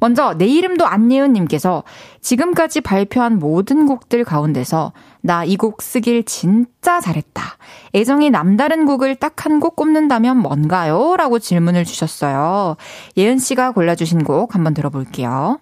먼저 0.00 0.34
내 0.34 0.46
이름도 0.46 0.86
안예은님께서 0.86 1.82
지금까지 2.22 2.80
발표한 2.80 3.38
모든 3.38 3.84
곡들 3.86 4.24
가운데서 4.24 4.92
나 5.22 5.44
이 5.44 5.56
곡 5.56 5.82
쓰길 5.82 6.24
진짜 6.24 7.00
잘했다. 7.00 7.42
애정이 7.94 8.30
남다른 8.30 8.86
곡을 8.86 9.16
딱 9.16 9.44
한 9.44 9.60
곡 9.60 9.76
꼽는다면 9.76 10.36
뭔가요? 10.38 11.16
라고 11.16 11.38
질문을 11.38 11.84
주셨어요. 11.84 12.76
예은 13.16 13.38
씨가 13.38 13.72
골라주신 13.72 14.24
곡 14.24 14.54
한번 14.54 14.72
들어볼게요. 14.74 15.58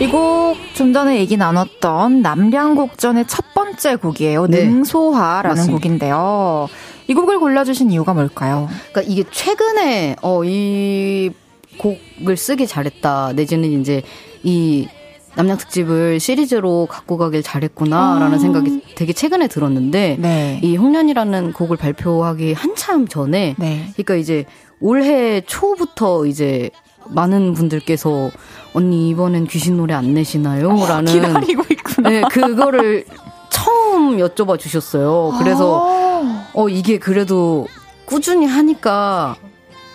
이곡좀 0.00 0.92
전에 0.92 1.18
얘기 1.18 1.36
나눴던 1.36 2.22
남량곡전의 2.22 3.26
첫 3.26 3.52
번째 3.54 3.96
곡이에요. 3.96 4.46
네. 4.46 4.64
능소화라는 4.66 5.48
맞습니다. 5.56 5.72
곡인데요. 5.72 6.68
이 7.08 7.14
곡을 7.14 7.40
골라주신 7.40 7.90
이유가 7.90 8.14
뭘까요? 8.14 8.68
그러니까 8.92 9.12
이게 9.12 9.24
최근에 9.28 10.16
어, 10.22 10.44
이 10.44 11.30
곡을 11.78 12.36
쓰기 12.36 12.66
잘했다. 12.66 13.32
내지는 13.34 13.80
이제 13.80 14.02
이 14.42 14.88
남양 15.34 15.56
특집을 15.58 16.18
시리즈로 16.18 16.86
갖고 16.90 17.16
가길 17.16 17.42
잘했구나라는 17.42 18.34
아. 18.34 18.38
생각이 18.38 18.82
되게 18.96 19.12
최근에 19.12 19.46
들었는데 19.46 20.16
네. 20.18 20.60
이 20.64 20.76
홍련이라는 20.76 21.52
곡을 21.52 21.76
발표하기 21.76 22.54
한참 22.54 23.06
전에 23.06 23.54
네. 23.56 23.88
그러니까 23.92 24.16
이제 24.16 24.44
올해 24.80 25.40
초부터 25.42 26.26
이제 26.26 26.70
많은 27.06 27.54
분들께서 27.54 28.30
언니 28.74 29.10
이번엔 29.10 29.46
귀신 29.46 29.76
노래 29.76 29.94
안 29.94 30.12
내시나요? 30.12 30.70
어, 30.70 30.86
라는 30.86 31.12
기다리고 31.12 31.62
있구나. 31.70 32.10
네, 32.10 32.22
그거를 32.30 33.04
처음 33.50 34.18
여쭤봐 34.18 34.58
주셨어요. 34.58 35.36
그래서 35.38 35.86
아. 35.86 36.48
어 36.54 36.68
이게 36.68 36.98
그래도 36.98 37.66
꾸준히 38.06 38.46
하니까 38.46 39.36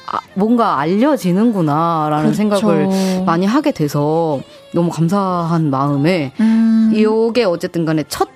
아, 0.08 0.20
뭔가 0.36 0.80
알려지는구나라는 0.80 2.32
그렇죠. 2.32 2.38
생각을 2.38 3.24
많이 3.26 3.45
하게 3.45 3.72
돼서 3.72 4.39
너무 4.74 4.89
감사한 4.89 5.70
마음에 5.70 6.34
음. 6.39 6.91
이게 6.93 7.43
어쨌든 7.43 7.86
간에 7.86 8.04
첫 8.08 8.30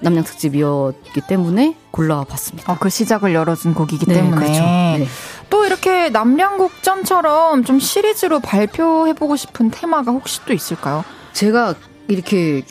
남양 0.00 0.24
특집이었기 0.24 1.22
때문에 1.22 1.76
골라봤습니다. 1.90 2.70
아, 2.70 2.76
그 2.78 2.90
시작을 2.90 3.32
열어준 3.32 3.74
곡이기 3.74 4.06
네, 4.06 4.14
때문에. 4.14 4.36
그렇죠. 4.36 4.60
네. 4.60 5.06
또 5.48 5.64
이렇게 5.64 6.10
남양국전처럼 6.10 7.64
좀 7.64 7.80
시리즈로 7.80 8.40
발표해보고 8.40 9.36
싶은 9.36 9.70
테마가 9.70 10.12
혹시 10.12 10.40
또 10.44 10.52
있을까요? 10.52 11.04
제가 11.32 11.74
이렇게 12.08 12.62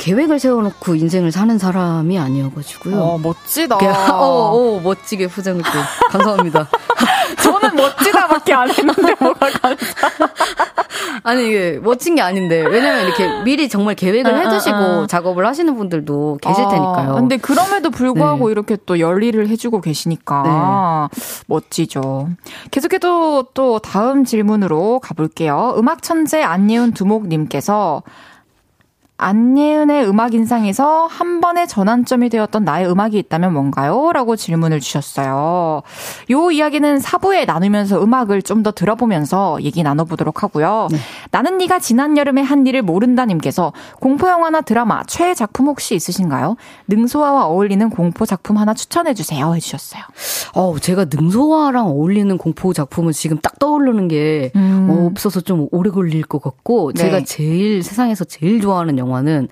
계획을 0.00 0.38
세워놓고 0.38 0.94
인생을 0.94 1.30
사는 1.30 1.58
사람이 1.58 2.18
아니어가지고요. 2.18 2.96
어, 2.98 3.18
멋지다. 3.18 3.76
어, 4.16 4.16
어, 4.16 4.80
멋지게 4.82 5.28
포장을 5.28 5.62
또. 5.62 5.70
감사합니다. 6.10 6.66
저는 7.42 7.76
멋지다밖에 7.76 8.54
안 8.54 8.70
했는데 8.70 9.14
뭐가 9.20 9.50
감사. 9.50 9.84
아니 11.22 11.48
이게 11.48 11.78
멋진 11.82 12.14
게 12.14 12.22
아닌데 12.22 12.64
왜냐면 12.66 13.04
이렇게 13.04 13.42
미리 13.42 13.68
정말 13.68 13.94
계획을 13.94 14.34
아, 14.34 14.38
해두시고 14.38 14.76
아, 14.76 15.02
아. 15.02 15.06
작업을 15.06 15.46
하시는 15.46 15.76
분들도 15.76 16.38
계실 16.40 16.64
아, 16.64 16.68
테니까요. 16.68 17.14
근데 17.14 17.36
그럼에도 17.36 17.90
불구하고 17.90 18.46
네. 18.46 18.52
이렇게 18.52 18.76
또 18.86 18.98
열일을 18.98 19.48
해주고 19.48 19.80
계시니까 19.82 21.08
네. 21.12 21.20
멋지죠. 21.46 22.30
계속해도 22.70 23.48
또 23.54 23.78
다음 23.80 24.24
질문으로 24.24 25.00
가볼게요. 25.00 25.74
음악 25.76 26.02
천재 26.02 26.42
안예은 26.42 26.92
두목님께서 26.92 28.02
안예은의 29.20 30.06
음악 30.08 30.34
인상에서 30.34 31.06
한 31.06 31.40
번의 31.40 31.66
전환점이 31.68 32.28
되었던 32.30 32.64
나의 32.64 32.90
음악이 32.90 33.18
있다면 33.18 33.52
뭔가요? 33.52 34.12
라고 34.12 34.36
질문을 34.36 34.80
주셨어요. 34.80 35.82
요 36.30 36.50
이야기는 36.50 37.00
사부에 37.00 37.44
나누면서 37.46 38.02
음악을 38.02 38.42
좀 38.42 38.60
더 38.60 38.72
들어보면서 38.72 39.62
얘기 39.62 39.82
나눠보도록 39.82 40.42
하고요. 40.42 40.88
네. 40.90 40.98
나는 41.30 41.56
네가 41.56 41.78
지난 41.78 42.18
여름에 42.18 42.42
한 42.42 42.66
일을 42.66 42.82
모른다님께서 42.82 43.72
공포 44.00 44.28
영화나 44.28 44.60
드라마 44.60 45.02
최애 45.04 45.32
작품 45.32 45.66
혹시 45.66 45.94
있으신가요? 45.94 46.56
능소화와 46.88 47.46
어울리는 47.46 47.88
공포 47.88 48.26
작품 48.26 48.58
하나 48.58 48.74
추천해주세요 48.74 49.54
해주셨어요. 49.54 50.02
어, 50.54 50.76
제가 50.78 51.06
능소화랑 51.08 51.86
어울리는 51.86 52.36
공포 52.36 52.74
작품은 52.74 53.12
지금 53.12 53.38
딱 53.38 53.58
떠오르는 53.58 54.08
게 54.08 54.52
음. 54.56 55.06
없어서 55.10 55.40
좀 55.40 55.66
오래 55.70 55.90
걸릴 55.90 56.22
것 56.22 56.42
같고 56.42 56.92
네. 56.92 57.04
제가 57.04 57.24
제일 57.24 57.82
세상에서 57.82 58.24
제일 58.24 58.60
좋아하는 58.60 58.98
영화 58.98 59.09
영화는 59.10 59.48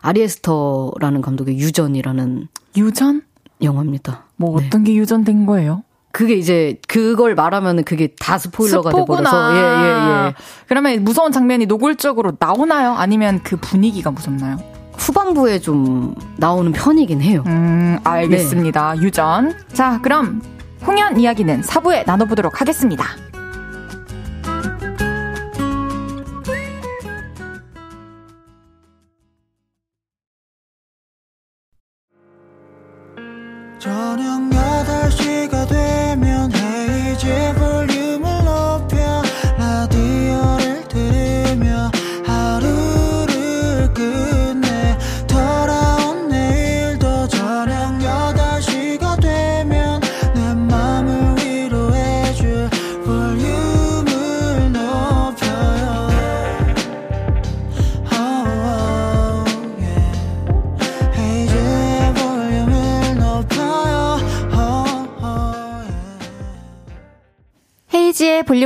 아리에스터라는 0.00 1.20
감독의 1.20 1.58
유전이라는 1.58 2.48
유전 2.76 3.22
영화입니다. 3.62 4.24
뭐 4.36 4.58
네. 4.58 4.66
어떤 4.66 4.82
게 4.84 4.94
유전된 4.94 5.46
거예요? 5.46 5.84
그게 6.10 6.34
이제 6.34 6.78
그걸 6.88 7.34
말하면은 7.34 7.84
그게 7.84 8.08
다 8.18 8.36
스포일러가 8.36 8.90
돼버려서 8.90 9.54
예예예. 9.54 9.64
예, 9.64 10.26
예. 10.26 10.34
그러면 10.68 11.04
무서운 11.04 11.32
장면이 11.32 11.66
노골적으로 11.66 12.32
나오나요? 12.38 12.92
아니면 12.92 13.40
그 13.42 13.56
분위기가 13.56 14.10
무섭나요? 14.10 14.58
후반부에 14.98 15.58
좀 15.60 16.14
나오는 16.36 16.70
편이긴 16.72 17.22
해요. 17.22 17.44
음 17.46 17.98
알겠습니다. 18.04 18.94
네. 18.94 19.02
유전. 19.02 19.54
자 19.72 20.00
그럼 20.02 20.42
홍연 20.86 21.18
이야기는 21.18 21.62
사부에 21.62 22.04
나눠보도록 22.06 22.60
하겠습니다. 22.60 23.04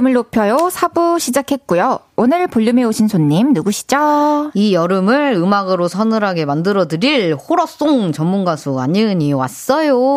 볼륨을 0.07 0.13
높여요. 0.13 0.57
4부 0.57 1.19
시작했고요. 1.19 1.99
오늘 2.15 2.47
볼륨에 2.47 2.85
오신 2.85 3.09
손님 3.09 3.53
누구시죠? 3.53 4.53
이 4.55 4.73
여름을 4.73 5.35
음악으로 5.35 5.89
서늘하게 5.89 6.45
만들어 6.45 6.87
드릴 6.87 7.35
호러송 7.35 8.13
전문 8.13 8.45
가수 8.45 8.79
안예은이 8.79 9.33
왔어요. 9.33 10.17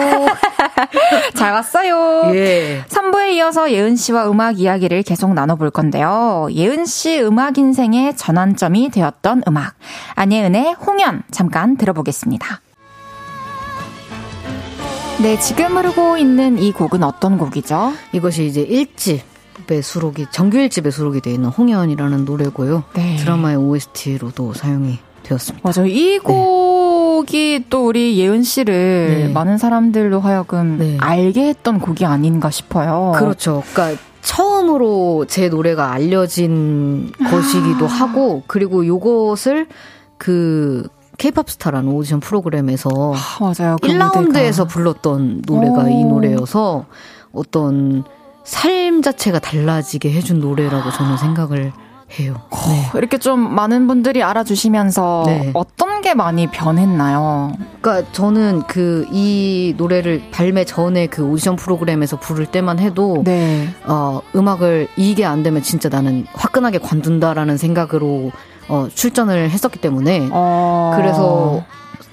잘 1.35 1.53
왔어요. 1.53 2.31
예. 2.35 2.83
3부에 2.87 3.31
이어서 3.33 3.71
예은 3.71 3.95
씨와 3.95 4.29
음악 4.29 4.59
이야기를 4.59 5.03
계속 5.03 5.33
나눠볼 5.33 5.71
건데요. 5.71 6.47
예은 6.51 6.85
씨 6.85 7.19
음악 7.21 7.57
인생의 7.57 8.15
전환점이 8.15 8.89
되었던 8.91 9.43
음악. 9.47 9.73
안예은의 10.15 10.73
홍연 10.73 11.23
잠깐 11.31 11.77
들어보겠습니다. 11.77 12.61
네, 15.21 15.37
지금 15.39 15.75
흐르고 15.75 16.17
있는 16.17 16.59
이 16.59 16.71
곡은 16.71 17.03
어떤 17.03 17.37
곡이죠? 17.37 17.91
이것이 18.13 18.45
이제 18.45 18.65
1집 18.65 19.28
에 19.71 19.81
수록이, 19.81 20.25
정규 20.31 20.57
1집에 20.57 20.91
수록이 20.91 21.21
되어 21.21 21.33
있는 21.33 21.49
홍연이라는 21.49 22.25
노래고요. 22.25 22.83
네. 22.95 23.17
드라마의 23.17 23.57
OST로도 23.57 24.53
사용이 24.53 24.99
되었습니다. 25.23 25.69
맞아요. 25.69 25.87
이 25.87 26.13
네. 26.13 26.19
곡이 26.19 27.59
네. 27.59 27.65
또 27.69 27.85
우리 27.85 28.17
예은 28.19 28.43
씨를 28.43 29.25
네. 29.27 29.33
많은 29.33 29.57
사람들로 29.57 30.19
하여금 30.21 30.77
네. 30.79 30.97
알게 30.99 31.49
했던 31.49 31.79
곡이 31.79 32.05
아닌가 32.05 32.49
싶어요. 32.49 33.13
그렇죠. 33.15 33.63
그러니까 33.73 34.01
처음으로 34.21 35.25
제 35.27 35.49
노래가 35.49 35.91
알려진 35.91 37.11
것이기도 37.29 37.85
아. 37.85 37.89
하고, 37.89 38.43
그리고 38.47 38.85
요것을 38.85 39.67
그 40.17 40.87
케이팝 41.17 41.49
스타라는 41.49 41.91
오디션 41.91 42.21
프로그램에서 42.21 42.89
아, 43.13 43.37
맞아요. 43.39 43.77
그 43.81 43.87
1라운드에서 43.89 44.67
불렀던 44.67 45.43
노래가 45.45 45.83
오. 45.83 45.89
이 45.89 46.03
노래여서 46.05 46.85
어떤 47.33 48.03
삶 48.43 49.01
자체가 49.01 49.39
달라지게 49.39 50.11
해준 50.11 50.39
노래라고 50.39 50.91
저는 50.91 51.17
생각을 51.17 51.71
해요. 52.19 52.41
네. 52.67 52.89
이렇게 52.97 53.19
좀 53.19 53.39
많은 53.39 53.85
분들이 53.85 54.23
알아주시면서 54.23 55.23
네. 55.27 55.51
어떤 55.53 56.01
게 56.01 56.15
많이 56.15 56.47
변했나요? 56.47 57.53
그러니까 57.81 58.11
저는 58.13 58.63
그 58.63 59.07
이 59.11 59.75
노래를 59.77 60.21
발매 60.31 60.65
전에 60.65 61.07
그 61.07 61.23
오디션 61.23 61.55
프로그램에서 61.55 62.19
부를 62.19 62.45
때만 62.45 62.79
해도 62.79 63.21
네. 63.23 63.67
어 63.85 64.21
음악을 64.35 64.87
이게 64.97 65.25
안 65.25 65.43
되면 65.43 65.61
진짜 65.61 65.89
나는 65.89 66.25
화끈하게 66.33 66.79
관둔다라는 66.79 67.57
생각으로 67.57 68.31
어, 68.67 68.87
출전을 68.93 69.49
했었기 69.49 69.79
때문에 69.79 70.29
어... 70.31 70.93
그래서 70.95 71.63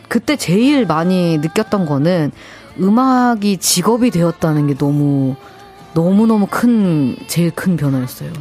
그때 0.09 0.37
제일 0.37 0.87
많이 0.87 1.39
느꼈던 1.39 1.87
거는 1.87 2.33
음악이 2.81 3.59
직업이 3.59 4.11
되었다는 4.11 4.67
게 4.69 4.75
너무 4.75 5.37
너무너무 5.97 6.47
큰 6.51 7.17
제일 7.27 7.51
큰 7.51 7.77
변화였어요. 7.77 8.31
네. 8.31 8.41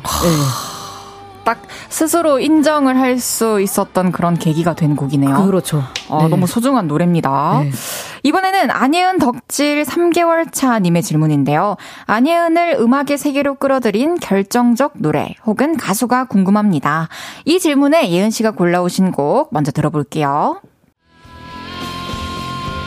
딱 1.45 1.61
스스로 1.89 2.39
인정을 2.39 2.99
할 2.99 3.19
수 3.19 3.61
있었던 3.61 4.11
그런 4.11 4.37
계기가 4.37 4.73
된 4.73 4.95
곡이네요. 4.97 5.45
그렇죠. 5.45 5.83
어, 6.09 6.23
네. 6.23 6.29
너무 6.29 6.47
소중한 6.47 6.87
노래입니다. 6.87 7.61
네. 7.63 7.71
이번에는 8.23 8.71
안예은 8.71 9.19
덕질 9.19 9.83
3개월 9.83 10.51
차 10.51 10.79
님의 10.79 11.01
질문인데요. 11.03 11.77
안예은을 12.07 12.77
음악의 12.79 13.17
세계로 13.17 13.55
끌어들인 13.55 14.19
결정적 14.19 14.93
노래 14.95 15.35
혹은 15.45 15.77
가수가 15.77 16.25
궁금합니다. 16.25 17.07
이 17.45 17.59
질문에 17.59 18.09
예은 18.11 18.31
씨가 18.31 18.51
골라오신 18.51 19.11
곡 19.11 19.49
먼저 19.51 19.71
들어볼게요. 19.71 20.59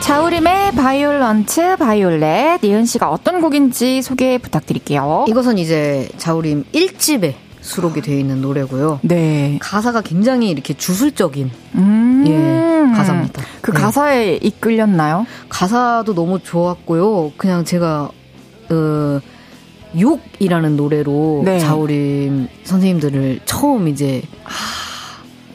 자우림의 0.08 0.72
Violent 0.72 1.76
Violet 1.76 2.64
예은 2.64 2.86
씨가 2.86 3.10
어떤 3.10 3.42
곡인지 3.42 4.00
소개 4.00 4.38
부탁드릴게요. 4.38 5.26
이것은 5.28 5.58
이제 5.58 6.08
자우림 6.16 6.64
1집에 6.72 7.34
수록이 7.60 8.00
되어 8.00 8.18
있는 8.18 8.40
노래고요. 8.40 9.00
네. 9.02 9.58
가사가 9.60 10.00
굉장히 10.00 10.48
이렇게 10.48 10.72
주술적인 10.72 11.50
음~ 11.74 12.24
예, 12.26 12.96
가사입니다. 12.96 13.42
그 13.60 13.70
네. 13.70 13.78
가사에 13.78 14.36
이끌렸나요? 14.36 15.26
가사도 15.50 16.14
너무 16.14 16.38
좋았고요. 16.42 17.32
그냥 17.36 17.66
제가 17.66 18.08
어 18.70 19.20
욕이라는 20.00 20.74
노래로 20.74 21.42
네. 21.44 21.58
자우림 21.58 22.48
선생님들을 22.64 23.40
처음 23.44 23.88
이제 23.88 24.22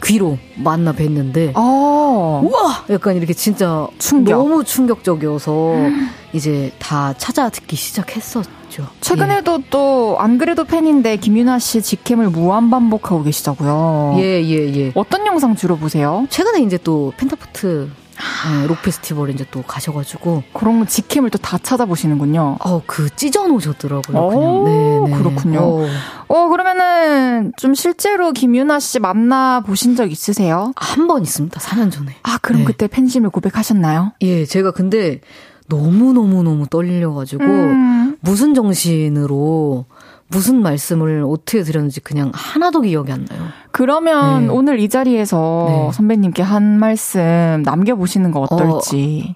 귀로 0.04 0.38
만나 0.56 0.94
뵀는데 0.94 1.54
어. 1.56 2.42
우와 2.44 2.86
약간 2.90 3.16
이렇게 3.16 3.34
진짜 3.34 3.88
충격. 3.98 4.38
너무 4.38 4.64
충격적이어서 4.64 5.76
이제 6.34 6.72
다 6.80 7.14
찾아 7.18 7.50
듣기 7.50 7.76
시작했었죠. 7.76 8.88
최근에도 9.02 9.60
예. 9.60 9.70
또안 9.70 10.38
그래도 10.38 10.64
팬인데 10.66 11.18
김윤아 11.18 11.60
씨 11.60 11.82
직캠을 11.82 12.30
무한 12.30 12.70
반복하고 12.70 13.24
계시다고요. 13.24 14.16
예예 14.18 14.44
예. 14.46 14.74
예, 14.74 14.76
예. 14.76 14.92
어떤 14.96 15.26
영상 15.26 15.56
주로 15.56 15.78
보세요? 15.78 16.26
최근에 16.30 16.62
이제 16.62 16.78
또 16.84 17.14
펜타포트 17.18 17.90
네, 18.16 18.68
록 18.68 18.82
페스티벌 18.82 19.30
이제 19.32 19.46
또 19.52 19.62
가셔가지고 19.64 20.44
그런 20.54 20.86
직캠을 20.86 21.30
또 21.30 21.38
다 21.40 21.58
찾아보시는군요. 21.58 22.58
어, 22.64 22.82
그 22.86 23.10
찢어 23.16 23.48
놓으셨더라고요. 23.48 24.28
그냥. 24.30 24.64
네, 24.66 25.00
네. 25.12 25.18
그렇군요. 25.18 25.60
어. 25.62 25.88
어. 26.28 26.48
그러면은 26.50 27.52
좀 27.58 27.74
실제로 27.74 28.32
김유나 28.32 28.80
씨 28.80 29.00
만나 29.00 29.62
보신 29.66 29.96
적 29.96 30.12
있으세요? 30.12 30.72
한 30.76 31.08
번 31.08 31.22
있습니다. 31.24 31.60
4년 31.60 31.92
전에. 31.92 32.16
아, 32.24 32.38
그럼 32.42 32.60
네. 32.60 32.66
그때 32.66 32.88
팬심을 32.88 33.30
고백하셨나요? 33.30 34.14
예, 34.22 34.46
제가 34.46 34.72
근데 34.72 35.20
너무 35.68 36.14
너무 36.14 36.44
너무 36.44 36.68
떨려가지고 36.68 37.44
음. 37.44 38.18
무슨 38.22 38.54
정신으로 38.54 39.86
무슨 40.34 40.62
말씀을 40.62 41.24
어떻게 41.28 41.64
드렸는지 41.64 42.00
그냥 42.00 42.32
하나도 42.34 42.82
기억이 42.82 43.12
안 43.12 43.26
나요. 43.26 43.48
그러면 43.72 44.48
네. 44.48 44.54
오늘 44.54 44.80
이 44.80 44.90
자리에서 44.90 45.66
네. 45.70 45.92
선배님께 45.94 46.42
한 46.42 46.80
말씀 46.80 47.62
남겨보시는 47.64 48.32
거 48.32 48.42
어떨지. 48.42 49.36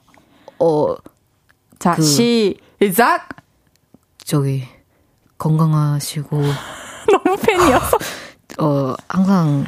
어, 0.60 0.92
어 0.92 0.98
자, 1.80 1.94
그, 1.94 2.02
시작! 2.02 3.30
저기, 4.24 4.64
건강하시고. 5.38 6.38
너무 7.12 7.38
팬이어서. 7.38 7.98
어, 8.60 8.96
항상 9.08 9.64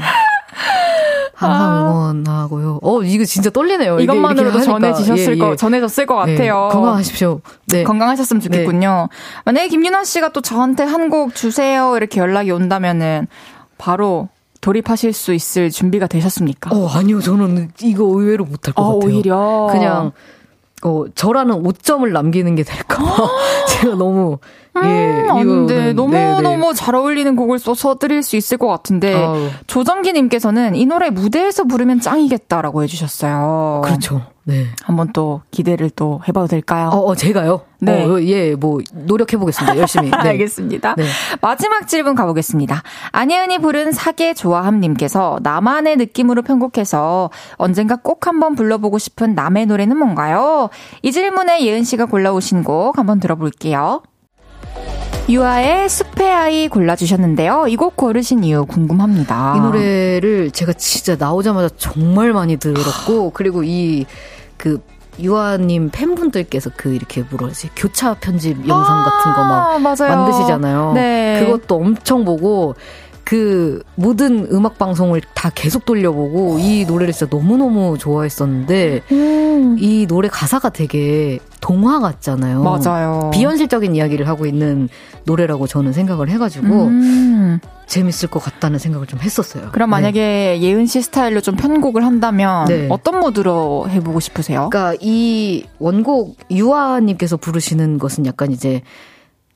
항상 1.33 1.61
아. 1.71 1.81
응원하고요. 1.91 2.79
어, 2.81 3.01
이거 3.03 3.23
진짜 3.25 3.49
떨리네요. 3.49 3.99
이것만으로도 3.99 4.59
전해지셨을 4.61 5.27
예, 5.27 5.31
예. 5.33 5.37
거, 5.37 5.55
전해졌을 5.55 6.05
것 6.05 6.23
네, 6.25 6.33
같아요. 6.35 6.67
네, 6.69 6.73
건강하십시오. 6.73 7.41
네. 7.67 7.83
건강하셨으면 7.83 8.41
좋겠군요. 8.41 9.07
네. 9.09 9.41
만약에 9.45 9.67
김윤아 9.69 10.03
씨가 10.03 10.29
또 10.33 10.41
저한테 10.41 10.83
한 10.83 11.09
곡 11.09 11.33
주세요. 11.33 11.95
이렇게 11.97 12.19
연락이 12.19 12.51
온다면은 12.51 13.27
바로 13.79 14.29
돌입하실 14.61 15.13
수 15.13 15.33
있을 15.33 15.71
준비가 15.71 16.05
되셨습니까? 16.05 16.69
어, 16.75 16.87
아니요. 16.89 17.19
저는 17.21 17.71
이거 17.81 18.03
의외로 18.03 18.43
못할 18.45 18.73
것 18.73 18.83
어, 18.83 18.99
같아요. 18.99 19.15
오히려. 19.15 19.67
그냥, 19.71 20.11
어, 20.83 21.05
저라는 21.13 21.63
5점을 21.63 22.09
남기는 22.09 22.55
게 22.55 22.63
될까 22.63 23.03
봐. 23.03 23.29
제가 23.67 23.95
너무 23.95 24.37
음, 24.77 24.83
예, 24.83 25.25
안돼 25.29 25.93
너무 25.93 26.11
네네. 26.13 26.35
네. 26.35 26.41
너무 26.41 26.73
잘 26.73 26.95
어울리는 26.95 27.35
곡을 27.35 27.59
써드릴 27.59 28.23
수 28.23 28.35
있을 28.35 28.57
것 28.57 28.67
같은데 28.67 29.13
아우. 29.13 29.49
조정기님께서는 29.67 30.75
이 30.75 30.85
노래 30.85 31.09
무대에서 31.09 31.65
부르면 31.65 31.99
짱이겠다라고 31.99 32.83
해주셨어요. 32.83 33.81
그렇죠. 33.83 34.21
네. 34.49 34.65
한번 34.83 35.13
또 35.13 35.41
기대를 35.51 35.89
또 35.91 36.21
해봐도 36.27 36.47
될까요? 36.47 36.89
어, 36.89 36.97
어 36.97 37.15
제가요? 37.15 37.61
네. 37.79 38.03
어, 38.03 38.19
예, 38.23 38.55
뭐 38.55 38.79
노력해보겠습니다. 38.91 39.77
열심히. 39.77 40.09
네. 40.23 40.29
알겠습니다. 40.29 40.95
네. 40.95 41.05
마지막 41.41 41.87
질문 41.87 42.15
가보겠습니다. 42.15 42.81
안예은이 43.11 43.59
부른 43.59 43.91
사계 43.91 44.33
좋아함님께서 44.33 45.39
나만의 45.43 45.95
느낌으로 45.97 46.41
편곡해서 46.41 47.29
언젠가 47.53 47.95
꼭 47.95 48.27
한번 48.27 48.55
불러보고 48.55 48.97
싶은 48.97 49.35
남의 49.35 49.67
노래는 49.67 49.95
뭔가요? 49.97 50.69
이 51.03 51.11
질문에 51.11 51.63
예은 51.65 51.83
씨가 51.83 52.05
골라오신 52.05 52.63
곡 52.63 52.97
한번 52.97 53.19
들어볼게요. 53.19 54.01
유아의 55.29 55.87
숲의 55.89 56.33
아이 56.33 56.67
골라주셨는데요. 56.69 57.67
이 57.67 57.75
곡 57.75 57.95
고르신 57.95 58.43
이유 58.43 58.65
궁금합니다. 58.65 59.53
이 59.57 59.61
노래를 59.61 60.49
제가 60.51 60.73
진짜 60.73 61.15
나오자마자 61.17 61.69
정말 61.77 62.33
많이 62.33 62.57
들었고, 62.57 63.29
그리고 63.29 63.63
이, 63.63 64.05
그, 64.59 64.79
유아님 65.19 65.89
팬분들께서 65.89 66.69
그 66.77 66.93
이렇게 66.93 67.23
뭐라지 67.29 67.69
교차 67.75 68.13
편집 68.13 68.57
영상 68.67 68.99
아~ 68.99 69.03
같은 69.03 69.33
거 69.33 69.43
막 69.43 69.81
만드시잖아요. 69.81 70.93
네. 70.93 71.39
그것도 71.43 71.75
엄청 71.75 72.23
보고 72.23 72.75
그 73.29 73.83
모든 73.93 74.47
음악 74.51 74.79
방송을 74.79 75.21
다 75.35 75.51
계속 75.53 75.85
돌려보고 75.85 76.57
이 76.57 76.83
노래를 76.87 77.13
진짜 77.13 77.27
너무너무 77.29 77.95
좋아했었는데 77.95 79.03
음. 79.11 79.75
이 79.77 80.07
노래 80.07 80.27
가사가 80.27 80.69
되게 80.69 81.37
동화 81.61 81.99
같잖아요. 81.99 82.63
맞아요. 82.63 83.29
비현실적인 83.31 83.95
이야기를 83.95 84.27
하고 84.27 84.47
있는 84.47 84.89
노래라고 85.25 85.67
저는 85.67 85.93
생각을 85.93 86.27
해가지고 86.27 86.85
음. 86.85 87.59
재밌을 87.85 88.29
것 88.29 88.41
같다는 88.41 88.79
생각을 88.79 89.05
좀 89.05 89.19
했었어요. 89.19 89.69
그럼 89.73 89.91
만약에 89.91 90.57
네. 90.59 90.61
예은 90.61 90.87
씨 90.87 91.03
스타일로 91.03 91.41
좀 91.41 91.55
편곡을 91.55 92.03
한다면 92.03 92.65
네. 92.65 92.87
어떤 92.89 93.19
모드로 93.19 93.89
해보고 93.91 94.19
싶으세요? 94.21 94.71
그러니까 94.71 94.97
이 95.01 95.65
원곡 95.77 96.35
유아님께서 96.49 97.37
부르시는 97.37 97.99
것은 97.99 98.25
약간 98.25 98.51
이제 98.51 98.81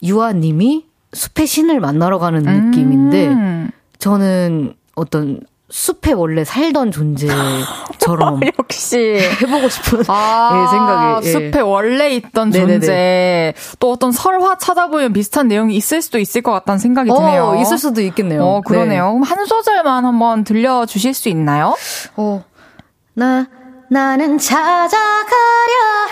유아님이 0.03 0.92
숲의 1.13 1.47
신을 1.47 1.79
만나러 1.79 2.19
가는 2.19 2.45
음. 2.47 2.71
느낌인데 2.71 3.71
저는 3.99 4.73
어떤 4.95 5.41
숲에 5.69 6.11
원래 6.11 6.43
살던 6.43 6.91
존재처럼 6.91 8.41
역시 8.59 9.17
해보고 9.41 9.69
싶은 9.69 10.03
아, 10.07 10.51
예, 10.53 10.67
생각이 10.69 11.27
예. 11.27 11.31
숲에 11.31 11.61
원래 11.61 12.11
있던 12.11 12.51
네네네. 12.51 12.73
존재 12.73 13.53
또 13.79 13.91
어떤 13.91 14.11
설화 14.11 14.57
찾아보면 14.59 15.13
비슷한 15.13 15.47
내용이 15.47 15.75
있을 15.75 16.03
수도 16.03 16.19
있을 16.19 16.43
것 16.43 16.51
같다는 16.51 16.77
생각이 16.77 17.09
어, 17.09 17.15
드네요. 17.15 17.55
있을 17.59 17.79
수도 17.79 18.01
있겠네요. 18.01 18.45
어, 18.45 18.61
그러네요. 18.61 19.05
네. 19.05 19.09
그럼 19.13 19.23
한 19.23 19.45
소절만 19.45 20.05
한번 20.05 20.43
들려주실 20.43 21.15
수 21.15 21.29
있나요? 21.29 21.75
어, 22.17 22.43
나 23.15 23.47
나는 23.89 24.37
찾아가려 24.37 24.93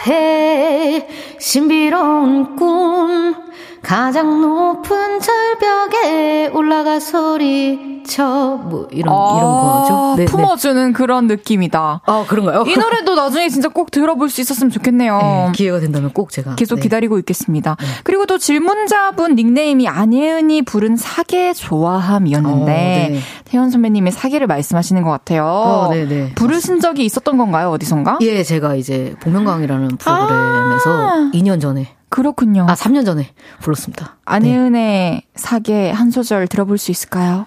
해 0.07 1.07
신비로운 1.39 2.55
꿈 2.55 3.35
가장 3.81 4.41
높은 4.41 5.19
절벽에 5.19 6.51
올라가 6.53 6.99
소리쳐 6.99 8.59
뭐 8.63 8.87
이런 8.91 9.13
아, 9.13 9.37
이런 9.37 9.51
거죠. 9.51 10.15
네, 10.15 10.25
네, 10.25 10.31
품어주는 10.31 10.93
그런 10.93 11.27
느낌이다. 11.27 12.01
아 12.05 12.25
그런가요? 12.27 12.63
이 12.67 12.77
노래도 12.77 13.15
나중에 13.15 13.49
진짜 13.49 13.69
꼭 13.69 13.91
들어볼 13.91 14.29
수 14.29 14.39
있었으면 14.41 14.69
좋겠네요. 14.69 15.17
네, 15.17 15.51
기회가 15.53 15.79
된다면 15.79 16.11
꼭 16.13 16.31
제가 16.31 16.55
계속 16.55 16.75
네. 16.75 16.81
기다리고 16.83 17.17
있겠습니다. 17.19 17.75
네. 17.79 17.87
그리고 18.03 18.25
또 18.25 18.37
질문자분 18.37 19.35
닉네임이 19.35 19.87
안예은이 19.87 20.61
부른 20.63 20.95
사계 20.95 21.53
좋아함이었는데 21.53 22.61
어, 22.61 22.65
네. 22.65 23.19
태연 23.45 23.71
선배님의 23.71 24.11
사계를 24.11 24.47
말씀하시는 24.47 25.01
것 25.03 25.09
같아요. 25.09 25.45
어, 25.45 25.89
네네. 25.89 26.33
부르신 26.35 26.79
적이 26.79 27.05
있었던 27.05 27.37
건가요 27.37 27.71
어디선가? 27.71 28.19
예, 28.21 28.43
제가 28.43 28.75
이제 28.75 29.15
복면가왕이라는 29.21 29.97
프로그램에서 29.97 31.07
아~ 31.09 31.31
2년 31.33 31.59
전에 31.59 31.95
그렇군요. 32.11 32.67
아, 32.69 32.75
3년 32.75 33.05
전에 33.05 33.33
불렀습니다. 33.61 34.17
안혜은의 34.25 34.71
네. 34.71 35.21
사계 35.33 35.89
한 35.91 36.11
소절 36.11 36.47
들어볼 36.47 36.77
수 36.77 36.91
있을까요? 36.91 37.45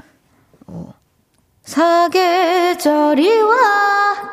어. 0.66 0.94
사계절이 1.62 3.40
와 3.40 3.54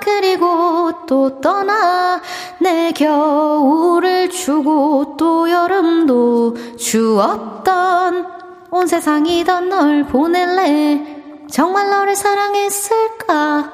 그리고 0.01 1.05
또 1.05 1.41
떠나 1.41 2.21
내 2.61 2.91
겨울을 2.93 4.29
주고 4.29 5.15
또 5.17 5.49
여름도 5.51 6.77
주었던 6.77 8.27
온 8.71 8.87
세상이던 8.87 9.69
널 9.69 10.05
보낼래 10.05 11.20
정말 11.51 11.89
너를 11.89 12.15
사랑했을까? 12.15 13.73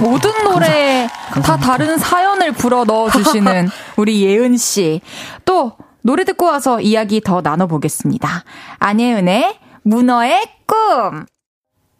모든 0.00 0.30
노래에 0.44 1.08
다 1.44 1.56
다른 1.56 1.98
사연을 1.98 2.52
불어 2.52 2.84
넣어주시는 2.84 3.68
우리 3.96 4.24
예은 4.24 4.56
씨. 4.56 5.00
또 5.44 5.72
노래 6.02 6.24
듣고 6.24 6.46
와서 6.46 6.80
이야기 6.80 7.20
더 7.20 7.40
나눠보겠습니다. 7.40 8.44
안예은의 8.78 9.58
문어의 9.82 10.42
꿈. 10.66 11.26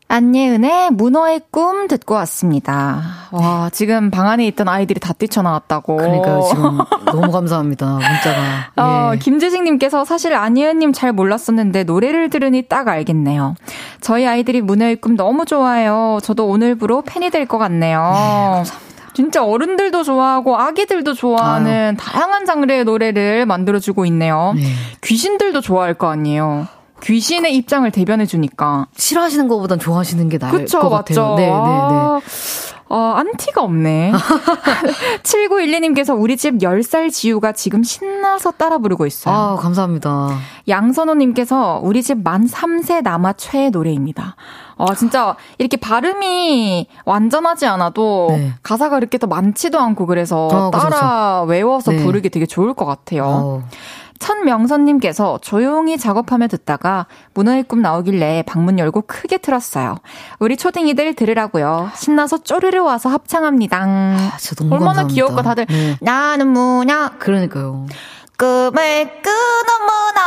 안예은의 0.06 0.90
문어의 0.92 1.40
꿈 1.50 1.88
듣고 1.88 2.14
왔습니다. 2.14 3.02
와, 3.32 3.68
지금 3.72 4.10
방 4.10 4.28
안에 4.28 4.46
있던 4.48 4.68
아이들이 4.68 5.00
다 5.00 5.12
뛰쳐나왔다고. 5.12 5.96
그러니까요, 5.96 6.42
지금 6.48 6.78
너무 7.06 7.32
감사합니다, 7.32 7.86
문자가. 7.86 8.70
어, 8.76 9.10
예. 9.14 9.18
김재식님께서 9.18 10.04
사실 10.04 10.34
안예은님 10.34 10.92
잘 10.92 11.12
몰랐었는데 11.12 11.84
노래를 11.84 12.30
들으니 12.30 12.62
딱 12.62 12.86
알겠네요. 12.86 13.54
저희 14.00 14.26
아이들이 14.26 14.60
문어의 14.60 14.96
꿈 14.96 15.16
너무 15.16 15.46
좋아해요. 15.46 16.18
저도 16.22 16.46
오늘부로 16.46 17.02
팬이 17.02 17.30
될 17.30 17.44
것 17.48 17.58
같네요. 17.58 17.98
네, 18.00 18.50
감사합니다. 18.54 18.94
진짜 19.14 19.44
어른들도 19.44 20.02
좋아하고 20.02 20.56
아기들도 20.56 21.14
좋아하는 21.14 21.90
아유. 21.90 21.96
다양한 21.98 22.44
장르의 22.46 22.84
노래를 22.84 23.46
만들어주고 23.46 24.06
있네요. 24.06 24.52
네. 24.56 24.62
귀신들도 25.02 25.60
좋아할 25.60 25.94
거 25.94 26.08
아니에요. 26.10 26.66
귀신의 27.04 27.54
입장을 27.56 27.88
대변해 27.90 28.26
주니까 28.26 28.86
싫어하시는 28.96 29.46
것보단 29.48 29.78
좋아하시는 29.78 30.28
게 30.28 30.38
나을 30.38 30.52
그쵸, 30.60 30.80
것 30.80 30.88
맞죠? 30.90 31.22
같아요. 31.22 31.36
네, 31.36 31.46
네, 31.46 31.50
네. 31.50 32.74
어, 32.88 32.98
안티가 33.16 33.62
없네. 33.62 34.12
7912님께서 35.22 36.18
우리 36.18 36.36
집 36.36 36.58
10살 36.58 37.10
지우가 37.10 37.52
지금 37.52 37.82
신나서 37.82 38.52
따라 38.52 38.78
부르고 38.78 39.06
있어요. 39.06 39.34
아, 39.34 39.56
감사합니다. 39.56 40.28
양선호님께서 40.68 41.80
우리 41.82 42.02
집 42.02 42.14
만 42.22 42.46
3세 42.46 43.02
남아 43.02 43.34
최애 43.34 43.70
노래입니다. 43.70 44.36
어, 44.76 44.94
진짜 44.94 45.36
이렇게 45.58 45.76
발음이 45.76 46.86
완전하지 47.04 47.66
않아도 47.66 48.28
네. 48.30 48.52
가사가 48.62 48.98
이렇게 48.98 49.18
또 49.18 49.26
많지도 49.26 49.78
않고 49.78 50.06
그래서 50.06 50.46
어, 50.46 50.70
따라 50.70 51.42
그렇죠. 51.42 51.50
외워서 51.50 51.90
네. 51.92 52.02
부르기 52.02 52.30
되게 52.30 52.46
좋을 52.46 52.74
것 52.74 52.84
같아요. 52.84 53.24
어. 53.26 53.62
천명선님께서 54.18 55.38
조용히 55.42 55.98
작업하며 55.98 56.48
듣다가 56.48 57.06
문어의 57.34 57.64
꿈 57.64 57.82
나오길래 57.82 58.44
방문 58.46 58.78
열고 58.78 59.02
크게 59.02 59.38
틀었어요. 59.38 59.96
우리 60.38 60.56
초딩이들 60.56 61.14
들으라고요. 61.14 61.90
신나서 61.94 62.38
쪼르르 62.38 62.80
와서 62.80 63.08
합창합니다. 63.08 63.78
아, 63.82 64.38
얼마나 64.62 65.02
감사합니다. 65.02 65.14
귀엽고 65.14 65.42
다들 65.42 65.66
네. 65.66 65.96
나는 66.00 66.48
뭐냐. 66.48 67.16
그러니까요. 67.18 67.86
꿈을 68.36 69.10
끊어보나. 69.22 70.24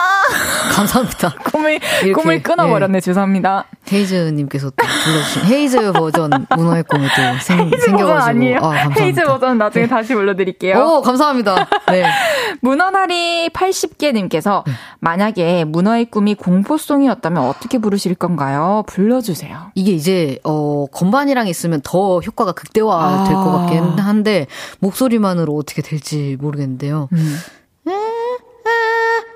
감사합니다. 0.75 1.33
꿈을, 1.51 1.79
꿈을 2.13 2.43
끊어버렸네. 2.43 2.93
네. 2.93 3.01
죄송합니다. 3.01 3.65
헤이즈님께서 3.91 4.69
또 4.69 4.85
불러주신 5.03 5.45
헤이즈 5.45 5.91
버전 5.93 6.29
문어의 6.55 6.83
꿈이 6.83 7.07
또 7.07 7.39
생, 7.41 7.59
헤이즈 7.59 7.77
생겨가지고. 7.77 7.97
버전 7.97 8.21
아니에요. 8.21 8.59
아, 8.61 8.71
헤이즈 8.97 9.23
버전 9.25 9.57
나중에 9.57 9.85
네. 9.85 9.89
다시 9.89 10.13
불러드릴게요. 10.13 10.77
오, 10.77 11.01
감사합니다. 11.01 11.67
네. 11.87 12.05
문어나리 12.61 13.49
80개님께서 13.49 14.63
네. 14.65 14.73
만약에 14.99 15.63
문어의 15.63 16.05
꿈이 16.05 16.35
공포송이었다면 16.35 17.43
어떻게 17.43 17.77
부르실 17.77 18.15
건가요? 18.15 18.83
불러주세요. 18.87 19.71
이게 19.75 19.91
이제, 19.91 20.39
어, 20.43 20.85
건반이랑 20.91 21.47
있으면 21.47 21.81
더 21.83 22.19
효과가 22.19 22.51
극대화 22.51 23.23
될것 23.25 23.47
아. 23.47 23.57
같긴 23.59 23.83
한데, 23.99 24.47
목소리만으로 24.79 25.55
어떻게 25.55 25.81
될지 25.81 26.37
모르겠는데요. 26.39 27.09
음. 27.13 27.37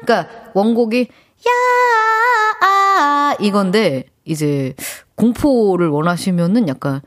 그러니까 0.02 0.30
원곡이 0.54 1.08
야 1.48 1.52
아, 2.62 3.36
이건데 3.40 4.06
이제 4.26 4.76
공포를 5.16 5.88
원하시면은 5.90 6.68
약간 6.68 7.02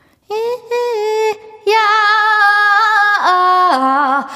야 1.69 1.75
아, 3.21 4.27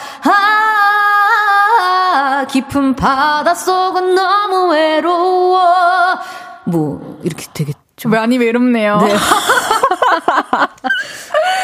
아, 2.42 2.46
깊은 2.50 2.96
바닷속은 2.96 4.16
너무 4.16 4.72
외로워 4.74 5.60
뭐 6.66 7.20
이렇게 7.24 7.46
되게 7.54 7.74
좀 7.96 8.12
많이 8.12 8.38
외롭네요. 8.38 8.98
네. 8.98 9.14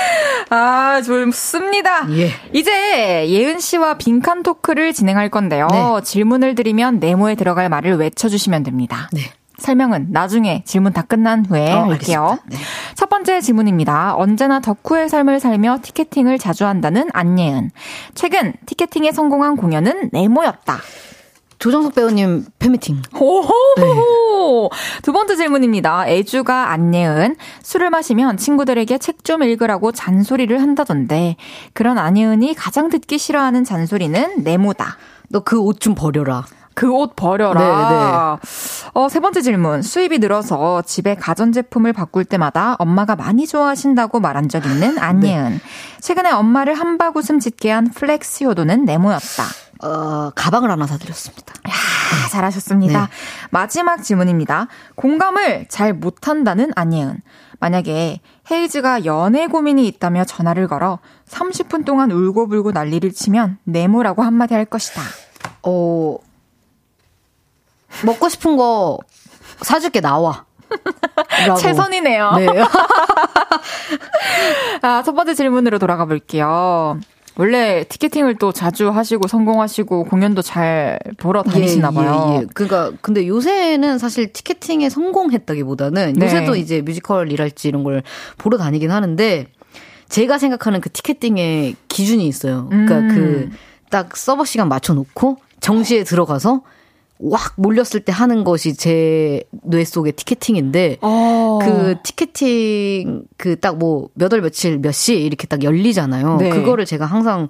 아, 0.49 1.01
좋습니다. 1.01 2.07
예. 2.11 2.31
이제 2.53 3.29
예은 3.29 3.59
씨와 3.59 3.97
빈칸 3.97 4.43
토크를 4.43 4.93
진행할 4.93 5.29
건데요. 5.29 5.67
네. 5.71 6.01
질문을 6.03 6.55
드리면 6.55 6.99
네모에 6.99 7.35
들어갈 7.35 7.69
말을 7.69 7.95
외쳐주시면 7.97 8.63
됩니다. 8.63 9.09
네. 9.13 9.21
설명은 9.57 10.07
나중에 10.09 10.63
질문 10.65 10.91
다 10.93 11.01
끝난 11.01 11.45
후에 11.45 11.71
어, 11.71 11.85
할게요. 11.85 12.37
네. 12.47 12.57
첫 12.95 13.09
번째 13.09 13.39
질문입니다. 13.39 14.15
언제나 14.15 14.59
덕후의 14.59 15.09
삶을 15.09 15.39
살며 15.39 15.79
티켓팅을 15.81 16.37
자주 16.37 16.65
한다는 16.65 17.09
안예은. 17.13 17.71
최근 18.15 18.53
티켓팅에 18.65 19.11
성공한 19.11 19.55
공연은 19.55 20.09
네모였다. 20.11 20.79
조정석 21.59 21.95
배우님 21.95 22.45
팬미팅. 22.59 23.01
호호! 23.17 23.49
네. 23.77 23.83
두 25.01 25.11
번째 25.13 25.35
질문입니다. 25.35 26.07
애주가 26.07 26.71
안예은. 26.71 27.35
술을 27.63 27.89
마시면 27.89 28.37
친구들에게 28.37 28.97
책 28.99 29.15
좀 29.23 29.41
읽으라고 29.41 29.91
잔소리를 29.91 30.61
한다던데, 30.61 31.35
그런 31.73 31.97
안예은이 31.97 32.53
가장 32.53 32.89
듣기 32.89 33.17
싫어하는 33.17 33.63
잔소리는 33.63 34.43
네모다. 34.43 34.97
너 35.29 35.39
그 35.41 35.59
옷 35.65 35.79
좀 35.79 35.95
버려라. 35.95 36.45
그 36.75 36.93
옷 36.93 37.15
버려라. 37.15 37.59
네, 37.59 37.95
네. 37.95 38.89
어, 38.93 39.09
세 39.09 39.19
번째 39.19 39.41
질문. 39.41 39.81
수입이 39.81 40.19
늘어서 40.19 40.81
집에 40.83 41.15
가전제품을 41.15 41.93
바꿀 41.93 42.25
때마다 42.25 42.75
엄마가 42.79 43.15
많이 43.15 43.47
좋아하신다고 43.47 44.19
말한 44.19 44.49
적 44.49 44.65
있는 44.65 44.97
안예은. 44.97 45.51
네. 45.53 45.59
최근에 46.01 46.31
엄마를 46.31 46.75
한박 46.75 47.15
웃음 47.17 47.39
짓게 47.39 47.71
한 47.71 47.89
flex 47.89 48.43
효도는 48.43 48.85
네모였다. 48.85 49.43
어, 49.83 50.31
가방을 50.35 50.69
하나 50.69 50.85
사드렸습니다. 50.87 51.53
야, 51.69 51.73
잘하셨습니다. 52.29 53.01
네. 53.01 53.07
마지막 53.51 54.03
질문입니다. 54.03 54.67
공감을 54.95 55.65
잘 55.69 55.93
못한다는 55.93 56.71
안예은. 56.75 57.21
만약에 57.59 58.19
헤이즈가 58.51 59.05
연애 59.05 59.47
고민이 59.47 59.87
있다며 59.87 60.23
전화를 60.25 60.67
걸어 60.67 60.99
30분 61.27 61.85
동안 61.85 62.11
울고불고 62.11 62.71
난리를 62.71 63.11
치면 63.11 63.57
네모라고 63.63 64.23
한마디 64.23 64.53
할 64.53 64.65
것이다. 64.65 65.01
어, 65.63 66.17
먹고 68.03 68.29
싶은 68.29 68.57
거 68.57 68.97
사줄게 69.61 70.01
나와. 70.01 70.45
최선이네요. 71.59 72.31
네. 72.37 72.47
아, 74.81 75.03
첫 75.03 75.13
번째 75.13 75.33
질문으로 75.33 75.79
돌아가 75.79 76.05
볼게요. 76.05 76.99
원래 77.37 77.83
티켓팅을 77.87 78.35
또 78.35 78.53
자주 78.53 78.89
하시고 78.89 79.27
성공하시고 79.27 80.05
공연도 80.05 80.41
잘 80.41 80.99
보러 81.17 81.43
다니시나 81.43 81.91
봐요. 81.91 82.27
예, 82.29 82.35
예, 82.35 82.41
예. 82.41 82.45
그러니까 82.53 82.91
근데 83.01 83.27
요새는 83.27 83.97
사실 83.97 84.31
티켓팅에 84.31 84.89
성공했다기보다는 84.89 86.13
네. 86.13 86.25
요새도 86.25 86.55
이제 86.55 86.81
뮤지컬 86.81 87.31
일할지 87.31 87.67
이런 87.67 87.83
걸 87.83 88.03
보러 88.37 88.57
다니긴 88.57 88.89
하는데 88.89 89.47
제가 90.07 90.37
생각하는 90.37 90.79
그 90.79 90.89
티켓팅의 90.89 91.75
기준이 91.89 92.25
있어요. 92.25 92.67
그러니까 92.69 92.99
음. 92.99 93.51
그딱 93.89 94.15
서버 94.15 94.45
시간 94.45 94.69
맞춰 94.69 94.93
놓고 94.93 95.37
정시에 95.59 96.03
들어가서 96.03 96.61
확 97.31 97.53
몰렸을 97.55 98.01
때 98.03 98.11
하는 98.11 98.43
것이 98.43 98.75
제 98.75 99.41
뇌 99.63 99.83
속의 99.85 100.13
티켓팅인데 100.13 100.97
어. 101.01 101.59
그 101.61 101.95
티켓팅 102.03 103.23
그 103.37 103.55
딱 103.59 103.77
뭐 103.77 104.09
몇 104.15 104.31
월 104.33 104.41
며칠 104.41 104.79
몇 104.79 104.91
시 104.91 105.15
이렇게 105.21 105.47
딱 105.47 105.63
열리잖아요. 105.63 106.37
네. 106.37 106.49
그거를 106.49 106.85
제가 106.85 107.05
항상 107.05 107.47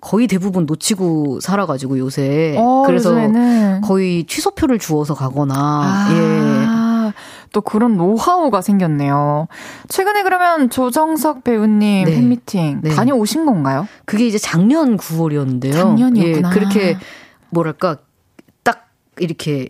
거의 0.00 0.26
대부분 0.26 0.66
놓치고 0.66 1.40
살아가지고 1.40 1.98
요새 1.98 2.54
어, 2.58 2.82
그래서 2.86 3.10
요즘에는. 3.10 3.80
거의 3.82 4.24
취소표를 4.24 4.78
주어서 4.78 5.14
가거나 5.14 5.54
아. 5.56 6.08
예. 7.08 7.12
또 7.52 7.60
그런 7.60 7.96
노하우가 7.96 8.62
생겼네요. 8.62 9.46
최근에 9.88 10.22
그러면 10.22 10.70
조정석 10.70 11.44
배우님 11.44 12.04
네. 12.06 12.14
팬미팅 12.14 12.80
네. 12.82 12.90
다녀오신 12.94 13.44
건가요? 13.46 13.86
그게 14.06 14.26
이제 14.26 14.38
작년 14.38 14.96
9월이었는데요. 14.96 15.72
작년이었구나. 15.72 16.48
예, 16.48 16.52
그렇게 16.54 16.96
뭐랄까 17.50 17.98
이렇게 19.18 19.68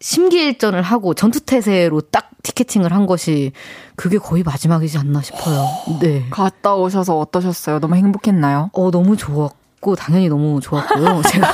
심기일전을 0.00 0.82
하고 0.82 1.14
전투태세로 1.14 2.02
딱 2.02 2.30
티켓팅을 2.42 2.92
한 2.92 3.06
것이 3.06 3.52
그게 3.96 4.18
거의 4.18 4.42
마지막이지 4.42 4.98
않나 4.98 5.22
싶어요. 5.22 5.64
네. 6.00 6.26
갔다 6.30 6.74
오셔서 6.74 7.18
어떠셨어요? 7.18 7.80
너무 7.80 7.96
행복했나요? 7.96 8.70
어, 8.74 8.90
너무 8.90 9.16
좋았고, 9.16 9.96
당연히 9.96 10.28
너무 10.28 10.60
좋았고요. 10.60 11.22
제가, 11.32 11.52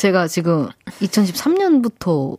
제가 0.00 0.28
지금 0.28 0.68
2013년부터 1.02 2.38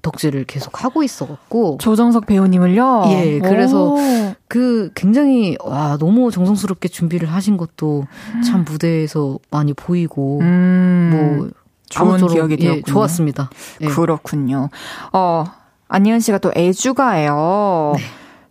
덕질을 0.00 0.44
계속 0.44 0.82
하고 0.84 1.02
있어갖고. 1.02 1.78
조정석 1.78 2.26
배우님을요? 2.26 3.04
예, 3.08 3.38
그래서 3.40 3.92
오. 3.92 3.98
그 4.48 4.90
굉장히, 4.94 5.56
와, 5.62 5.98
너무 5.98 6.30
정성스럽게 6.30 6.88
준비를 6.88 7.30
하신 7.30 7.58
것도 7.58 8.06
참 8.46 8.64
무대에서 8.64 9.38
많이 9.50 9.74
보이고, 9.74 10.40
음. 10.40 11.38
뭐, 11.38 11.50
좋은 11.92 12.26
기억이 12.26 12.54
예, 12.54 12.56
되었군요. 12.56 12.78
예, 12.78 12.82
좋았습니다. 12.82 13.50
예. 13.82 13.86
그렇군요. 13.86 14.68
어, 15.12 15.44
안희은 15.88 16.20
씨가 16.20 16.38
또 16.38 16.52
애주가예요. 16.56 17.94
네. 17.96 18.02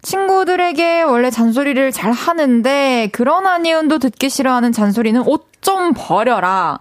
친구들에게 0.04 1.04
원래 1.04 1.30
잔소리를 1.30 1.92
잘 1.92 2.12
하는데 2.12 3.10
그런 3.12 3.46
안희은도 3.46 4.00
듣기 4.00 4.30
싫어하는 4.30 4.72
잔소리는 4.72 5.22
옷 5.28 5.52
좀 5.62 5.94
버려라. 5.96 6.80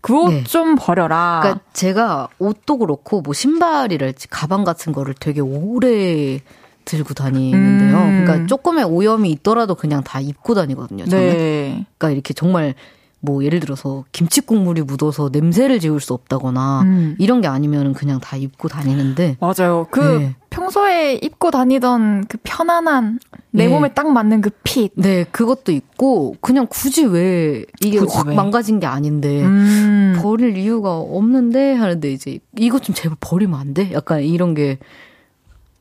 그 0.00 0.16
옷좀 0.16 0.74
네. 0.74 0.80
버려라. 0.80 1.40
그러니까 1.42 1.64
제가 1.72 2.28
옷도 2.38 2.78
그렇고 2.78 3.22
뭐 3.22 3.32
신발이랄지 3.32 4.28
가방 4.28 4.62
같은 4.64 4.92
거를 4.92 5.14
되게 5.18 5.40
오래 5.40 6.40
들고 6.84 7.14
다니는데요. 7.14 7.96
음. 7.96 8.24
그러니까 8.24 8.46
조금의 8.46 8.84
오염이 8.84 9.30
있더라도 9.32 9.74
그냥 9.74 10.04
다 10.04 10.20
입고 10.20 10.54
다니거든요. 10.54 11.06
저는. 11.06 11.26
네. 11.26 11.86
그러니까 11.98 12.10
이렇게 12.10 12.34
정말 12.34 12.74
뭐 13.26 13.44
예를 13.44 13.60
들어서 13.60 14.04
김치 14.12 14.40
국물이 14.40 14.82
묻어서 14.82 15.28
냄새를 15.32 15.80
지울 15.80 16.00
수 16.00 16.14
없다거나 16.14 16.82
음. 16.82 17.16
이런 17.18 17.40
게 17.40 17.48
아니면은 17.48 17.92
그냥 17.92 18.20
다 18.20 18.36
입고 18.36 18.68
다니는데 18.68 19.36
맞아요. 19.40 19.86
그 19.90 20.00
네. 20.00 20.36
평소에 20.48 21.14
입고 21.16 21.50
다니던 21.50 22.26
그 22.28 22.38
편안한 22.42 23.18
내 23.50 23.66
네. 23.66 23.68
몸에 23.68 23.92
딱 23.92 24.08
맞는 24.10 24.40
그 24.40 24.50
핏. 24.62 24.92
네, 24.94 25.24
그것도 25.24 25.72
있고 25.72 26.36
그냥 26.40 26.66
굳이 26.70 27.04
왜 27.04 27.64
이게 27.80 27.98
굳이 27.98 28.16
확 28.16 28.28
왜? 28.28 28.34
망가진 28.34 28.80
게 28.80 28.86
아닌데 28.86 29.42
음. 29.42 30.18
버릴 30.22 30.56
이유가 30.56 30.96
없는데 30.96 31.74
하는데 31.74 32.10
이제 32.10 32.38
이것 32.56 32.82
좀 32.82 32.94
제발 32.94 33.16
버리면 33.20 33.58
안 33.58 33.74
돼? 33.74 33.92
약간 33.92 34.22
이런 34.22 34.54
게 34.54 34.78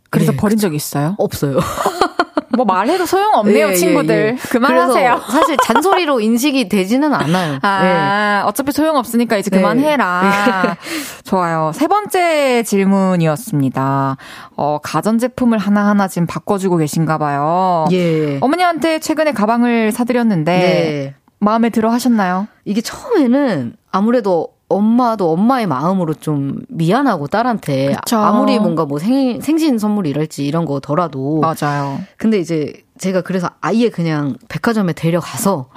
그래서 0.09 0.31
네, 0.31 0.37
버린 0.37 0.57
적 0.57 0.73
있어요? 0.73 1.15
없어요. 1.17 1.59
뭐 2.55 2.65
말해도 2.65 3.05
소용없네요, 3.05 3.69
예, 3.69 3.73
친구들. 3.73 4.15
예, 4.15 4.27
예. 4.33 4.49
그만하세요. 4.49 5.21
사실 5.29 5.57
잔소리로 5.63 6.19
인식이 6.19 6.69
되지는 6.69 7.13
않아요. 7.13 7.59
아, 7.61 8.41
예. 8.41 8.47
어차피 8.47 8.71
소용없으니까 8.71 9.37
이제 9.37 9.49
그만해라. 9.49 10.21
네. 10.65 10.75
좋아요. 11.23 11.71
세 11.73 11.87
번째 11.87 12.63
질문이었습니다. 12.63 14.17
어, 14.55 14.79
가전제품을 14.81 15.57
하나하나 15.57 16.07
지금 16.07 16.27
바꿔주고 16.27 16.77
계신가 16.77 17.17
봐요. 17.17 17.85
예. 17.91 18.37
어머니한테 18.41 18.99
최근에 18.99 19.31
가방을 19.31 19.91
사드렸는데 19.91 20.51
네. 20.51 21.15
마음에 21.39 21.69
들어 21.69 21.91
하셨나요? 21.91 22.47
이게 22.63 22.81
처음에는 22.81 23.75
아무래도 23.91 24.54
엄마도 24.67 25.31
엄마의 25.31 25.67
마음으로 25.67 26.13
좀 26.15 26.61
미안하고 26.69 27.27
딸한테 27.27 27.95
그쵸. 27.95 28.17
아무리 28.17 28.57
뭔가 28.59 28.85
뭐 28.85 28.97
생, 28.99 29.39
생신 29.41 29.77
선물이랄지 29.77 30.45
이런 30.45 30.65
거더라도 30.65 31.39
맞아요. 31.41 31.99
근데 32.17 32.39
이제 32.39 32.73
제가 32.97 33.21
그래서 33.21 33.49
아예 33.61 33.89
그냥 33.89 34.35
백화점에 34.49 34.93
데려가서 34.93 35.69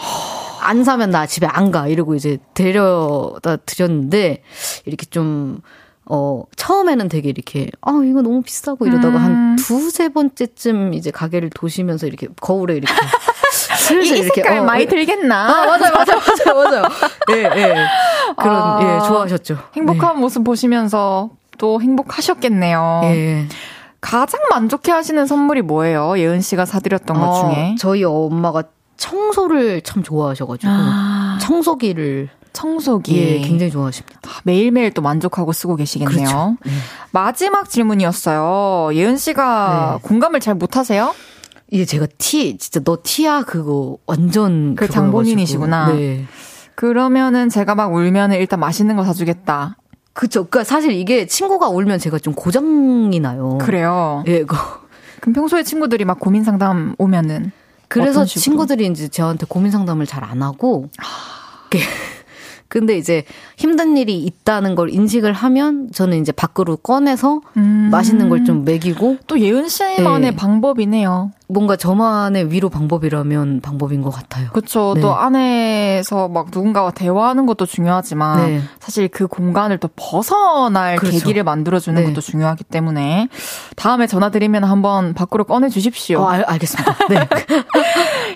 안 0.63 0.85
사면 0.85 1.11
나 1.11 1.27
집에 1.27 1.47
안 1.47 1.71
가 1.71 1.87
이러고 1.87 2.15
이제 2.15 2.39
데려다 2.55 3.57
드렸는데 3.57 4.43
이렇게 4.87 5.05
좀 5.07 5.61
어, 6.11 6.43
처음에는 6.57 7.11
되게 7.11 7.29
이렇게, 7.29 7.71
아, 7.83 7.91
이거 8.03 8.23
너무 8.23 8.41
비싸고 8.41 8.87
이러다가 8.87 9.19
음. 9.19 9.23
한 9.23 9.57
두세 9.57 10.09
번째쯤 10.09 10.95
이제 10.95 11.11
가게를 11.11 11.51
도시면서 11.51 12.07
이렇게 12.07 12.29
거울에 12.41 12.77
이렇게 12.77 12.91
슬슬 13.89 14.17
이 14.17 14.21
이렇게 14.21 14.43
색깔 14.43 14.59
어, 14.59 14.65
많이 14.65 14.87
들겠나? 14.87 15.49
아, 15.49 15.67
맞아요, 15.67 15.93
맞아요, 15.93 16.21
맞아요, 16.55 16.71
맞아요. 16.71 16.85
예, 17.33 17.43
예. 17.43 17.75
그런 18.37 18.57
아, 18.57 18.79
예, 18.83 19.07
좋아하셨죠. 19.07 19.59
행복한 19.75 20.15
네. 20.15 20.21
모습 20.21 20.45
보시면서 20.45 21.31
또 21.59 21.81
행복하셨겠네요. 21.81 23.01
예. 23.05 23.47
가장 24.01 24.41
만족해 24.51 24.93
하시는 24.93 25.27
선물이 25.27 25.63
뭐예요? 25.63 26.19
예은 26.19 26.41
씨가 26.41 26.65
사드렸던 26.65 27.17
어, 27.17 27.21
것 27.21 27.41
중에? 27.41 27.75
저희 27.79 28.05
엄마가 28.05 28.63
청소를 28.97 29.83
참 29.83 30.03
좋아하셔가지고 30.03 30.71
아. 30.73 31.39
청소기를 31.41 32.29
청소기 32.53 33.17
예, 33.17 33.39
굉장히 33.41 33.71
좋아하십니다. 33.71 34.19
아, 34.25 34.41
매일매일 34.45 34.93
또 34.93 35.03
만족하고 35.03 35.53
쓰고 35.53 35.77
계시겠네요. 35.77 36.17
그렇죠. 36.17 36.57
네. 36.65 36.73
마지막 37.13 37.69
질문이었어요. 37.71 38.91
예은 38.95 39.17
씨가 39.17 39.99
네. 40.03 40.09
공감을 40.09 40.41
잘 40.41 40.55
못하세요? 40.55 41.15
이게 41.71 41.85
제가 41.85 42.07
티 42.19 42.57
진짜 42.59 42.81
너 42.81 42.99
티야 43.03 43.43
그거 43.43 43.99
완전 44.07 44.75
그 44.75 44.89
장본인이시구나. 44.89 45.93
네. 45.93 46.25
그러면은 46.75 47.49
제가 47.49 47.75
막 47.75 47.93
울면은 47.93 48.37
일단 48.39 48.61
맛있는 48.61 48.97
거 48.97 49.05
사주겠다. 49.05 49.77
그쵸. 50.13 50.45
그니까 50.45 50.65
사실 50.65 50.93
이게 50.93 51.27
친구가 51.27 51.69
울면 51.69 51.99
제가 51.99 52.19
좀 52.19 52.35
고장이 52.35 53.21
나요. 53.21 53.59
그래요. 53.61 54.25
예, 54.27 54.45
그 54.45 54.57
그럼 55.21 55.35
평소에 55.35 55.63
친구들이 55.63 56.05
막 56.05 56.19
고민 56.21 56.45
상담 56.45 56.95
오면은 56.99 57.53
그래서 57.89 58.25
친구들이 58.25 58.87
이제 58.87 59.09
저한테 59.09 59.47
고민 59.49 59.71
상담을 59.71 60.07
잘 60.07 60.25
안 60.25 60.43
하고 60.43 60.89
근데 62.69 62.97
이제 62.97 63.25
힘든 63.57 63.97
일이 63.97 64.19
있다는 64.23 64.75
걸 64.75 64.91
인식을 64.91 65.33
하면 65.33 65.89
저는 65.93 66.21
이제 66.21 66.33
밖으로 66.33 66.77
꺼내서 66.77 67.41
음. 67.57 67.89
맛있는 67.91 68.29
걸 68.29 68.39
좀 68.45 68.65
먹이고 68.65 69.19
또 69.27 69.41
예은 69.41 69.69
씨만의 69.69 70.31
네. 70.31 70.37
방법이네요. 70.37 71.33
뭔가 71.49 71.77
저만의 71.77 72.53
위로 72.53 72.69
방법이라면 72.69 73.61
방법인 73.63 74.01
것 74.03 74.11
같아요. 74.11 74.51
그렇죠. 74.51 74.93
네. 74.95 75.01
또 75.01 75.15
안에서 75.15 76.29
막 76.29 76.49
누군가와 76.53 76.91
대화하는 76.93 77.47
것도 77.47 77.67
중요하지만 77.67 78.47
네. 78.47 78.61
사실 78.81 79.09
그 79.09 79.27
공간을 79.27 79.79
또 79.79 79.89
벗어날 79.97 80.97
그렇죠. 80.97 81.19
계기를 81.19 81.43
만들어주는 81.45 82.01
네. 82.01 82.07
것도 82.09 82.21
중요하기 82.21 82.65
때문에 82.65 83.29
다음에 83.77 84.07
전화 84.07 84.31
드리면 84.31 84.65
한번 84.65 85.15
밖으로 85.15 85.45
꺼내 85.45 85.69
주십시오. 85.69 86.21
어, 86.21 86.29
알, 86.29 86.43
알겠습니다. 86.45 86.97
네. 87.09 87.17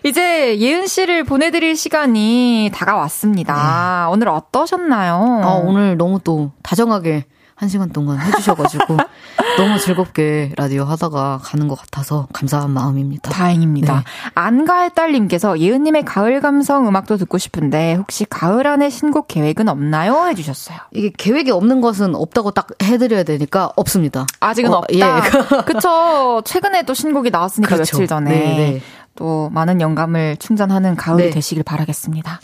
이제 0.04 0.58
예은 0.58 0.86
씨를 0.86 1.24
보내드릴 1.24 1.76
시간이 1.76 2.70
다가왔습니다. 2.74 4.06
네. 4.08 4.12
오늘 4.12 4.28
어떠셨나요? 4.28 5.40
아, 5.42 5.62
오늘 5.64 5.96
너무 5.96 6.20
또 6.22 6.50
다정하게 6.62 7.24
한 7.54 7.68
시간 7.68 7.90
동안 7.90 8.18
해주셔가지고 8.18 8.96
너무 9.56 9.78
즐겁게 9.78 10.52
라디오 10.56 10.82
하다가 10.82 11.38
가는 11.44 11.68
것 11.68 11.78
같아서 11.78 12.26
감사한 12.32 12.70
마음입니다. 12.70 13.30
다행입니다. 13.30 13.94
네. 13.98 14.02
안가의 14.34 14.90
딸님께서 14.96 15.60
예은님의 15.60 16.04
가을 16.04 16.40
감성 16.40 16.88
음악도 16.88 17.16
듣고 17.18 17.38
싶은데 17.38 17.94
혹시 17.94 18.24
가을 18.24 18.66
안에 18.66 18.90
신곡 18.90 19.28
계획은 19.28 19.68
없나요? 19.68 20.26
해주셨어요. 20.26 20.78
이게 20.90 21.12
계획이 21.16 21.52
없는 21.52 21.80
것은 21.80 22.16
없다고 22.16 22.50
딱 22.50 22.66
해드려야 22.82 23.22
되니까 23.22 23.70
없습니다. 23.76 24.26
아직은 24.40 24.72
어, 24.72 24.78
없다. 24.78 24.94
예. 24.96 25.02
그쵸. 25.64 26.42
최근에 26.44 26.82
또 26.82 26.94
신곡이 26.94 27.30
나왔으니까 27.30 27.76
그렇죠. 27.76 27.96
며칠 27.96 28.08
전에. 28.08 28.30
네, 28.30 28.56
네. 28.56 28.82
또 29.14 29.50
많은 29.50 29.80
영감을 29.80 30.36
충전하는 30.38 30.96
가을이 30.96 31.24
네. 31.24 31.30
되시길 31.30 31.64
바라겠습니다. 31.64 32.40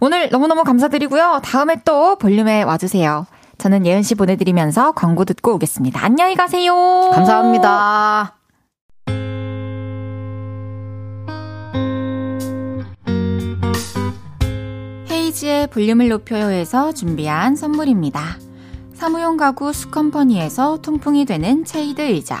오늘 0.00 0.28
너무너무 0.30 0.64
감사드리고요. 0.64 1.40
다음에 1.42 1.76
또 1.84 2.16
볼륨에 2.16 2.62
와주세요. 2.62 3.26
저는 3.58 3.86
예은 3.86 4.02
씨 4.02 4.14
보내드리면서 4.14 4.92
광고 4.92 5.24
듣고 5.24 5.54
오겠습니다. 5.54 6.04
안녕히 6.04 6.34
가세요. 6.34 7.10
감사합니다. 7.12 8.34
헤이즈의 15.10 15.68
볼륨을 15.68 16.08
높여요에서 16.08 16.92
준비한 16.92 17.56
선물입니다. 17.56 18.38
사무용 18.94 19.36
가구 19.36 19.72
수컴퍼니에서 19.72 20.78
통풍이 20.82 21.24
되는 21.24 21.64
체이드 21.64 22.00
의자. 22.00 22.40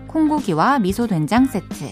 콩고기와 0.11 0.79
미소 0.79 1.07
된장 1.07 1.45
세트, 1.45 1.89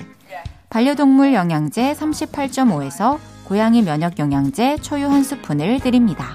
반려동물 0.70 1.34
영양제 1.34 1.94
38.5에서 1.94 3.18
고양이 3.46 3.82
면역 3.82 4.20
영양제 4.20 4.78
초유 4.82 5.08
한 5.08 5.24
스푼을 5.24 5.80
드립니다. 5.80 6.28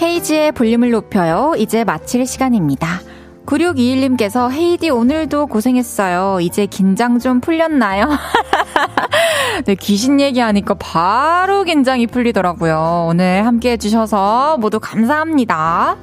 헤이지의 0.00 0.52
볼륨을 0.52 0.90
높여요. 0.90 1.54
이제 1.56 1.84
마칠 1.84 2.26
시간입니다. 2.26 3.00
9621님께서 3.46 4.50
헤이디 4.50 4.90
오늘도 4.90 5.46
고생했어요. 5.46 6.40
이제 6.40 6.66
긴장 6.66 7.18
좀 7.18 7.40
풀렸나요? 7.40 8.06
네, 9.64 9.74
귀신 9.76 10.20
얘기하니까 10.20 10.74
바로 10.74 11.64
긴장이 11.64 12.08
풀리더라고요. 12.08 13.06
오늘 13.08 13.46
함께 13.46 13.72
해주셔서 13.72 14.58
모두 14.58 14.80
감사합니다. 14.80 15.96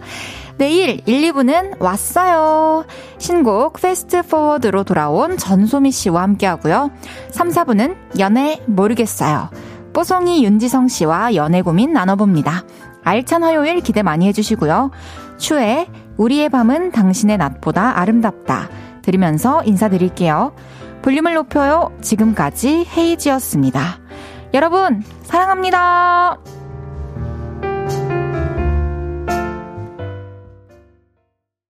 내일 0.57 1.02
1, 1.06 1.34
2부는 1.34 1.82
왔어요. 1.82 2.86
신곡 3.18 3.82
Fast 3.82 4.24
Forward로 4.24 4.84
돌아온 4.84 5.38
전소미 5.38 5.91
씨와 5.91 6.22
함께 6.22 6.45
하고요. 6.45 6.91
3, 7.32 7.49
4부는 7.49 7.95
연애 8.20 8.61
모르겠어요. 8.68 9.49
뽀송이 9.94 10.44
윤지성 10.45 10.88
씨와 10.88 11.36
연애 11.36 11.61
고민 11.61 11.94
나눠봅니다. 11.94 12.64
알찬 13.03 13.44
화요일 13.44 13.82
기대 13.82 14.02
많이 14.02 14.28
해주시고요. 14.28 14.91
츄의 15.38 15.88
우리의 16.18 16.49
밤은 16.49 16.91
당신의 16.91 17.38
낮보다 17.38 17.99
아름답다. 17.99 18.69
들으면서 19.02 19.64
인사드릴게요. 19.64 20.53
볼륨을 21.02 21.34
높여요. 21.34 21.91
지금까지 22.02 22.85
헤이즈였습니다. 22.95 23.99
여러분, 24.53 25.03
사랑합니다. 25.23 26.38